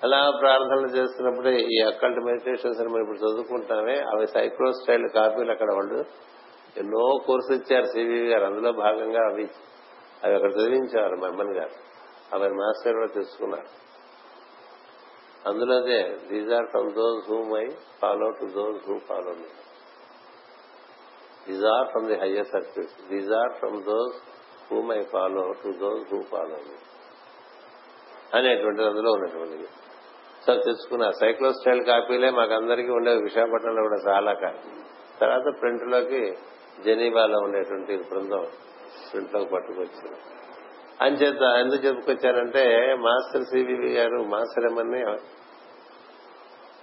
[0.02, 5.72] అలా ప్రార్థనలు చేస్తున్నప్పుడు ఈ అక్కల్ట్ మెడిటేషన్స్ అని మనం ఇప్పుడు చదువుకుంటామే అవి సైక్లో స్టైల్ కాపీలు అక్కడ
[5.74, 6.04] వాళ్ళు
[6.76, 8.44] ఎన్నో కోర్సు ఇచ్చారు సివివి గారు.
[8.44, 9.50] అందులో భాగంగా అవి
[10.24, 11.74] అవి అక్కడ చదివించారు మా అమ్మని గారు.
[12.34, 13.86] అవి మాస్టర్ కూడా తెలుసుకున్నారు.
[15.48, 17.66] అందులోనే these are from those whom I
[18.02, 19.48] follow to those who follow me
[21.46, 24.16] these are from the higher circuit these are from those
[24.70, 26.58] whom I follow to those who follow
[28.34, 29.68] అనేటువంటి అందులో ఉన్నటువంటిది.
[30.46, 32.92] సో తెచ్చుకున్న సైక్లో style కాపీలే మాకు అందరికీ
[33.22, 34.70] విశాఖపట్నంలో కూడా చాలా copy
[35.20, 36.22] తర్వాత ప్రింట్లోకి
[36.84, 38.44] జెనీవాలో ఉండేటువంటి బృందం
[39.10, 40.18] ప్రింట్లోకి పట్టుకొచ్చింది.
[41.00, 42.64] అంచేత ఎందుకు చెప్పుకొచ్చానంటే
[42.96, 45.00] మాస్టర్ సివివి గారు మాస్టర్ ఎమ్మని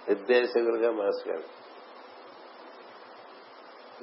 [0.10, 1.45] నిర్దేశకులుగా మాస్టర్ గారు.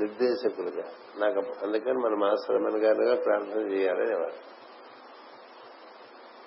[0.01, 0.85] నిర్దేశకులుగా.
[1.19, 4.61] నాకు అందుకని మన మాస్టర్ ఎమ్మన్ గారుగా ప్రార్థన చేయాలని ఎవరు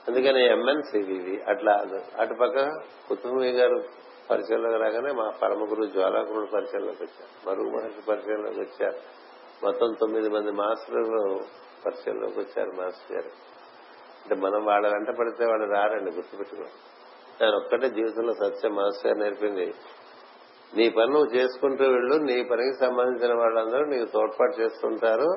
[0.07, 1.85] అందుకని ఎంఎన్ సివివి అట్లా
[2.19, 2.69] అటుపక్క
[3.07, 3.83] కుతుంబీ గారు
[4.29, 7.49] పరిచయంలోకి రాగానే మా పరమ గురు జ్వాలాకుడు పరిచయంలోకి వచ్చారు.
[7.49, 8.97] మరుగు మహర్షి పరిచయంలోకి వచ్చారు.
[9.63, 11.39] మొత్తం తొమ్మిది మంది మాస్టర్లు
[11.85, 13.29] పరిచయంలోకి వచ్చారు మాస్టర్ గారు.
[14.23, 16.71] అంటే మనం వాళ్ళ వెంట పడితే వాళ్ళు రారండి గుర్తుపెట్టుకోండి.
[17.43, 19.73] నేను ఒక్కటే జీవితంలో సత్యం మాస్టర్ గారు నేర్పింది.
[20.77, 22.15] నీ పని నువ్వు చేసుకుంటూ వెళ్ళు.
[22.15, 25.29] నీ పనికి సంబంధించిన వాళ్ళందరూ నీకు తోడ్పాటు చేస్తుంటారు.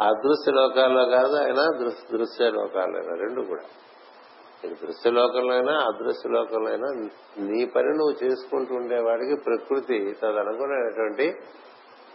[0.00, 1.64] అదృశ్య లోకాల్లో కాదు అయినా
[2.12, 3.62] దృశ్య లోకాల్లో రెండు కూడా.
[4.82, 6.88] దృశ్య లోకంలో అయినా అదృశ్య లోకంలో అయినా
[7.38, 11.26] నీ పని నువ్వు చేసుకుంటూ ఉండేవాడికి ప్రకృతి తదనుగుణమైనటువంటి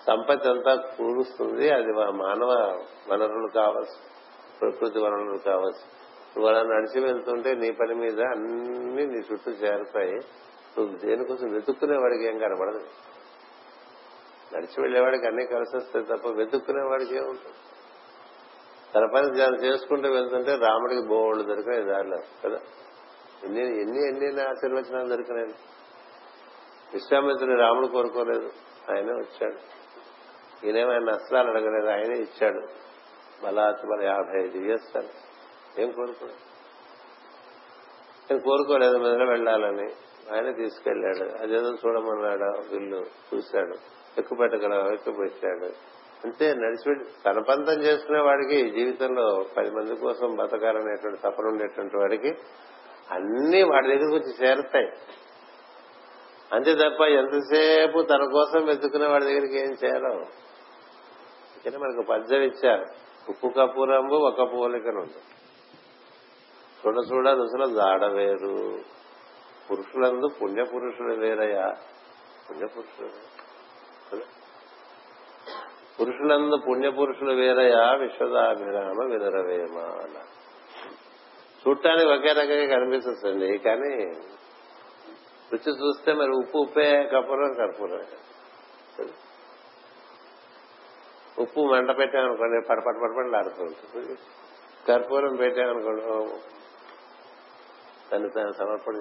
[0.08, 2.52] సంపత్తి అంతా కూరుస్తుంది అది మానవ
[3.12, 3.98] వనరులు కావచ్చు
[4.62, 5.86] ప్రకృతి వనరులు కావచ్చు.
[6.36, 10.20] నువ్వు అలా నడిచి వెళ్తుంటే నీ పని మీద అన్ని నీ చుట్టూ చేరుతాయి.
[10.78, 12.88] నువ్వు దేనికోసం వెతుక్కునేవాడికి ఏం కనబడదు.
[14.56, 17.56] నడిచి వెళ్ళేవాడికి అన్ని కలిసి వస్తాయి తప్ప వెతుక్కునేవాడికి ఏముంటుంది
[18.96, 22.60] తన పని దాన్ని చేసుకుంటూ వెళ్తుంటే రాముడికి బోళ్ళు దొరికినాయి దారిలో కదా?
[23.44, 25.48] ఎన్ని ఎన్ని ఎన్ని ఆశీర్వచనాలు దొరికినాయి?
[26.94, 28.52] విశ్వామిత్రుడు రాముడు కోరుకోలేదు.
[28.92, 29.78] ఆయనే వచ్చాడు.
[30.66, 32.68] ఈయనేమో ఆయన అస్త్రాలు అడగలేదు ఆయనే ఇచ్చాడు.
[33.44, 35.08] బలాత్ బల యాభై ఐదు చేస్తాను
[35.82, 36.40] ఏం కోరుకోలేదు?
[38.32, 40.07] నేను కోరుకోలేదు మీద వెళ్ళాలని.
[40.34, 43.76] ఆయన తీసుకెళ్ళాడు అదేదో చూడమన్నాడు వీళ్ళు చూశాడు.
[44.18, 45.70] ఎక్కువ పెట్టగలవు ఎక్కువ పెట్టాడు
[46.26, 52.32] అంతే నడిచిపెట్టి తన పంతం చేసుకునే వాడికి జీవితంలో పది మంది కోసం బతకాలనేటువంటి తపన ఉండేటువంటి వాడికి
[53.12, 54.90] అన్ని వాడి దగ్గరకు వచ్చి చేరతాయి.
[56.54, 60.14] అంతే తప్ప ఎంతసేపు తన కోసం వెతుకునే వాడి దగ్గరికి ఏం చేయాలో
[61.58, 62.86] ఇక్కడ మనకు పద్యం ఇచ్చారు.
[63.30, 65.04] ఉప్పు కపూరంబు ఒక పోలికను
[66.82, 68.54] చూడ చూడ రుసుల జాడవేరు
[69.70, 71.66] పురుషులందు పుణ్య పురుషులు వేరయ్యా
[72.50, 72.66] పుణ్య
[76.00, 80.18] పురుషులందు పుణ్య వేరయా వేరయ్యా విశ్వదాభిరామ వినరవేమ అన్న.
[81.62, 84.06] చూడటానికి ఒకే రకంగా కనిపిస్తుంది కానీ
[85.54, 88.06] రుచి చూస్తే మరి ఉప్పు ఉప్పే కర్పూరం కర్పూరం.
[91.40, 94.16] ఉప్పు మంట పెట్టామనుకోండి పడపట పడపడి ఆడుతుంటుంది
[94.88, 96.02] కర్పూరం పెట్టామనుకోండి
[98.12, 98.96] దాన్ని తాను సమర్పణ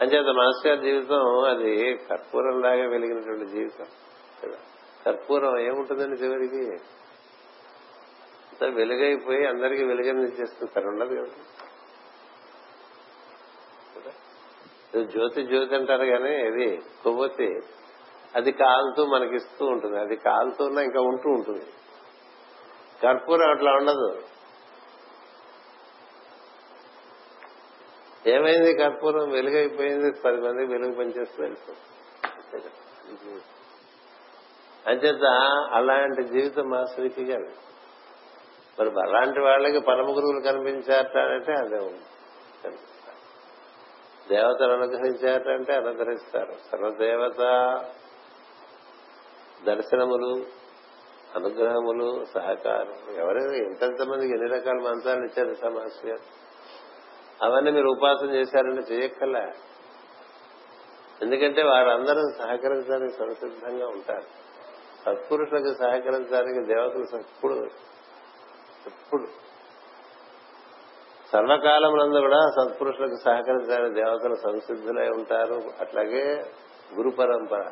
[0.00, 3.86] అంచేత మాస్టర్ గారి జీవితం అది కర్పూరం లాగా వెలిగినటువంటి జీవితం.
[5.06, 6.84] కర్పూరం ఏముంటుందండి చివరికి?
[8.74, 11.28] వెలుగైపోయి అందరికీ వెలుగనిచ్చేస్తుంది సార్ ఉండదు
[13.96, 14.10] కదా?
[15.02, 17.60] జ్యోతి జ్యోతి అంటారు కానీ ఇది కొవ్వొత్తి.
[18.34, 20.00] అది కాలుతూ మనకిస్తూ ఉంటుంది.
[20.00, 21.64] అది కాలుతున్నా ఇంకా ఉంటూ ఉంటుంది.
[23.02, 24.22] కర్పూరం అట్లా ఉండదు.
[28.26, 30.10] ఏమైంది కర్పూరం వెలుగైపోయింది?
[30.20, 31.86] పది మంది వెలుగు పనిచేస్తూ వెళ్ళిపోతుంది
[34.86, 35.24] అంచేత
[35.72, 37.70] అలాంటి జీవితం మాస్టర్కి గారు
[38.80, 42.00] మరి అలాంటి వాళ్ళకి పరమ గురువులు కనిపించారంటే అదే ఉంది.
[44.34, 46.52] దేవతలు అనుగ్రహించారంటే అనుగ్రహిస్తారు.
[46.72, 47.38] సర్వదేవత
[49.64, 50.46] దర్శనములు
[51.34, 56.49] అనుగ్రహములు సహకారం ఎవరైనా ఎంతెంత మందికి ఎన్ని రకాల మంత్రాలు ఇచ్చారు సమాస్ గారు?
[57.42, 59.50] అవన్నీ మీరు ఉపాసన చేశారంటే చేయక్కల
[61.22, 64.40] ఎందుకంటే వారందరూ సహకరించడానికి సంసిద్ధంగా ఉంటారు.
[65.06, 67.54] సత్పురుషులకు సహకరించడానికి దేవతలు ఎప్పుడు
[68.86, 69.26] ఎప్పుడు.
[71.32, 75.60] సర్వకాలములందు కూడా సత్పురుషులకు సహకరించడానికి దేవతలు సంసిద్ధులై ఉంటారు.
[75.80, 76.42] అట్లాగే
[76.94, 77.70] గురు పరంపర.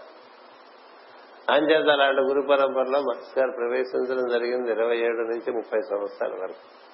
[1.51, 6.88] అంచేత అలాంటి గురు పరంపరలో మత్స్య ప్రవేశించడం జరిగింది ఇరవై ఏడు నుంచి ముప్పై సంవత్సరాల వరకు.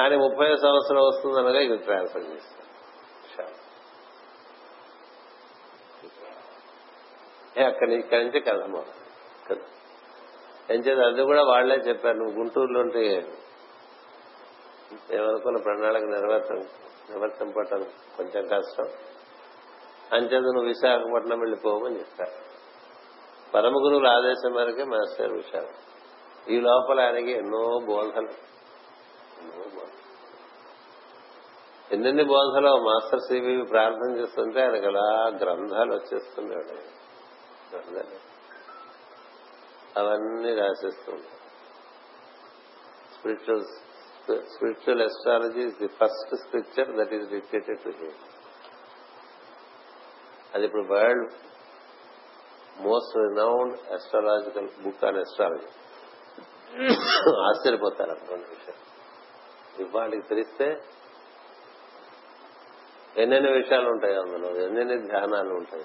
[0.00, 2.64] ఆయన ముప్పై సంవత్సరం వస్తుందనగా ఇది ట్రాన్స్ఫర్ చేస్తారు
[7.66, 8.80] అక్కడి ఇక్కడి నుంచి కదమ్మా
[9.50, 9.64] కదా
[10.70, 12.16] ఎంచేది అది కూడా వాళ్ళే చెప్పారు.
[12.16, 13.02] నువ్వు గుంటూరులో ఉంటే
[15.10, 16.58] ఏమనుకున్న ప్రణాళిక నెరవేర్చం
[17.10, 17.82] నెరవేర్చంపటం
[18.16, 18.84] కొంచెం కష్టం.
[20.12, 22.36] అంచేది నువ్వు విశాఖపట్నం వెళ్ళిపోమని చెప్పారు.
[23.54, 25.68] పరమ గురువుల ఆదేశం మేరకే మాస్టర్ విశాఖ.
[26.50, 28.53] ఈ లోపల ఆయనకి ఎన్నో బోధనలు ఎన్నో బోధలు.
[31.92, 36.74] ఎన్నెన్ని బోధలో మాస్టర్ సివి ప్రార్థన చేస్తుంటే ఆయనకు అలా గ్రంథాలు వచ్చేస్తున్నాడు.
[37.72, 38.34] గ్రంథాలు.
[39.98, 41.28] అవన్నీ రాసేస్తుంది
[43.14, 43.64] spiritual
[44.40, 48.12] spiritual astrology is the first scripture that is dictated to him
[50.54, 51.32] అది ఇప్పుడు world
[52.80, 55.70] most renowned astrological book on astrology
[57.44, 58.83] ఆశ్చర్యపోతారు అటువంటి విషయం
[59.78, 60.80] ఇవాళకి తెలిస్తే
[63.16, 64.48] ఎన్నెన్ని విషయాలు ఉంటాయి అందులో?
[64.60, 65.84] ఎన్నెన్ని ధ్యానాలు ఉంటాయి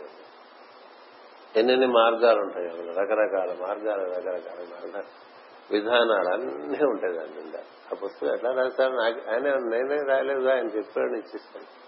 [1.55, 2.91] ఎన్నెన్ని మార్గాలు ఉంటాయి అందులో?
[2.91, 5.29] రకరకాల మార్గాలు రకరకాల మార్గాలు
[5.71, 11.79] విధానాలు అన్నీ ఉంటాయి దాని నిండా ఆ పుస్తకం ఎట్లా రాస్తారు ఆయన నేనే రాయలేదు ఆయన చెప్పాడు ఇచ్చిస్తాను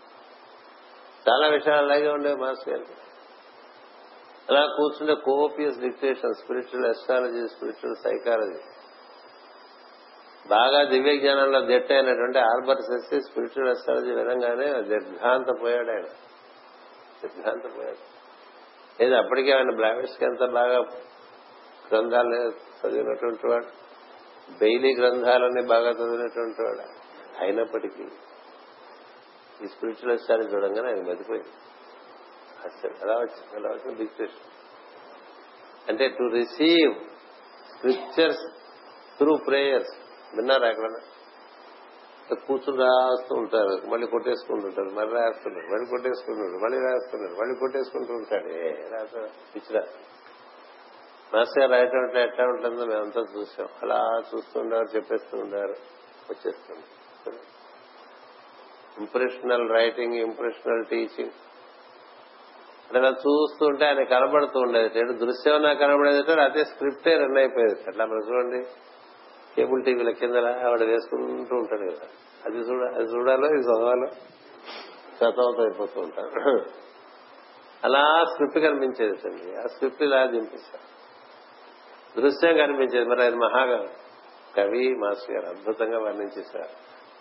[1.30, 2.94] చాలా విషయాలు అలాగే ఉండేవి మాస్టర్ గారికి
[4.50, 8.60] అలా కూర్చుంటే copious dictation spiritual astrology spiritual psychology.
[10.48, 16.04] బాగా దివ్య జ్ఞానంలో దిట్ట అయినటువంటి ఆల్బర్ట్ సెస్సి స్పిరిచువల్ అస్ట్రాలజీ వినంగానే దిగ్భ్రాంత పోయాడు ఆయన.
[17.24, 18.22] దిగ్భ్రాంత పోయాడు
[19.04, 20.78] ఏది అప్పటికే ఆయన బ్లావిష్కి ఎంత బాగా
[21.92, 23.66] గ్రంథాలు చదివినటువంటి వాడు.
[24.60, 27.02] బెయిలీ గ్రంథాలన్నీ బాగా చదివినటువంటి వాడు.
[27.44, 28.04] అయినప్పటికీ
[29.64, 31.50] ఈ స్పిరిచువల్ అస్ట్రాలజీ చూడంగానే ఆయన మతిపోయింది
[32.66, 33.60] అసలు ఎలా వచ్చింది?
[33.60, 34.06] ఎలా వచ్చింది?
[34.06, 34.52] క్వశ్చన్
[35.90, 36.96] అంటే to receive
[37.76, 38.52] scriptures
[39.18, 40.01] through prayers.
[40.36, 41.00] విన్నారా ఎక్కడన్నా?
[42.48, 48.70] కూర్చుని రాస్తూ ఉంటారు మళ్ళీ కొట్టేసుకుంటుంటారు మళ్ళీ రాస్తున్నారు మళ్ళీ కొట్టేసుకుంటున్నారు మళ్ళీ రాస్తున్నారు మళ్ళీ కొట్టేసుకుంటూ ఉంటాడు ఏ
[48.92, 49.22] రాసా
[49.56, 49.84] పిచ్చిరా
[51.34, 53.68] మాస్టర్ గారు రాయటం అంటే ఎట్లా ఉంటుందో మేమంతా చూసాం.
[53.82, 55.76] అలా చూస్తుండారు చెప్పేస్తూ ఉండారు
[56.30, 56.84] వచ్చేస్తుంది
[58.98, 61.32] ఇంప్రెషనల్ రైటింగ్ ఇంప్రెషనల్ టీచింగ్
[62.88, 65.04] అంటే అలా చూస్తుంటే ఆయన కనబడుతూ ఉండేది.
[65.04, 67.84] దృశ్యం నాకు కనబడేది అదే స్క్రిప్టే రన్ అయిపోయేది.
[67.88, 68.66] అట్లా మనం చూడండి.
[69.56, 72.08] కేబుల్ టీవీల కింద ఆవిడ వేసుకుంటూ ఉంటాడు కదా.
[72.46, 74.08] అది చూడ అది చూడాలో ఇది చదవాలో
[75.18, 76.62] చదవతో అయిపోతూ ఉంటాడు.
[77.84, 80.92] అలా స్క్రిప్ట్ కనిపించేది అండి ఆ స్క్రిప్ట్ ఇలా దింపిస్తారు
[82.22, 83.10] దృశ్యం కనిపించేది.
[83.10, 83.86] మరి అది మహా
[84.58, 86.74] కవి మాస్టర్ గారు అద్భుతంగా వర్ణించేశారు.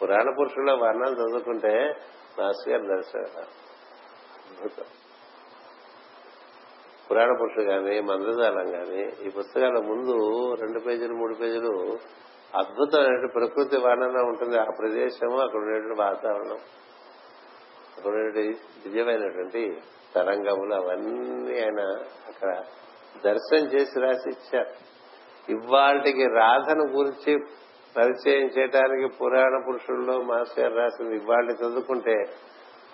[0.02, 1.96] పురాణ పురుషుల్లో వర్ణాలు చదువుకుంటే
[2.38, 4.84] మాస్టర్ గారు దర్శనం అద్భుతం.
[7.10, 10.14] పురాణ పురుషులు కానీ మందజాలం కానీ ఈ పుస్తకాల ముందు
[10.60, 11.72] రెండు పేజీలు మూడు పేజీలు
[12.54, 14.56] అద్భుతమైన ప్రకృతి వర్ణన ఉంటుంది.
[14.58, 16.60] ఆ ప్రదేశము అక్కడ ఉండేటువంటి వాతావరణం
[17.96, 18.44] అక్కడ ఉండేటువంటి
[18.84, 19.62] దివ్యమైనటువంటి
[20.14, 21.80] తరంగములు అవన్నీ ఆయన
[22.28, 22.50] అక్కడ
[23.24, 24.72] దర్శనం చేసి రాసి ఇచ్చారు
[25.48, 27.32] ఇవాళకి రాధను గురించి
[27.96, 32.16] పరిచయం చేయడానికి పురాణ పురుషుల్లో మాస్టర్ రాసింది ఇవాళ చదువుకుంటే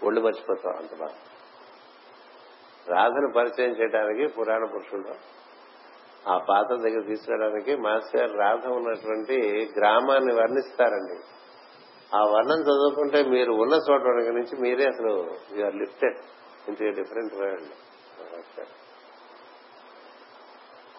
[0.02, 1.16] ఒళ్ళు మర్చిపోతాం అంత బాగా
[2.88, 5.14] రాధను పరిచయం చేయడానికి పురాణ పురుషుడు.
[6.28, 11.18] ఆ పాత్ర దగ్గర తీసుకురావడానికి మాస్టర్ రాధ ఉన్నటువంటి గ్రామాన్ని వర్ణిస్తారండి.
[12.14, 14.00] ఆ వర్ణం చదువుకుంటే మీరు ఉన్న చోట
[14.34, 16.18] నుంచి మీరే అసలు you're lifted
[16.68, 17.72] into different world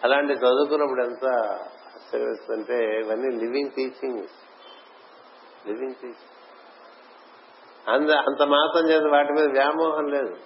[0.04, 1.26] అలాంటి చదువుకున్నప్పుడు ఎంత
[1.94, 4.22] ఆశ్చర్యస్తుంటే ఇవన్నీ లివింగ్ టీచింగ్
[5.66, 6.34] లివింగ్ టీచింగ్
[7.88, 10.36] అంత అంత మాత్రం చేత వాటి మీద వ్యామోహం లేదు.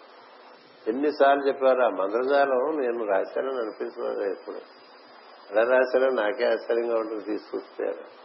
[0.88, 4.56] ఎన్నిసార్లు చెప్పారు ఆ మంత్రజాలం నేను రాశానని అనిపిస్తున్నది ఎప్పుడు?
[5.50, 8.22] ఎలా రాశానో నాకే ఆశ్చర్యంగా ఉంటుంది తీసుకొచ్చారు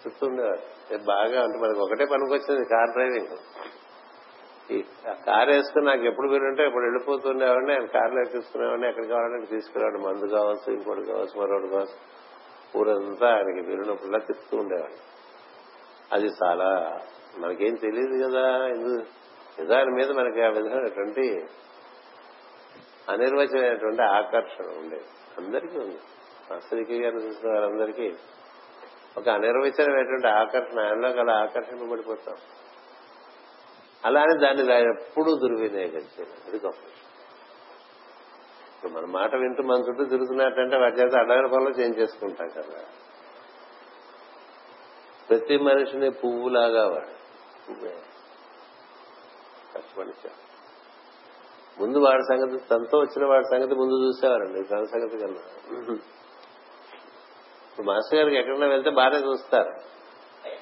[0.00, 3.36] చెప్తుండేవారు బాగా అంటే మనకు ఒకటే పనికొచ్చింది కార్ డ్రైవింగ్.
[5.26, 10.72] కార్ వేసుకుని నాకు ఎప్పుడు వీలుంటే ఎప్పుడు వెళ్ళిపోతుండేవాడిని ఆయన కార్లో ఎక్కించుకునేవాడిని ఎక్కడ కావాలంటే తీసుకురావాడు మందు కావచ్చు
[10.72, 12.20] ఇంకోటి కావచ్చు మరొకటి కావచ్చు.
[12.78, 14.98] ఊరంతా ఆయనకి వీలున్నప్పుడులా తిప్పుతూ ఉండేవాడిని.
[16.12, 17.00] అది చాలా
[17.38, 18.66] మనకేం తెలియదు కదా
[19.58, 21.46] దాని మీద మనకి ఆ విధమైనటువంటి
[23.08, 25.04] అనిర్వచనమైనటువంటి ఆకర్షణ ఉండేది.
[25.38, 25.98] అందరికీ ఉంది.
[26.50, 28.16] మాస్టరికి గారిని చూసిన వారందరికీ
[29.16, 32.36] ఒక అనిర్వచనమైనటువంటి ఆకర్షణ ఆయనలో అలా ఆకర్షింపబడిపోతాం.
[34.04, 36.78] అలానే దాన్ని ఎప్పుడూ దుర్వినియోగం చేయాలి అది గొప్ప
[38.76, 42.84] ఇప్పుడు మన మాట వింటూ మన చుట్టూ తిరుగుతున్నట్టంటే వాటి చేత అడగని పనులు చేంజ్ చేసుకుంటాం కదా.
[45.30, 48.09] ప్రతి మనిషిని పువ్వులాగా వాడు.
[49.78, 50.30] పువ్వే
[51.78, 54.62] ముందు వాడి సంగతి తనతో వచ్చిన వాడి సంగతి ముందు చూసేవారండి.
[54.62, 55.98] తన సంగతి కన్నా.
[57.84, 59.72] మాస్టర్ గారికి ఎక్కడైనా వెళ్తే బాగానే చూస్తారు.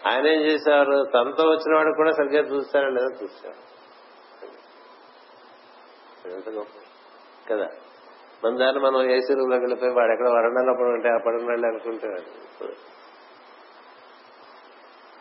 [0.08, 2.88] ఆయన ఏం చేశారు తనతో వచ్చిన వాడు కూడా సరిగ్గా చూస్తారా.
[2.88, 3.68] లేదా చూస్తారు
[7.50, 7.68] కదా?
[8.44, 12.08] మన దాన్ని మనం ఏసీ రూమ్లోకి వెళ్ళిపోయి వాడు ఎక్కడ వరండాలో పడి ఉంటే ఆ పడినాళ్ళు అనుకుంటే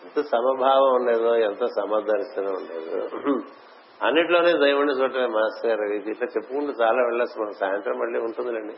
[0.03, 3.07] ఎంత సమభావం ఉండేదో ఎంత సమదర్శనం ఉండేదో.
[4.03, 5.93] అన్నిట్లోనే దైవుని చూడటమే మాస్టర్ గారు.
[5.93, 7.41] ఇది ఇట్లా చెప్పుకుంటూ చాలా వెళ్ళొచ్చు.
[7.41, 8.73] మనం సాయంత్రం మళ్ళీ ఉంటుందిలేండి.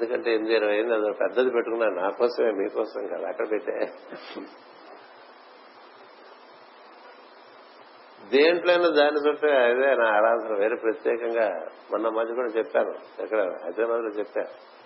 [0.00, 0.94] ఎందుకంటే ఎనిమిది ఇరవై అయింది.
[0.94, 3.28] అదో పెద్దది పెట్టుకున్నా నా కోసమే మీకోసం కదా.
[3.28, 3.92] అక్కడ పెట్టే.
[8.30, 10.56] దేంట్లోనూ దాని చుట్టూ అదే నా ఆరాధన.
[10.58, 13.22] వేరే ప్రత్యేకంగా మొన్న మధ్య కూడా చెప్పాను.
[13.22, 13.40] ఎక్కడ?
[13.64, 14.76] హైదరాబాద్లో చెప్పాను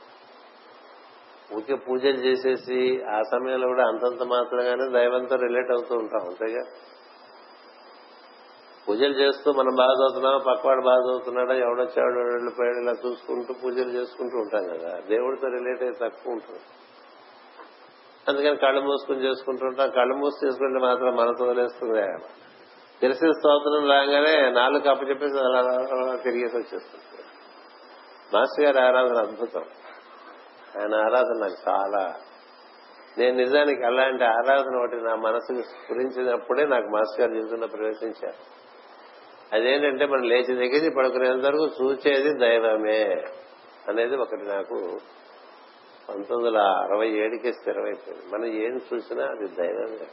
[1.55, 6.21] ఊరికే పూజలు చేసేసి ఆ సమయంలో కూడా అంతంత మాత్రంగానే దైవంతో రిలేట్ అవుతూ ఉంటాం.
[6.21, 6.61] అంతేగా?
[8.91, 14.63] పూజలు చేస్తూ మనం బాగా చదువుతున్నామా పక్కవాడు బాగా చదువుతున్నాడా ఎవడొచ్చాడు వెళ్ళిపోయాడు ఇలా చూసుకుంటూ పూజలు చేసుకుంటూ ఉంటాం
[14.65, 15.01] కదా.
[15.09, 16.61] దేవుడితో రిలేట్ అయ్యి తక్కువ ఉంటుంది.
[18.29, 22.03] అందుకని కళ్ళు మూసుకుని చేసుకుంటుంటాం కళ్ళు మూసి చేసుకుంటే మాత్రం మనసు వదిలేస్తుంది
[23.01, 27.25] తెలిసిన స్తోత్రం రాగానే నాలుగు కప్ప చెప్పేసి అలా తిరిగేసి వచ్చేస్తుంది.
[28.35, 29.65] మాస్టర్ గారి ఆరాధన అద్భుతం.
[30.81, 32.15] ఆయన ఆరాధన నాకు చాలా.
[33.19, 38.61] నేను నిజానికి అలాంటి ఆరాధన ఒకటి నా మనసుకు స్ఫురించినప్పుడే నాకు మాస్టర్ గారు జీవితంలో ప్రవేశించారు.
[39.53, 43.25] అదేంటంటే మనం లేచి దగ్గర పడుకునేంత వరకు చూసేది దైవమే
[43.89, 44.99] అనేది ఒకటి నాకు
[46.09, 48.35] పంతొమ్మిది వందల అరవై ఏడుకే స్థిరమైపోయింది.
[48.35, 50.07] మనం ఏం చూసినా అది దైవమే.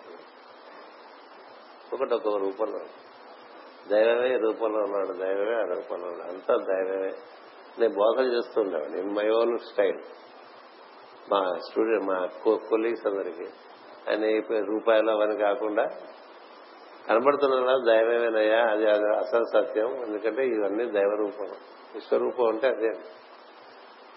[1.94, 2.80] ఒకటి ఒక రూపంలో.
[3.88, 6.32] దైవమే రూపంలో ఉన్నాడు దైవమే ఆ రూపంలో ఉన్నాడు.
[6.32, 7.12] అంతా దైవమే.
[7.80, 9.00] నేను బోధన చేస్తూ ఉండేవాడిని.
[9.00, 10.00] In my own style.
[11.32, 13.46] మా స్టూడెంట్ మా కొలీగ్స్ అందరికి.
[14.10, 15.88] ఆయన రూపాయలు అవన్నీ కాకుండా
[17.10, 18.64] కనబడుతున్నా దైవమేనయ్యా?
[18.72, 20.06] అది అసలు సత్యం.
[20.06, 21.48] ఎందుకంటే ఇవన్నీ దైవరూపం.
[21.96, 22.94] విశ్వరూపం అంటే అదే.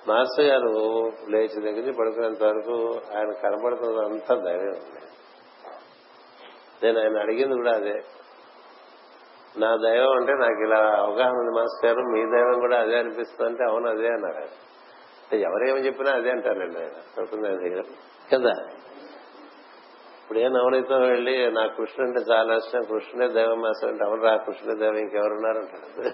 [0.09, 4.75] మాస్టర్ గారు లేచి దగ్గర నుంచి పడుకునేంత వరకు ఆయన కనబడుతున్నదంతా దైవం
[6.83, 7.95] నేను ఆయన అడిగింది కూడా అదే.
[9.59, 12.01] నా దైవం అంటే నాకు ఇలా అవగాహన ఉంది మాస్టర్ గారు.
[12.01, 14.71] మీ దైవం కూడా అదే అనిపిస్తుంది అంటే అవును అదే అన్నారు.
[15.37, 17.21] ఎవరేమని చెప్పినా అదే అంటారండి ఆయన.
[17.21, 17.83] అవుతుంది
[18.33, 18.80] కదా?
[20.31, 20.49] ఇప్పుడు ఏ
[21.09, 22.83] వెళ్ళి నా కృష్ణుడు అంటే చాలా ఇష్టం.
[22.83, 26.11] కృష్ణుడే దైవం మాస్టర్ అంటే ఎవరు రా కృష్ణుడే దైవం ఇంకెవరున్నారంటారు?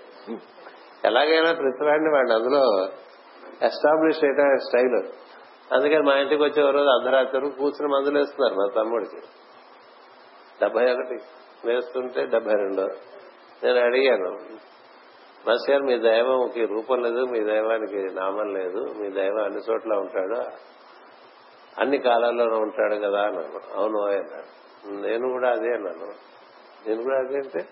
[1.04, 2.62] ఎలాగైనా ప్రతివాడిని వాడిని అందులో
[3.62, 5.08] ఎస్టాబ్లిష్ చేయడం స్టైల్.
[5.72, 9.20] అందుకని మా ఇంటికి వచ్చే రోజు అర్ధరాత్రి కూర్చుని మందులు వేస్తున్నారు మా తమ్ముడికి.
[10.60, 11.18] డెబ్బై ఒకటి
[11.64, 12.86] వేస్తుంటే డెబ్బై రెండు.
[13.64, 14.32] నేను అడిగాను
[15.48, 20.40] మాస్టర్ మీ దైవంకి రూపం లేదు మీ దైవానికి నామం లేదు మీ దైవం అన్ని చోట్ల ఉంటాడు?
[21.78, 24.66] అన్ని కాలాల్లోనూ ఉంటాడు కదా అన్నాను అవును అన్నాడు.
[25.06, 26.08] నేను కూడా అదే అన్నాను.
[26.88, 27.66] నేను కూడా అదే అంటే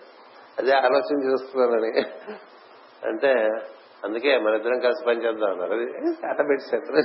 [0.59, 1.99] అదే ఆలోచన చేస్తున్నానని.
[3.07, 3.49] అంటే
[4.03, 5.73] అందుకే మన ఇద్దరం కలిసి పనిచేద్దాం అన్నారు.
[5.73, 5.85] అది
[6.27, 6.97] అట పెట్టారు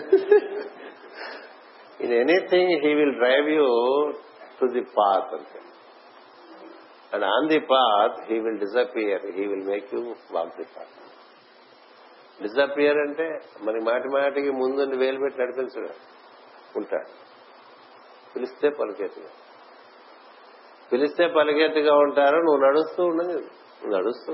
[2.05, 3.66] in anything he will drive you
[4.60, 5.60] to the path అంటే
[7.14, 10.01] and on the path he will disappear he will make you
[10.32, 10.97] walk the path
[12.43, 15.94] disappear అంటే మరి మాటి మాటికి ముందు వేలు పెట్టి నడిపించడం.
[16.76, 17.20] ఉంటాడు
[18.36, 19.28] పిలిస్తే పలికేట్టుగా
[20.92, 23.38] పిలిస్తే పలికేట్టుగా ఉంటారు నువ్వు నడుస్తూ ఉండదు.
[23.38, 24.32] నువ్వు నడుస్తూ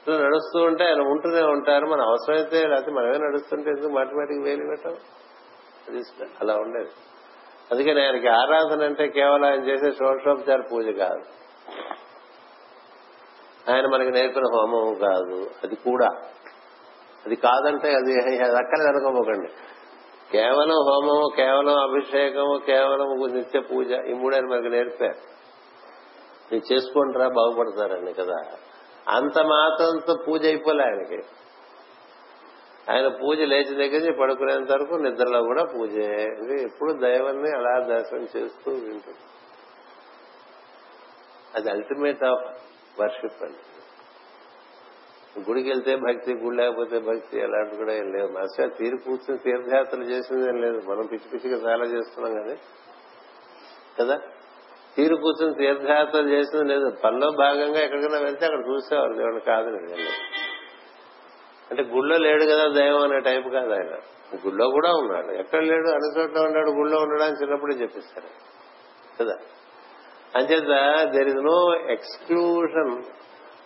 [0.00, 1.86] ఇట్లా నడుస్తూ ఉంటే ఆయన ఉంటూనే ఉంటారు.
[1.86, 4.96] మన అవసరమైతే లేకపోతే మనమే నడుస్తుంటే ఎందుకు మాటిమాటికి వేలు పెట్టాం
[5.88, 5.98] అది
[6.40, 6.90] అలా ఉండేది.
[7.70, 11.22] అందుకని ఆయనకి ఆరాధన అంటే కేవలం ఆయన చేసే షోషోపచార పూజ కాదు.
[13.70, 15.50] ఆయన మనకి నేర్పిన హోమం కాదు.
[15.64, 16.10] అది కూడా.
[17.26, 19.48] అది కాదంటే అది అది అక్కడే అనుకోపోకండి
[20.32, 25.36] కేవలం హోమము కేవలం అభిషేకము కేవలం నిత్య పూజ ఈ మూడని మనకు నేర్పారు
[26.52, 28.36] మీరు చేసుకుంటారా బాగుపడతారండి కదా.
[29.08, 31.22] అంత మాత్రంతో పూజ అయిపోలే ఆయనకి.
[32.92, 36.22] ఆయన పూజ లేచి దగ్గర నుంచి పడుకునేంత వరకు నిద్రలో కూడా పూజే.
[36.22, 39.24] ఇది ఎప్పుడు దైవాన్ని అలా దర్శనం చేస్తూ వింటుంది.
[41.54, 42.44] అది అల్టిమేట్ ఆఫ్
[43.00, 43.65] వర్షిప్ అండి.
[45.38, 50.48] గుడికి వెళ్తే భక్తి గుడి లేకపోతే భక్తి అలాంటి కూడా ఏం లేదు మాస్టర్ తీరు కూర్చుని తీర్థయాత్రలు చేసింది
[50.48, 50.90] ఏం లేదు.
[50.90, 52.56] మనం పిచ్చి పిచ్చిగా చాలా చేస్తున్నాం కానీ.
[54.00, 54.20] కదా?
[54.96, 56.90] తీరు కూర్చుని తీర్థయాత్రలు చేసింది లేదు.
[57.04, 59.14] పనిలో భాగంగా ఎక్కడికైనా వెళ్తే అక్కడ చూసేవారు.
[59.14, 59.68] దేవుడు కాదు
[61.70, 63.94] అంటే గుళ్ళో లేడు కదా దైవం అనే టైప్ కాదు ఆయన.
[64.46, 65.32] గుళ్ళో కూడా ఉన్నాడు.
[65.32, 65.88] ఎక్కడ లేడు?
[65.88, 68.26] అన్ని చోట్ల ఉన్నాడు గుళ్ళో ఉండడానికి చిన్నప్పుడే చెప్పిస్తారు
[69.22, 69.34] కదా?
[70.36, 73.02] అంచేత there is no exclusion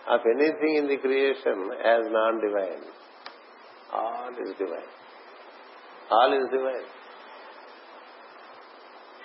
[0.07, 2.83] of anything in the creation as non divine
[3.93, 4.91] all is divine
[6.11, 6.87] all is divine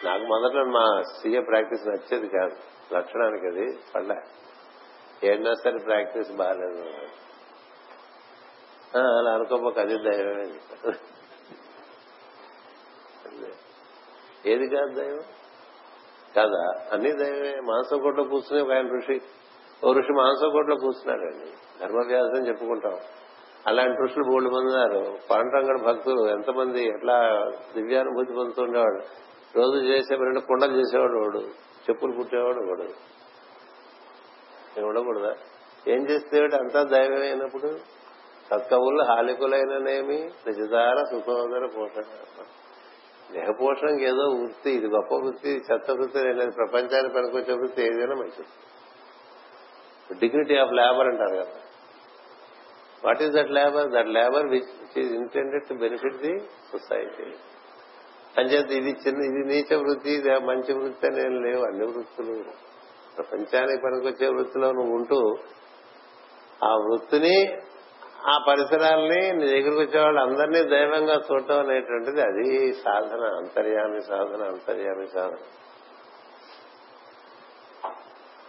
[0.05, 2.57] నాకు మొదట్లో మా సీఏ ప్రాక్టీస్ నచ్చేది కాదు
[2.95, 4.13] లక్షణానికి అది పళ్ళ
[5.25, 6.83] ఏడినా సరే ప్రాక్టీస్ బాగాలేదు
[9.17, 10.45] అలా అనుకోపోక అది దైవమే
[14.45, 15.25] ఏది కాదు దైవం
[16.35, 16.63] కాదా
[16.93, 19.17] అన్ని దైవమే మాంసకోట్లో కూర్చుని ఒక ఆయన ఋషి
[19.85, 21.53] ఓ ఋషి మాంసకోట్లో కూర్చున్నాడండి.
[21.81, 22.97] ధర్మవ్యాసం చెప్పుకుంటాం.
[23.67, 25.17] అలాంటి ఋషులు బోళ్ళు పొందినారు ఉన్నారు.
[25.31, 27.45] పాండరంగడు భక్తులు ఎంతమంది ఎట్లా
[27.77, 29.03] దివ్యానుభూతి పొందుతుండేవాడు
[29.57, 31.39] రోజు చేసే రెండు కుండలు చేసేవాడు వాడు.
[31.91, 32.83] చెప్పులు పుట్టేవాడు వాడు.
[34.87, 35.35] ఉండకూడదా?
[35.89, 37.77] ఏం చేస్తే అంతా దైవమైనప్పుడు
[38.51, 42.03] సత్కవులు హాలికులైననేమి నిజదార సుఖోదర పోషణ.
[43.33, 48.49] దేహ పోషణకి ఏదో వృత్తి ఇది గొప్ప వృత్తి చెత్త వృత్తి లేదు ప్రపంచానికి పనికొచ్చే వృత్తి ఏదైనా మంచిది.
[50.11, 51.55] డిగ్నిటీ ఆఫ్ లేబర్ అంటారు కదా.
[53.05, 56.35] What is that labour that labour which is intended to benefit the
[56.73, 57.35] society
[58.39, 62.37] అంచేత ఇది చిన్న ఇది నీచ వృత్తి ఇది మంచి వృత్తి అనేం లేవు అన్ని వృత్తులు
[63.15, 65.21] ప్రపంచానికి పనికొచ్చే వృత్తిలో నువ్వు ఉంటూ
[66.65, 67.37] ఆ వృత్తిని
[68.27, 75.07] ఆ పరిసరాల్ని నీ దగ్గరకు వచ్చే వాళ్ళు అందరినీ దైవంగా చూడటం అనేటువంటిది అది సాధన అంతర్యామి సాధన అంతర్యామి
[75.07, 75.39] సాధన.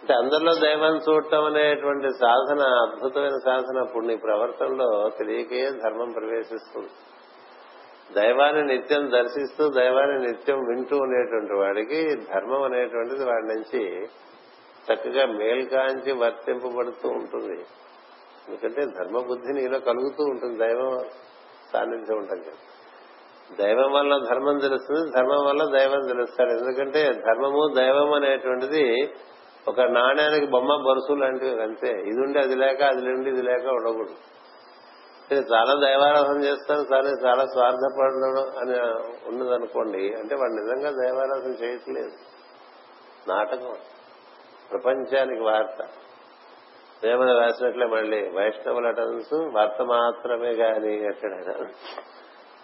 [0.00, 4.88] అంటే అందరిలో దైవాన్ని చూడటం అనేటువంటి సాధన అద్భుతమైన సాధన ఇప్పుడు నీ ప్రవర్తనలో
[5.18, 6.92] తెలియకే ధర్మం ప్రవేశిస్తుంది.
[8.14, 12.00] దైవాన్ని నిత్యం దర్శిస్తూ దైవాన్ని నిత్యం వింటూ ఉండేటువంటి వాడికి
[12.34, 13.82] ధర్మం అనేటువంటిది వాడి నుంచి
[14.86, 17.58] చక్కగా మేల్కాంచి వర్తింపబడుతూ ఉంటుంది.
[18.44, 20.92] ఎందుకంటే ధర్మ బుద్ధి నీలో కలుగుతూ ఉంటుంది దైవం
[21.72, 22.52] సాన్నిధ్యం ఉంటుంది
[23.58, 26.50] దైవం వల్ల ధర్మం తెలుస్తుంది ధర్మం వల్ల దైవం తెలుస్తారు.
[26.58, 28.84] ఎందుకంటే ధర్మము దైవం అనేటువంటిది
[29.68, 31.88] ఒక నాణ్యానికి బొమ్మ బరుసు లాంటివి అంతే.
[31.88, 34.14] ఇది ఉండి అది లేక అది నుండి ఇది లేక ఉండకూడదు.
[35.32, 38.80] నేను చాలా దైవారాధన చేస్తాను సరే చాలా స్వార్థపడను అని
[39.28, 42.12] ఉన్నదనుకోండి అంటే వాడు నిజంగా దైవారాధన చేయట్లేదు.
[43.28, 43.72] నాటకం.
[44.70, 45.88] ప్రపంచానికి వార్త.
[47.04, 51.66] ఏమైనా రాసినట్లే మళ్ళీ వైష్ణవుల అటెన్స్ వార్త మాత్రమే కాని ఎక్కడైనా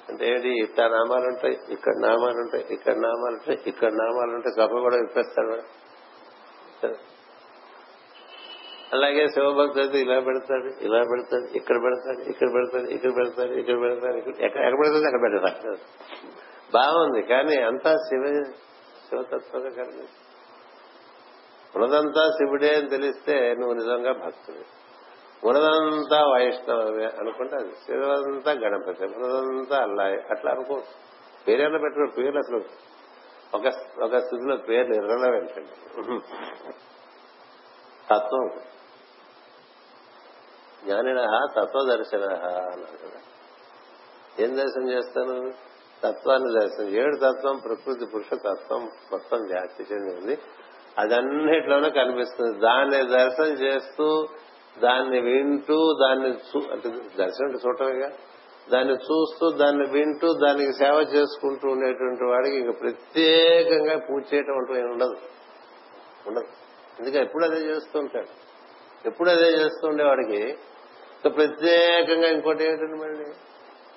[0.08, 5.56] అంటే ఏంటి ఇక్కడ నామాలుంటాయి ఇక్కడ నామాలుంటాయి ఇక్కడ నామాలుంటాయి ఇక్కడ నామాలుంటాయి సభ కూడా
[6.86, 7.14] పెడతాడు
[8.92, 14.62] అలాగే శివభక్తుడు ఇలా పెడతాడు ఇలా పెడతాడు ఇక్కడ పెడతాడు ఇక్కడ పెడతాడు ఇక్కడ పెడతాడు ఇక్కడ పెడతాడు ఎక్కడ
[14.62, 15.78] పెడతాడు అక్కడ పెడతాడు.
[16.74, 18.42] బాగుంది కానీ అంతా శివ
[19.08, 20.08] శివతత్వంగా కనిపిస్తుంది
[21.76, 24.84] ఉన్నదంతా శివుడే అని తెలిస్తే నువ్వు నిజంగా భక్తుడు.
[25.46, 27.72] ఉన్నదంతా వైష్ణవమే అనుకుంటే అది.
[27.72, 30.82] శివంతా గణపతి ఉన్నదంతా అల్లాయి అట్లా అనుకో.
[31.48, 32.83] పేరేళ్ళ పెట్టుకో పేర్లు అసలు
[33.54, 33.66] ఒక
[34.02, 35.52] ఒక స్థితిలో పేర్లు ఇర్రలవెంట్
[38.10, 38.50] తత్వం.
[40.84, 41.20] జ్ఞానిన
[41.56, 43.20] తత్వదర్శన కదా.
[44.38, 45.52] ఏం దర్శనం చేస్తాను?
[46.04, 46.88] తత్వాన్ని దర్శనం.
[46.88, 50.38] ఏడు తత్వం ప్రకృతి పురుష తత్వం మొత్తం వ్యాప్తి చెందింది
[50.98, 52.58] అది అదన్నిట్లోనే కనిపిస్తుంది.
[52.58, 54.26] దాన్ని దర్శనం చేస్తూ
[54.82, 56.28] దాన్ని వింటూ దాన్ని
[56.72, 58.10] అంటే దర్శనం చూడటమేగా?
[58.72, 64.92] దాన్ని చూస్తూ దాన్ని వింటూ దానికి సేవ చేసుకుంటూ ఉండేటువంటి వాడికి ఇంకా ప్రత్యేకంగా పూజ చేయటం అంటూ ఏమి
[64.92, 65.16] ఉండదు.
[66.26, 66.44] ఉండదు.
[66.98, 68.44] ఎందుకంటే ఎప్పుడు అదే చేస్తూ ఉంటాడు.
[69.08, 70.58] ఎప్పుడు అదే చేస్తూ ఉండేవాడికి
[71.36, 73.24] ప్రత్యేకంగా ఇంకోటి ఏంటండి మళ్ళీ?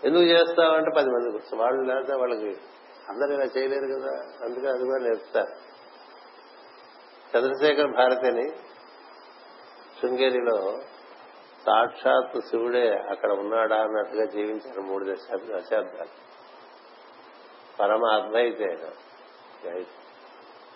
[0.03, 2.57] ఎందుకు చేస్తావంటే పది మంది కూర్చో వాళ్ళు లేదా వాళ్ళకి
[3.10, 4.11] అందరు ఇలా చేయలేరు కదా
[4.45, 5.77] అందుకే అది కూడా నేర్పుతారు.
[7.38, 8.49] చంద్రశేఖర్ భారతిని
[10.02, 10.80] శృంగేరిలో
[11.68, 16.27] సాక్షాత్ శివుడే అక్కడ ఉన్నాడా అన్నట్టుగా జీవించారు మూడు దశాబ్దాలు.
[17.80, 18.31] పరమ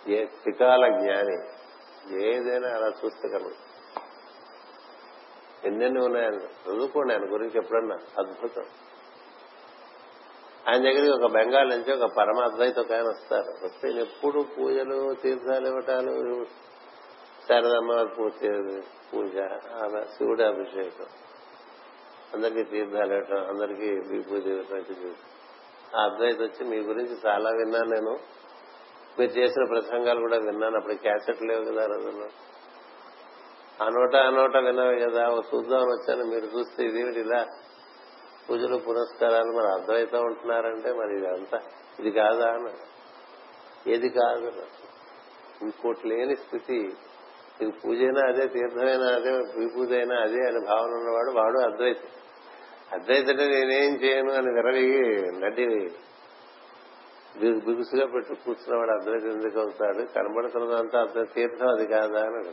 [0.08, 1.36] ఏ త్రికాల జ్ఞాని
[2.24, 3.52] ఏదైనా అలా చూస్తే కనుక.
[5.64, 7.96] ఎన్నెన్ని ఉన్నాయని చదువుకోండి ఆయన గురించి ఎప్పుడన్నా.
[8.18, 8.64] అద్భుతం.
[10.68, 13.64] ఆయన దగ్గరికి ఒక బెంగాల్ నుంచి ఒక పరమ అద్వైత ఒక ఆయన వస్తారు.
[13.64, 16.46] వస్తే ఎప్పుడు పూజలు తీర్థాలు ఇవ్వటాలు
[17.48, 18.48] శారదమ్మవారి పూర్తి
[19.12, 19.38] పూజ
[19.82, 21.06] ఆమె శివుడి అభిషేకం.
[22.34, 25.14] అందరికీ తీర్థాలు ఇవ్వటం అందరికీ విభూతి ఇవ్వటం
[25.96, 28.18] ఆ అద్వైత వచ్చి మీ గురించి చాలా విన్నాను నేను.
[29.18, 30.76] మీరు చేసిన ప్రసంగాలు కూడా విన్నాను.
[30.76, 32.28] అప్పుడు క్యాసెట్ లేవు కదా ఆ రోజుల్లో.
[33.84, 35.24] ఆ నోట ఆ నోట కదా?
[35.24, 36.24] చూద్దాం చూద్దామని వచ్చాను.
[36.24, 37.46] మీరు చూస్తే ఇదేమిటి ఇలా?
[38.50, 41.60] పూజలు పురస్కారాలు మరి అద్వైతం ఉంటున్నారంటే మరి ఇదంతా
[41.98, 42.70] ఇది కాదా అని
[43.92, 44.52] ఏది కాదు?
[45.62, 46.92] ఇంకోటి లేని స్థితి.
[47.62, 49.30] ఇది అయినా అదే తీర్థమైనా అదే
[49.66, 52.08] పూజ అయినా అదే అని భావన ఉన్నవాడు వాడు అద్వైతం.
[52.92, 55.66] అద్వైతంటే నేనేం చేయను అని విరవిగి నటి
[57.64, 60.02] బిగుసుగా పెట్టి కూర్చున్నవాడు అద్వైతం ఎందుకు అవుతాడు?
[60.14, 62.52] కనబడుతున్నదంతా అద్వైత తీర్థం అది కాదా అని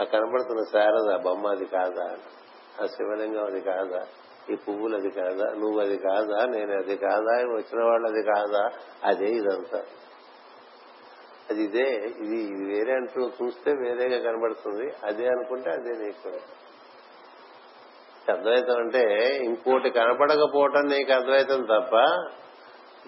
[0.00, 2.16] ఆ కనబడుతున్న శారద బొమ్మ అది కాదా?
[2.82, 4.06] ఆ శివలింగం అది కాదా?
[4.50, 5.46] ఈ పువ్వులు అది కాదా?
[5.52, 6.46] నువ్వు అది కాదా?
[6.46, 7.34] నేను అది కాదా?
[7.54, 8.70] వచ్చిన వాళ్ళు అది కాదా?
[9.04, 9.82] అదే ఇదంతా.
[11.50, 12.12] అది ఇదే.
[12.18, 14.92] ఇది వేరే అంటూ చూస్తే వేరేగా కనబడుతుంది.
[15.04, 16.38] అదే అనుకుంటే అదే నీకు.
[18.32, 21.94] అద్వైతం అంటే ఇంకోటి కనపడకపోవటం నీకు అద్వైతం తప్ప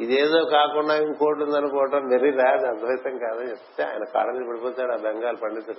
[0.01, 5.78] ఇదేదో కాకుండా ఇంకోటి ఉందనుకోవటం వెరీ రాదు అద్వైతం కాదని చెప్తే ఆయన కాళ్ళని పడిపోతాడు ఆ బెంగాల్ పండితుడు.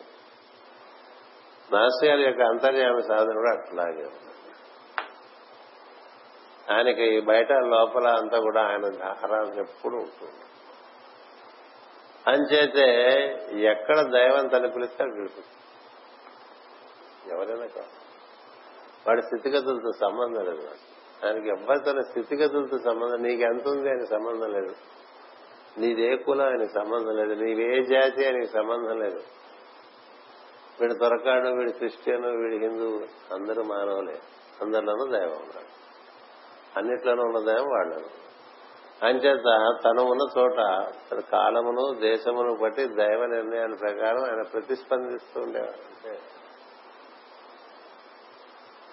[1.74, 4.10] మాస్టర్ గారి యొక్క అంతర్యామ సాధన కూడా అట్లాగే
[6.76, 10.49] ఆయనకి బయట లోపల అంతా కూడా ఆయన ఆరాధన ఎప్పుడు ఉంటుంది.
[12.28, 12.92] అంచేతే
[13.52, 15.48] ఎక్కడ దైవం తను పిలిస్తే అక్కడ పిలుస్తుంది
[17.34, 18.00] ఎవరైనా కాదు.
[19.08, 20.68] వాడి స్థితిగతులతో సంబంధం లేదు
[21.26, 24.76] ఆయనకి తన స్థితిగతులతో సంబంధం నీకు ఎంత ఉంది ఆయన సంబంధం లేదు.
[25.78, 27.34] నీదే కులం ఆయనకి సంబంధం లేదు.
[27.34, 29.24] నీవే జాతి ఆయనకి సంబంధం లేదు.
[30.82, 33.00] వీడు దొరకాడు వీడు క్రిస్టియన్ వీడు హిందూ
[33.36, 34.20] అందరూ మానవులే.
[34.62, 35.80] అందరిలోనూ దైవం ఉన్నాడు.
[36.78, 38.29] అన్నిట్లోనూ ఉన్న దైవం వాళ్ళను
[39.04, 40.58] అంచేత తను ఉన్న చోట
[41.12, 46.10] తన కాలమును దేశమును బట్టి దైవ నిర్ణయాల ప్రకారం ఆయన ప్రతిస్పందిస్తూ ఉండేవాడు.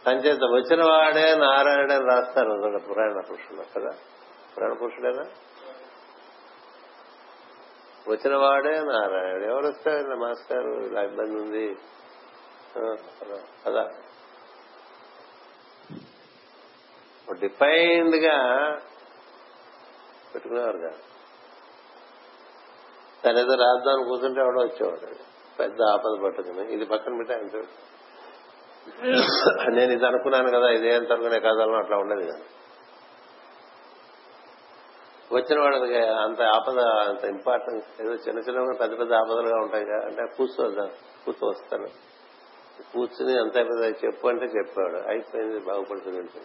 [0.08, 2.78] అంచేత వచ్చిన వాడే నారాయణ రాస్తారు.
[2.88, 3.90] పురాణ పురుషుడు కదా?
[4.56, 5.24] పురాణ పురుషుడేనా?
[8.08, 9.44] వచ్చిన వాడే నారాయణుడు.
[9.44, 10.16] ఎవరు వస్తారు?
[10.16, 11.76] మాస్టర్ ఇలా ఇబ్బంది ఉంది.
[13.66, 13.90] కదా
[17.40, 18.68] డిఫైన్డ్గా
[20.36, 21.00] పెట్టుకునేవారు కాదు
[23.24, 25.08] తను ఏదో రాద్దాం కూర్చుంటే ఎవడో వచ్చేవాడు.
[25.60, 26.64] పెద్ద ఆపద పట్టుకుని.
[26.72, 27.70] ఇది పక్కన పెట్టే ఆయన చూడు.
[29.70, 32.38] నేను ఇది అనుకున్నాను కదా ఇదే అంత అనుకునే కథలను అట్లా ఉండదు కదా.
[35.32, 40.22] వచ్చిన వాళ్ళకి అంత ఆపద అంత ఇంపార్టెన్స్ ఏదో చిన్న చిన్న పెద్ద పెద్ద ఆపదలుగా ఉంటాయి కదా అంటే
[40.36, 40.90] కూర్చోద్దాం
[41.24, 41.88] కూర్చో వస్తాను.
[42.92, 44.98] కూర్చుని అంత పెద్ద చెప్పు అంటే చెప్పాడు.
[45.08, 46.40] అయిపోయింది బాగుపడుతుంది అంటే.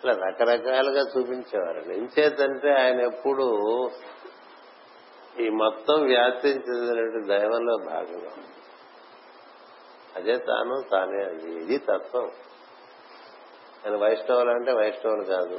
[0.00, 3.90] ఇట్లా రకరకాలుగా చూపించేవారండి ఇంచేతంటే ఆయన ఎప్పుడు
[5.40, 8.30] ఈ మొత్తం వ్యాప్తించినటువంటి దైవంలో భాగంగా
[10.16, 12.30] అదే తాను తానే అది ఇది తత్వం.
[13.86, 15.54] ఆయన వైష్ణవులు అంటే వైష్ణవులు కాదు.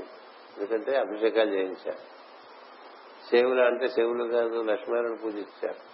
[0.57, 2.11] ఎందుకంటే అభిషేకాలు చేయించారు.
[3.29, 5.91] శివులు అంటే శివులు కాదు లక్ష్మీనారాయణ పూజ ఇచ్చారు.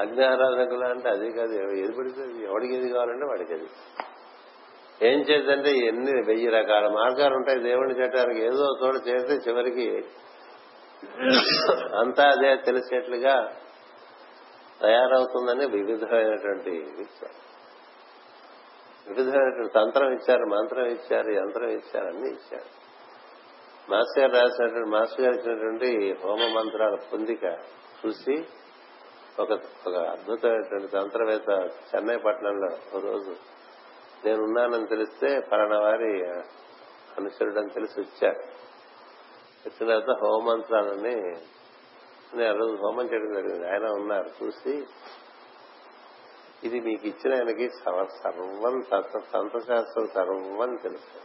[0.00, 3.66] అగ్ని ఆరాధకులు అంటే అది కాదు ఏది పడితే ఎవడికి ఏది కావాలంటే వాడికి అది.
[5.02, 7.60] ఏం చేద్దంటే ఎన్ని వెయ్యి రకాల మార్గాలు ఉంటాయి.
[7.60, 10.04] దేవుని చేయడానికి ఏదో చోట చేస్తే చివరికి
[11.98, 13.52] అంతా అదే తెలిసేట్లుగా
[14.80, 16.70] తయారవుతుందని వివిధమైనటువంటి
[19.06, 22.68] వివిధమైనటువంటి తంత్రం ఇచ్చారు మంత్రం ఇచ్చారు యంత్రం ఇచ్చారు అన్ని ఇచ్చారు.
[23.90, 27.44] మాస్టర్ గారు రాసినటువంటి మాస్టర్ గారు ఇచ్చినటువంటి హోమ మంత్రాల పొందిక
[28.00, 28.44] చూసి
[29.40, 29.52] ఒక
[29.86, 31.50] ఒక అద్భుతమైనటువంటి తంత్రవేత్త
[31.94, 33.36] చెన్నై పట్టణంలో ఒక రోజు
[34.26, 36.28] నేనున్నానని తెలిస్తే పలానా వారి
[37.16, 38.38] అని తెలిసి వచ్చారు.
[39.66, 41.16] వచ్చిన తర్వాత హోమంత్రాలని
[42.36, 43.70] నేను ఆ రోజు హోమం చేయడం జరిగింది.
[43.70, 44.86] ఆయన ఉన్నారు చూసి
[46.64, 47.68] ఇది మీకు ఇచ్చిన ఆయనకి
[48.24, 51.18] సర్వం తత్వ తంత్రశాస్త్రం సర్వం తెలుసు.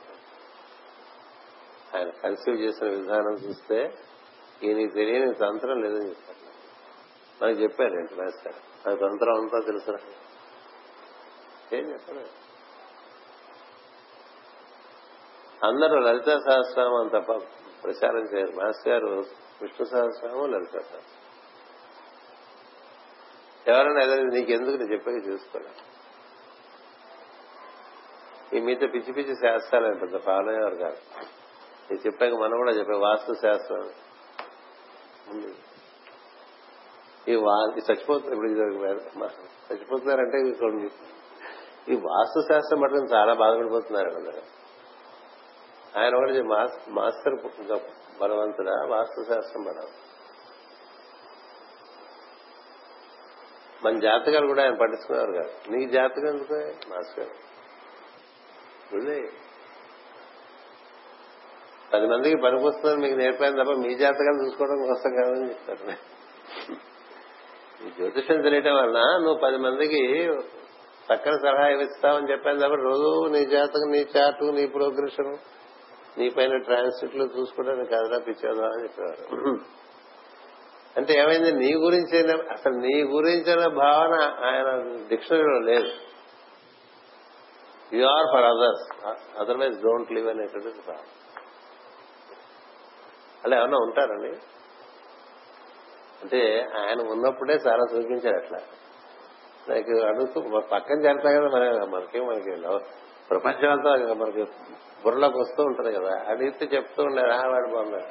[1.97, 3.93] ఆయన కన్సీవ్ చేసిన విధానం చూస్తే
[4.63, 6.41] ఈయన తెలియని తంత్రం లేదని చెప్పారు.
[7.43, 8.55] నాకు చెప్పారు ఏంటి మాస్టర్
[8.87, 9.91] నాకు తంత్రం అంతా తెలుసు
[11.75, 12.50] ఏం చెప్పలేదు
[15.65, 17.31] అందరూ లలిత సహస్రనామం తప్ప
[17.83, 18.51] ప్రచారం చేయరు.
[18.51, 19.07] మాస్టర్ గారు
[19.61, 21.17] విష్ణు సహస్రనామం లలిత సహస్రం
[23.67, 25.71] ఎవరైనా ఏదైనా నీకెందుకు నేను చెప్పాక చూసుకోలే
[28.53, 30.97] ఈ మీతో పిచ్చి పిచ్చి శాస్త్రాలు పెద్ద ఫాలో అయ్యేవారు కాదు
[31.89, 33.89] నేను చెప్పాక మనం కూడా చెప్పే వాస్తు శాస్త్రం.
[37.27, 38.49] ఈ వా చచ్చిపోతున్నారు ఇప్పుడు
[39.73, 40.89] చచ్చిపోతున్నారంటే కొన్ని
[41.93, 44.41] ఈ వాస్తు శాస్త్రం పట్టుకుని చాలా బాధపడిపోతున్నారు అందరూ.
[45.99, 46.41] ఆయన ఒకటి
[46.89, 47.35] మాస్టర్
[48.21, 48.85] బలవంతుడా?
[48.85, 50.11] వాస్తు శాస్త్రం బలవంతుడు
[53.85, 55.71] మన జాతకాలు కూడా ఆయన పట్టించుకున్నారు కాదు.
[55.71, 56.53] నీ జాతకం ఎందుకు?
[56.89, 57.29] మాస్టర్.
[61.93, 66.11] పది మందికి పనికొస్తుందని మీకు నేర్పాను తప్ప మీ జాతకాలు చూసుకోవడం కోసం కాదని చెప్తారు
[67.87, 70.27] ఈ జ్యోతిషం తెలియటం వలన నువ్వు పది మందికి
[71.05, 75.37] చక్కని సలహా ఇస్తావని చెప్పాను తప్ప రోజు నీ జాతకం నీ చాటు నీ ప్రోగ్రెషన్
[76.17, 79.59] నీ పైన ట్రాన్స్లిట్లు చూసుకోవడానికి కదరా పిచ్చేదా అని చెప్పేవారు
[80.97, 81.51] అంటే ఏమైంది?
[81.51, 82.17] నీ గురించి
[82.51, 84.15] అసలు నీ గురించిన భావన
[84.45, 84.69] ఆయన
[85.07, 85.91] డిక్షనరీలో లేదు.
[87.95, 89.05] You are for others
[89.39, 91.07] otherwise don't live అనేటువంటి భావన.
[93.45, 94.31] అలా ఏమన్నా ఉంటారండి?
[96.21, 98.59] అంటే ఆయన ఉన్నప్పుడే చాలా చూపించాడు అట్లా.
[99.69, 102.51] నాకు అడుగుతూ పక్కన చేరతా కదా మన మనకి మనకి
[103.29, 104.45] ప్రపంచం అంతా మనకి
[105.03, 108.03] బుర్రలోకి వస్తూ ఉంటుంది కదా అడిగితే చెప్తూ ఉండేది ఆ వాడు బాగున్నాడు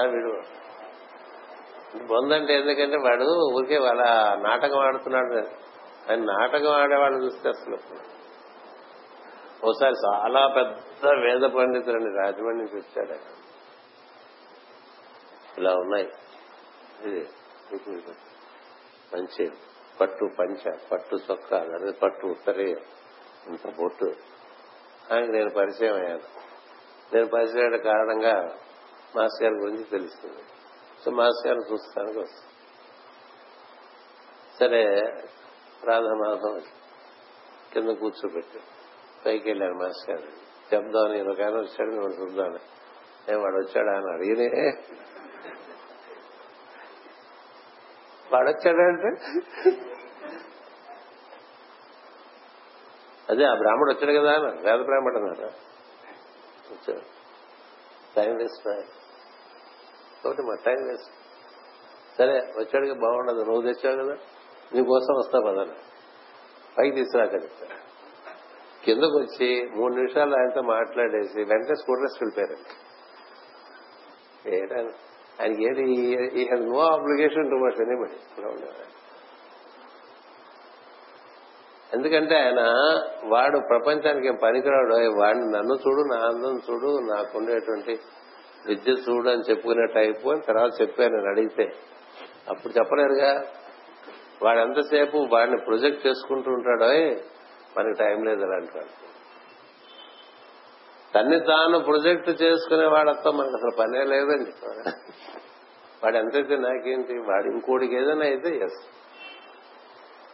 [0.00, 0.64] ఆ వీడు.
[2.06, 4.02] బొందంటే ఎందుకంటే వాడు ఊరికే వాళ్ళ
[4.34, 5.36] నాటకం ఆడుతున్నాడు.
[6.10, 7.78] ఆయన నాటకం ఆడేవాళ్ళు చూస్తే అసలు.
[9.66, 13.34] ఒకసారి చాలా పెద్ద వేద పండితులని రాజమండ్రి నుంచి వచ్చాడు ఆయన.
[15.58, 16.10] ఇలా ఉన్నాయి.
[17.04, 17.28] ఇది
[19.16, 19.50] మంచి
[20.00, 22.64] పట్టు పంచ పట్టు చొక్క పట్టు ఉత్తరే
[23.46, 24.33] ఇంత బొట్టు.
[25.12, 26.44] ఆయనకు నేను పరిచయం అయ్యాను.
[27.14, 28.56] నేను పరిచయం అయిన కారణంగా
[29.16, 30.42] మాస్టర్ గారి గురించి తెలుస్తుంది.
[31.04, 32.50] సో మాస్టర్ గారిని చూస్తానికి వస్తుంది.
[34.60, 35.00] సరే
[35.84, 36.60] రాధామాధం
[37.72, 38.60] కింద కూర్చోబెట్టి.
[39.26, 40.44] పైకి వెళ్ళాను మాస్టర్ గారు.
[40.74, 41.90] చెప్దామని ఒక ఆయన వచ్చాడు.
[41.90, 42.58] మేము చూద్దామని
[43.28, 44.70] నేను వాడు వచ్చాడా అని అడిగినే.
[48.32, 49.34] వాడొచ్చాడంటే
[53.30, 55.50] అదే ఆ బ్రాహ్మడు వచ్చాడు కదా అన్న వేద బ్రాహ్మడు అన్నారా
[56.72, 57.04] వచ్చాడు.
[58.16, 58.68] టైం వేస్ట్
[60.26, 61.12] ఒకటి మా టైం వేస్ట్.
[62.18, 63.44] సరే వచ్చాడుగా బాగుండదు.
[63.44, 64.14] నువ్వు తెచ్చావు కదా
[64.74, 65.72] నీకోసం వస్తా పదన
[66.78, 67.36] పైకి తీసుకురాక
[68.84, 72.74] కిందకు వచ్చి మూడు నిమిషాలు ఆయనతో మాట్లాడేసి వెంటనే స్కూటర్ వెళ్ళిపోయారు.
[75.40, 75.84] ఆయనకి ఏది
[76.40, 79.03] ఈ నో అప్లికేషన్ టు మచ్ మరి
[81.94, 82.60] ఎందుకంటే ఆయన
[83.24, 84.94] వాడు ప్రపంచానికి ఏం పనికిరాడు.
[84.94, 87.98] వాడిని నన్ను చూడు నా అందం చూడు నాకుండేటువంటి
[88.66, 91.72] విద్య చూడు అని చెప్పుకునే టైపు అని తర్వాత చెప్పాను నేను అడిగితే.
[92.50, 93.44] అప్పుడు చెప్పలేరుగా.
[94.42, 96.86] వాడు ఎంతసేపు వాడిని ప్రొజెక్ట్ చేసుకుంటూ ఉంటాడో
[97.78, 99.04] మనకి టైం లేదు అంటాడు.
[101.14, 104.88] తన్ని తాను ప్రొజెక్ట్ చేసుకునే వాడతో మనకు అసలు పనే లేదని చెప్పాడు
[106.04, 108.80] వాడు ఎంతైతే నాకేంటి వాడు ఇంకోటికి ఏదైనా అయితే ఎస్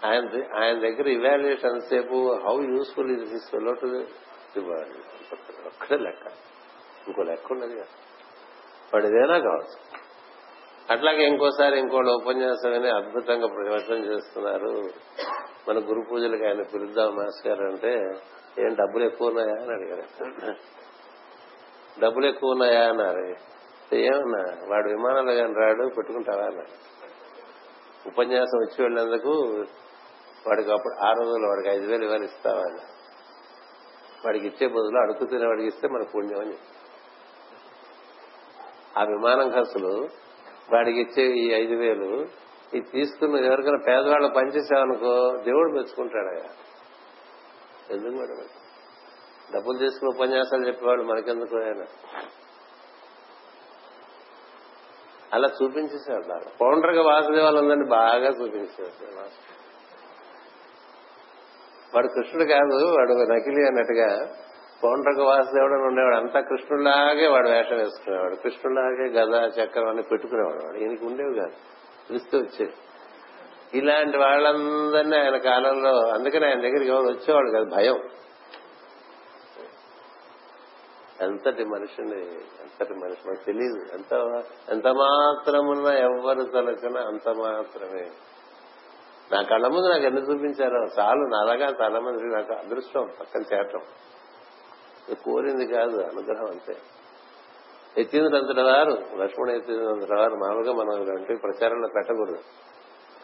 [0.05, 3.87] ఆయన ఆయన దగ్గర ఇవాల్యుయేషన్ సేపు హౌ యూస్ఫుల్ ఇది దిస్ ఫెలో టు
[5.67, 6.27] ఒక్కడే లెక్క.
[7.07, 7.75] ఇంకో లెక్క ఉన్నది
[8.95, 10.01] వాడు ఏదైనా కావచ్చు.
[10.91, 14.83] అట్లాగే ఇంకోసారి ఇంకోటి ఉపన్యాసం అని అద్భుతంగా ప్రవచనం చేస్తున్నారు.
[15.69, 17.95] మన గురు పూజలకు ఆయన పిలుద్దాం మాస్ గారు అంటే
[18.59, 19.53] ఏం డబ్బులు ఎక్కువ ఉన్నాయా?
[19.53, 20.55] అని అడిగారు.
[22.01, 22.89] డబ్బులు ఎక్కువ ఉన్నాయా?
[22.89, 23.35] అన్నారు.
[23.95, 26.43] ఏమన్నా వాడు విమానాలు కానీ రాడు పెట్టుకుంటావా?
[26.43, 26.91] అన్నారు.
[28.07, 29.65] ఉపన్యాసం వచ్చి వెళ్ళేందుకు
[30.47, 32.81] వాడికి అప్పుడు ఆ రోజుల్లో వాడికి ఐదు వేలు ఇవ్వాలి ఇస్తావా అని.
[34.25, 36.57] వాడికి ఇచ్చే బదులు అడుగు తినే వాడికి ఇస్తే మన పుణ్యం అని.
[38.99, 40.09] ఆ విమానం ఖర్చులు
[40.73, 42.27] వాడికి ఇచ్చే ఈ ఐదు వేలు
[42.75, 46.35] ఇది తీసుకున్న ఎవరికైనా పేదవాళ్ళు పనిచేసామనుకో దేవుడు మెచ్చుకుంటాడు
[47.93, 48.49] ఎందుకు మేడం
[49.55, 51.85] డబ్బులు తీసుకుని ఉపన్యాసాలు చెప్పేవాళ్ళు మనకెందుకు ఆయన?
[55.33, 56.51] అలా చూపించేశాడు బాగా.
[56.61, 59.31] పౌండ్రగా వాసుదేవాలు ఉందని బాగా చూపించారు
[61.95, 64.35] వాడు కృష్ణుడు కాదు వాడు నకిలీ అన్నట్టుగా
[64.85, 66.17] పౌండ్రక వాసుదేవుడు అని ఉండేవాడు.
[66.17, 68.35] అంతా కృష్ణుడిలాగే వాడు వేషం వేసుకునేవాడు.
[68.35, 70.79] కృష్ణుడిలాగే గద చక్రం అని పెట్టుకునేవాడు వాడు.
[70.79, 71.53] ఈయనకి ఉండేవి కాదు.
[72.11, 72.73] పిలుస్తూ వచ్చేది.
[73.75, 78.01] ఇలాంటి వాళ్ళందరినీ ఆయన కాలంలో అందుకని ఆయన దగ్గరికి ఎవరు వచ్చేవాడు కాదు భయం.
[81.21, 88.11] ఎంతటి మనిషిని ఎంతటి మనిషి మనకు తెలియదు ఎంత ఎంత మాత్రమున్నా ఎవరు తలచినా అంత మాత్రమే.
[89.33, 90.85] నా కళ్ళ ముందు నాకు ఎన్ని చూపించారో?
[90.99, 93.81] చాలు నాలాగా చాలా మంది నాకు అదృష్టం పక్కన చేరటం.
[95.15, 96.77] కోరింది కాదు అనుగ్రహం అంతే.
[97.99, 102.39] ఎత్తిందంతటి వారు లక్ష్మణ్ ఎత్తిందంతటి వారు మామూలుగా మనం ఇలాంటి ప్రచారంలో పెట్టకూడదు.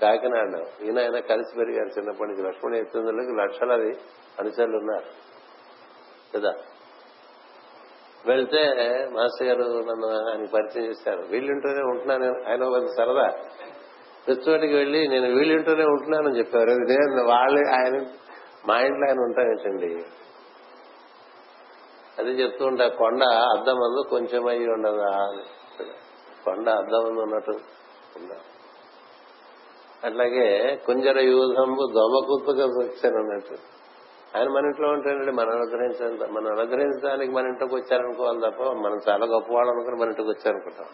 [0.03, 2.47] కాకినాడ ఈయన ఆయన కలిసి పెరిగారు చిన్నప్పటి నుంచి.
[2.47, 3.97] లక్ష్మణ్ ఎత్తిందులకి లక్షలాది
[4.39, 5.27] అనుచరులు ఉన్నారు.
[6.37, 6.55] కదా?
[8.27, 8.61] వెళ్తే
[9.13, 11.23] మాస్టర్ గారు నన్ను ఆయన పరిచయం చేశారు.
[11.23, 13.39] వీళ్ళింటూనే ఉంటున్నాను ఆయన ఒక సరదా.
[14.27, 16.71] ప్రతిచోటికి వెళ్ళి నేను వీళ్ళింటూనే ఉంటున్నానని చెప్పారు.
[16.71, 18.07] నేను వాళ్ళే ఆయన
[18.69, 20.05] మా ఇంట్లో ఆయన ఉంటానేటండి
[22.19, 25.19] అది చెప్తూ ఉంటా కొండ అద్దం అందు కొంచెం అయ్యి ఉండదా?
[25.19, 25.43] అని
[26.45, 27.51] కొండ అద్దం అందు ఉన్నట్టు
[28.17, 28.35] ఉందా?
[30.05, 33.55] అట్లాగే కుంజర యూధంబు దొమకుత్తుగా వచ్చాను అన్నట్టు.
[34.39, 39.73] ఆయన మన ఇంట్లో ఉంటాడండి మనం అనుగ్రహించంత మనం అనుగ్రహించడానికి మన ఇంటికి వచ్చారనుకోవాలి తప్ప మనం చాలా గొప్పవాళ్ళు
[39.73, 40.87] అనుకుని మన ఇంటికి వచ్చారనుకుంటాం.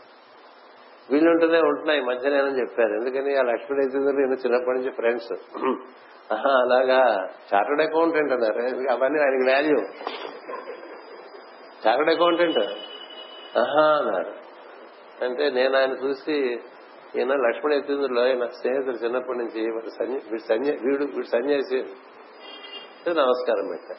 [1.10, 2.88] వీళ్ళుంటూనే ఉంటున్నాయి ఈ మధ్య నేనని చెప్పారు.
[2.88, 5.32] ఎందుకని ఆ లక్ష్మీ రైతులు నేను చిన్నప్పటి నుంచి ఫ్రెండ్స్
[6.32, 7.28] అలాగా.
[7.54, 8.58] చార్టర్డ్ అకౌంటెంట్ అన్నారు.
[8.90, 9.76] అవన్నీ ఆయనకి వాల్యూ
[11.86, 12.58] చార్టర్డ్ అకౌంటెంట్
[13.58, 14.32] ఆహా అన్నారు.
[15.24, 16.60] అంటే నేను ఆయన చూసి
[17.16, 21.76] ఈయన లక్ష్మణ ఎత్తిందులో ఆయన స్నేహితుడు చిన్నప్పటి నుంచి వీడు సన్య- వీడు వీడు సన్యాసి.
[23.08, 23.94] నమస్కారం పెట్టా.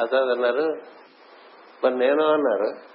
[0.00, 0.80] ఆ తర్వాత అన్నారు
[1.84, 2.94] మరి నేను అన్నారు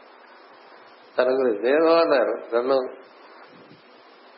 [1.18, 2.99] తన గురించి నేను అన్నారు నన్ను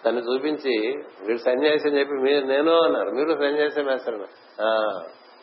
[0.06, 3.10] తను చూపించి వీడు సన్యాసి అని చెప్పి మీరు నేను అన్నారు.
[3.10, 4.28] మీరు సన్యాసి మేస్తారు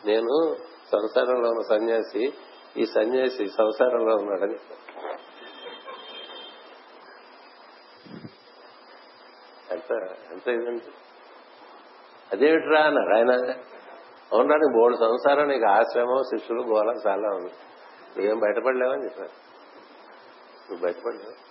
[0.05, 0.55] నేను
[0.91, 2.33] సంసారంలో ఉన్న సన్యాసి
[2.77, 4.57] ఈ సన్యాసి సంసారంలో ఉన్నాడని
[9.71, 9.91] ఎంత
[10.31, 10.91] ఎంత ఇదండి.
[12.31, 13.31] అదేమిట్రా అన్నారు ఆయన.
[14.33, 17.53] అవునా నీకు బోర్డు సంసారం నీకు ఆశ్రమం శిష్యులు గోళం చాలా ఉంది.
[18.17, 19.35] నువ్వేం బయటపడలేవని చెప్పారు.
[20.69, 21.48] నువ్వు బయటపడలేవు?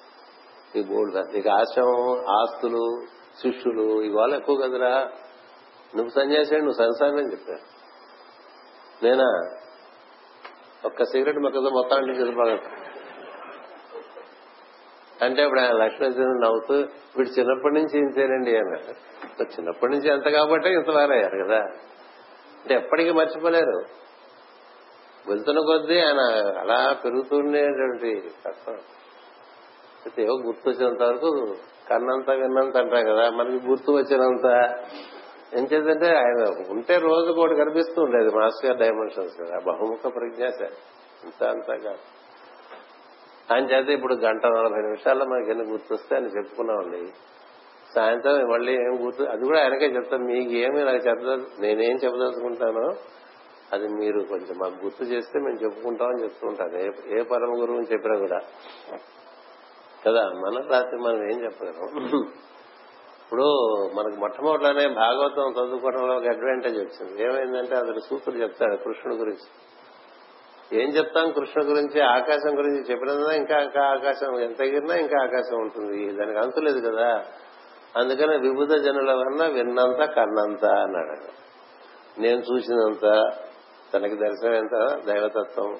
[0.77, 3.03] నీ బోర్డు నీకు ఆశ్రమం ఆస్తులు
[3.43, 5.11] శిష్యులు ఇవాళ ఎక్కువ కదరా.
[5.97, 7.61] నువ్వు సన్యాసి నువ్వు సంసారం అని చెప్పారు.
[9.05, 9.57] నేనా?
[10.85, 12.61] ఒక్క సిగరెట్ మొక్కతో మొత్తం అంటే తెలిపాలి
[15.24, 16.74] అంటే ఇప్పుడు ఆయన లక్ష్మణ నవ్వుతూ
[17.16, 19.43] వీడు చిన్నప్పటి నుంచి ఇంతేనండి అన్నారు.
[19.43, 21.59] చిన్నప్పటి నుంచి ఎంత కాబట్టి ఇంత వారయ్యారు కదా.
[22.59, 23.85] అంటే ఎప్పటికీ మర్చిపోలేరు.
[25.28, 26.20] వెళ్తున్న కొద్దీ ఆయన
[26.59, 28.78] అలా పెరుగుతుండేటువంటి కష్టం
[29.99, 31.55] అయితే ఏవో గుర్తు వచ్చినంత వరకు
[31.91, 34.47] కన్నంత విన్నంత అంటారు కదా మనకి గుర్తు వచ్చినంత
[35.59, 40.61] ఏం చేద్దంటే ఆయన ఉంటే రోజు కూడా కనిపిస్తూ ఉండేది మాస్టర్ గారు డైమెన్షన్స్ కదా బహుముఖ ప్రజ్ఞాస.
[41.25, 41.99] ఇంత అంతా కాదు.
[43.53, 47.12] ఆయన చేత ఇప్పుడు గంట నలభై నిమిషాల్లో మనకి ఎన్ని గుర్తొస్తే అని చెప్పుకున్నామండి.
[47.95, 52.93] సాయంత్రం మళ్ళీ ఏం గుర్తు అది కూడా ఆయనకే చెప్తాను మీకు ఏమి నాకు చెప్పద నేనేం చెప్పదలుచుకుంటానో
[53.73, 56.77] అది మీరు కొంచెం మాకు గుర్తు చేస్తే మేము చెప్పుకుంటామని చెప్తుంటాను
[57.19, 58.41] ఏ పరమ గురువు చెప్పినా కూడా.
[60.07, 62.29] కదా మన రాత్రి మనం ఏం చెప్పగలం
[63.25, 63.43] ఇప్పుడు
[63.95, 67.23] మనకు మొట్టమొదటిలోనే భాగవతం చదువుకోవడంలో ఒక అడ్వాంటేజ్ వచ్చింది.
[67.23, 69.49] ఏమైందంటే అతను సూత్రుడు చెప్తాడు కృష్ణుడి గురించి.
[70.83, 72.01] ఏం చెప్తాం కృష్ణ గురించి?
[72.01, 76.12] ఆకాశం గురించి చెప్పినందున ఇంకా ఇంకా ఆకాశం ఎంత ఎగిరినా ఇంకా ఆకాశం ఉంటుంది.
[76.12, 77.25] దానికి అంతులేదు కదా.
[77.97, 81.33] అందుకని విభుధ జనుల వలన విన్నంత కన్నంత అన్నాడు
[82.20, 83.33] నేను చూసినంత
[83.95, 85.77] తనకి దర్శనం ఎంత దైవతత్వం.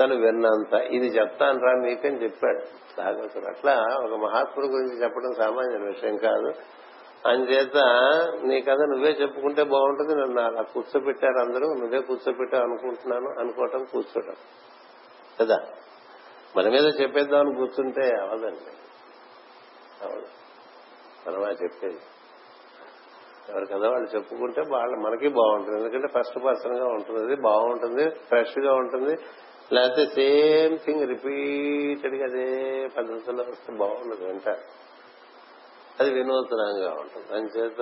[0.00, 0.72] తను విన్నంత.
[0.72, 2.81] ఇది చెప్తాను రా మీకని చెప్పాడు.
[2.98, 6.52] భాగవతుడు అట్లా ఒక మహాత్ముడు గురించి చెప్పడం సామాన్య విషయం కాదు.
[7.28, 7.76] అంచేత
[8.44, 10.20] నీ కథ నువ్వే చెప్పుకుంటే బాగుంటుంది.
[10.20, 11.74] నన్ను అలా కూర్చోబెట్టారు అందరూ.
[11.74, 14.34] నువ్వే కూర్చోబెట్టావు అనుకుంటున్నాను అనుకోవటం కూర్చోటం
[15.40, 15.58] కదా?
[16.56, 18.72] మన మీద చెప్పేద్దామని కూర్చుంటే అవదండి.
[20.02, 20.26] అవదు.
[21.26, 21.98] మనమా చెప్పేది.
[23.48, 25.78] ఎవరి కదా వాళ్ళు చెప్పుకుంటే వాళ్ళ మనకి బాగుంటుంది.
[25.78, 29.16] ఎందుకంటే ఫస్ట్ పర్సన్గా ఉంటుంది బాగుంటుంది ఫ్రెష్గా ఉంటుంది.
[29.72, 32.46] లేకపోతే సేమ్ థింగ్ రిపీటెడ్గా అదే
[32.96, 34.64] పద్ధతిలో వస్తే బాగుండదు వింటారు
[36.00, 37.28] అది వినూతనంగా ఉంటుంది.
[37.38, 37.80] అంచేత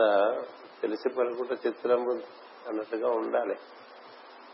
[0.83, 2.11] తెలిసి పలుకుంటే చిత్రంబు
[2.69, 3.57] అన్నట్టుగా ఉండాలి.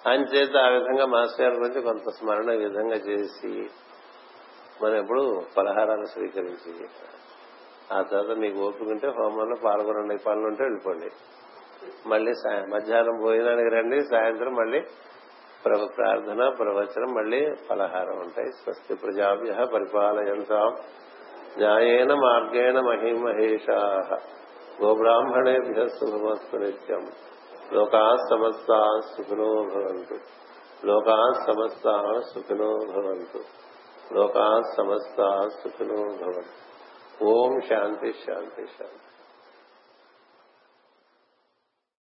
[0.06, 3.52] అంచేత ఆ విధంగా మాస్టర్ గారి గురించి కొంత స్మరణ ఈ విధంగా చేసి
[4.82, 5.22] మనం ఎప్పుడు
[5.56, 6.72] పలహారాలు స్వీకరించి
[7.92, 11.10] ఆ తర్వాత మీకు ఓపుకుంటే హోమంలో పాల్గొనండి పనులు ఉంటే వెళ్ళిపోండి.
[12.08, 12.32] మళ్ళీ
[12.74, 14.80] మధ్యాహ్నం భోజనానికి రండి సాయంత్రం మళ్ళీ
[15.66, 18.52] ప్రభు ప్రార్థన ప్రవచనం మళ్ళీ ఫలహారం ఉంటాయి.
[18.52, 20.76] స్వస్తి ప్రజాభ్య పరిపాలయంతాం.
[21.58, 24.02] న్యాయేన మార్గేణ మహిమహేషా.
[24.82, 27.10] గోబ్రాహ్మణేభ్య శుభమస్తు నిత్యం.
[27.72, 30.16] లోకా సమస్తా సుఖినో భవంతు.
[30.86, 33.38] లోకా సమస్తా సుఖినో భవంతు.
[34.14, 37.24] లోకా సమస్తా సుఖినో భవంతు.
[37.24, 39.05] ఓం శాంతి శాంతి శాంతి.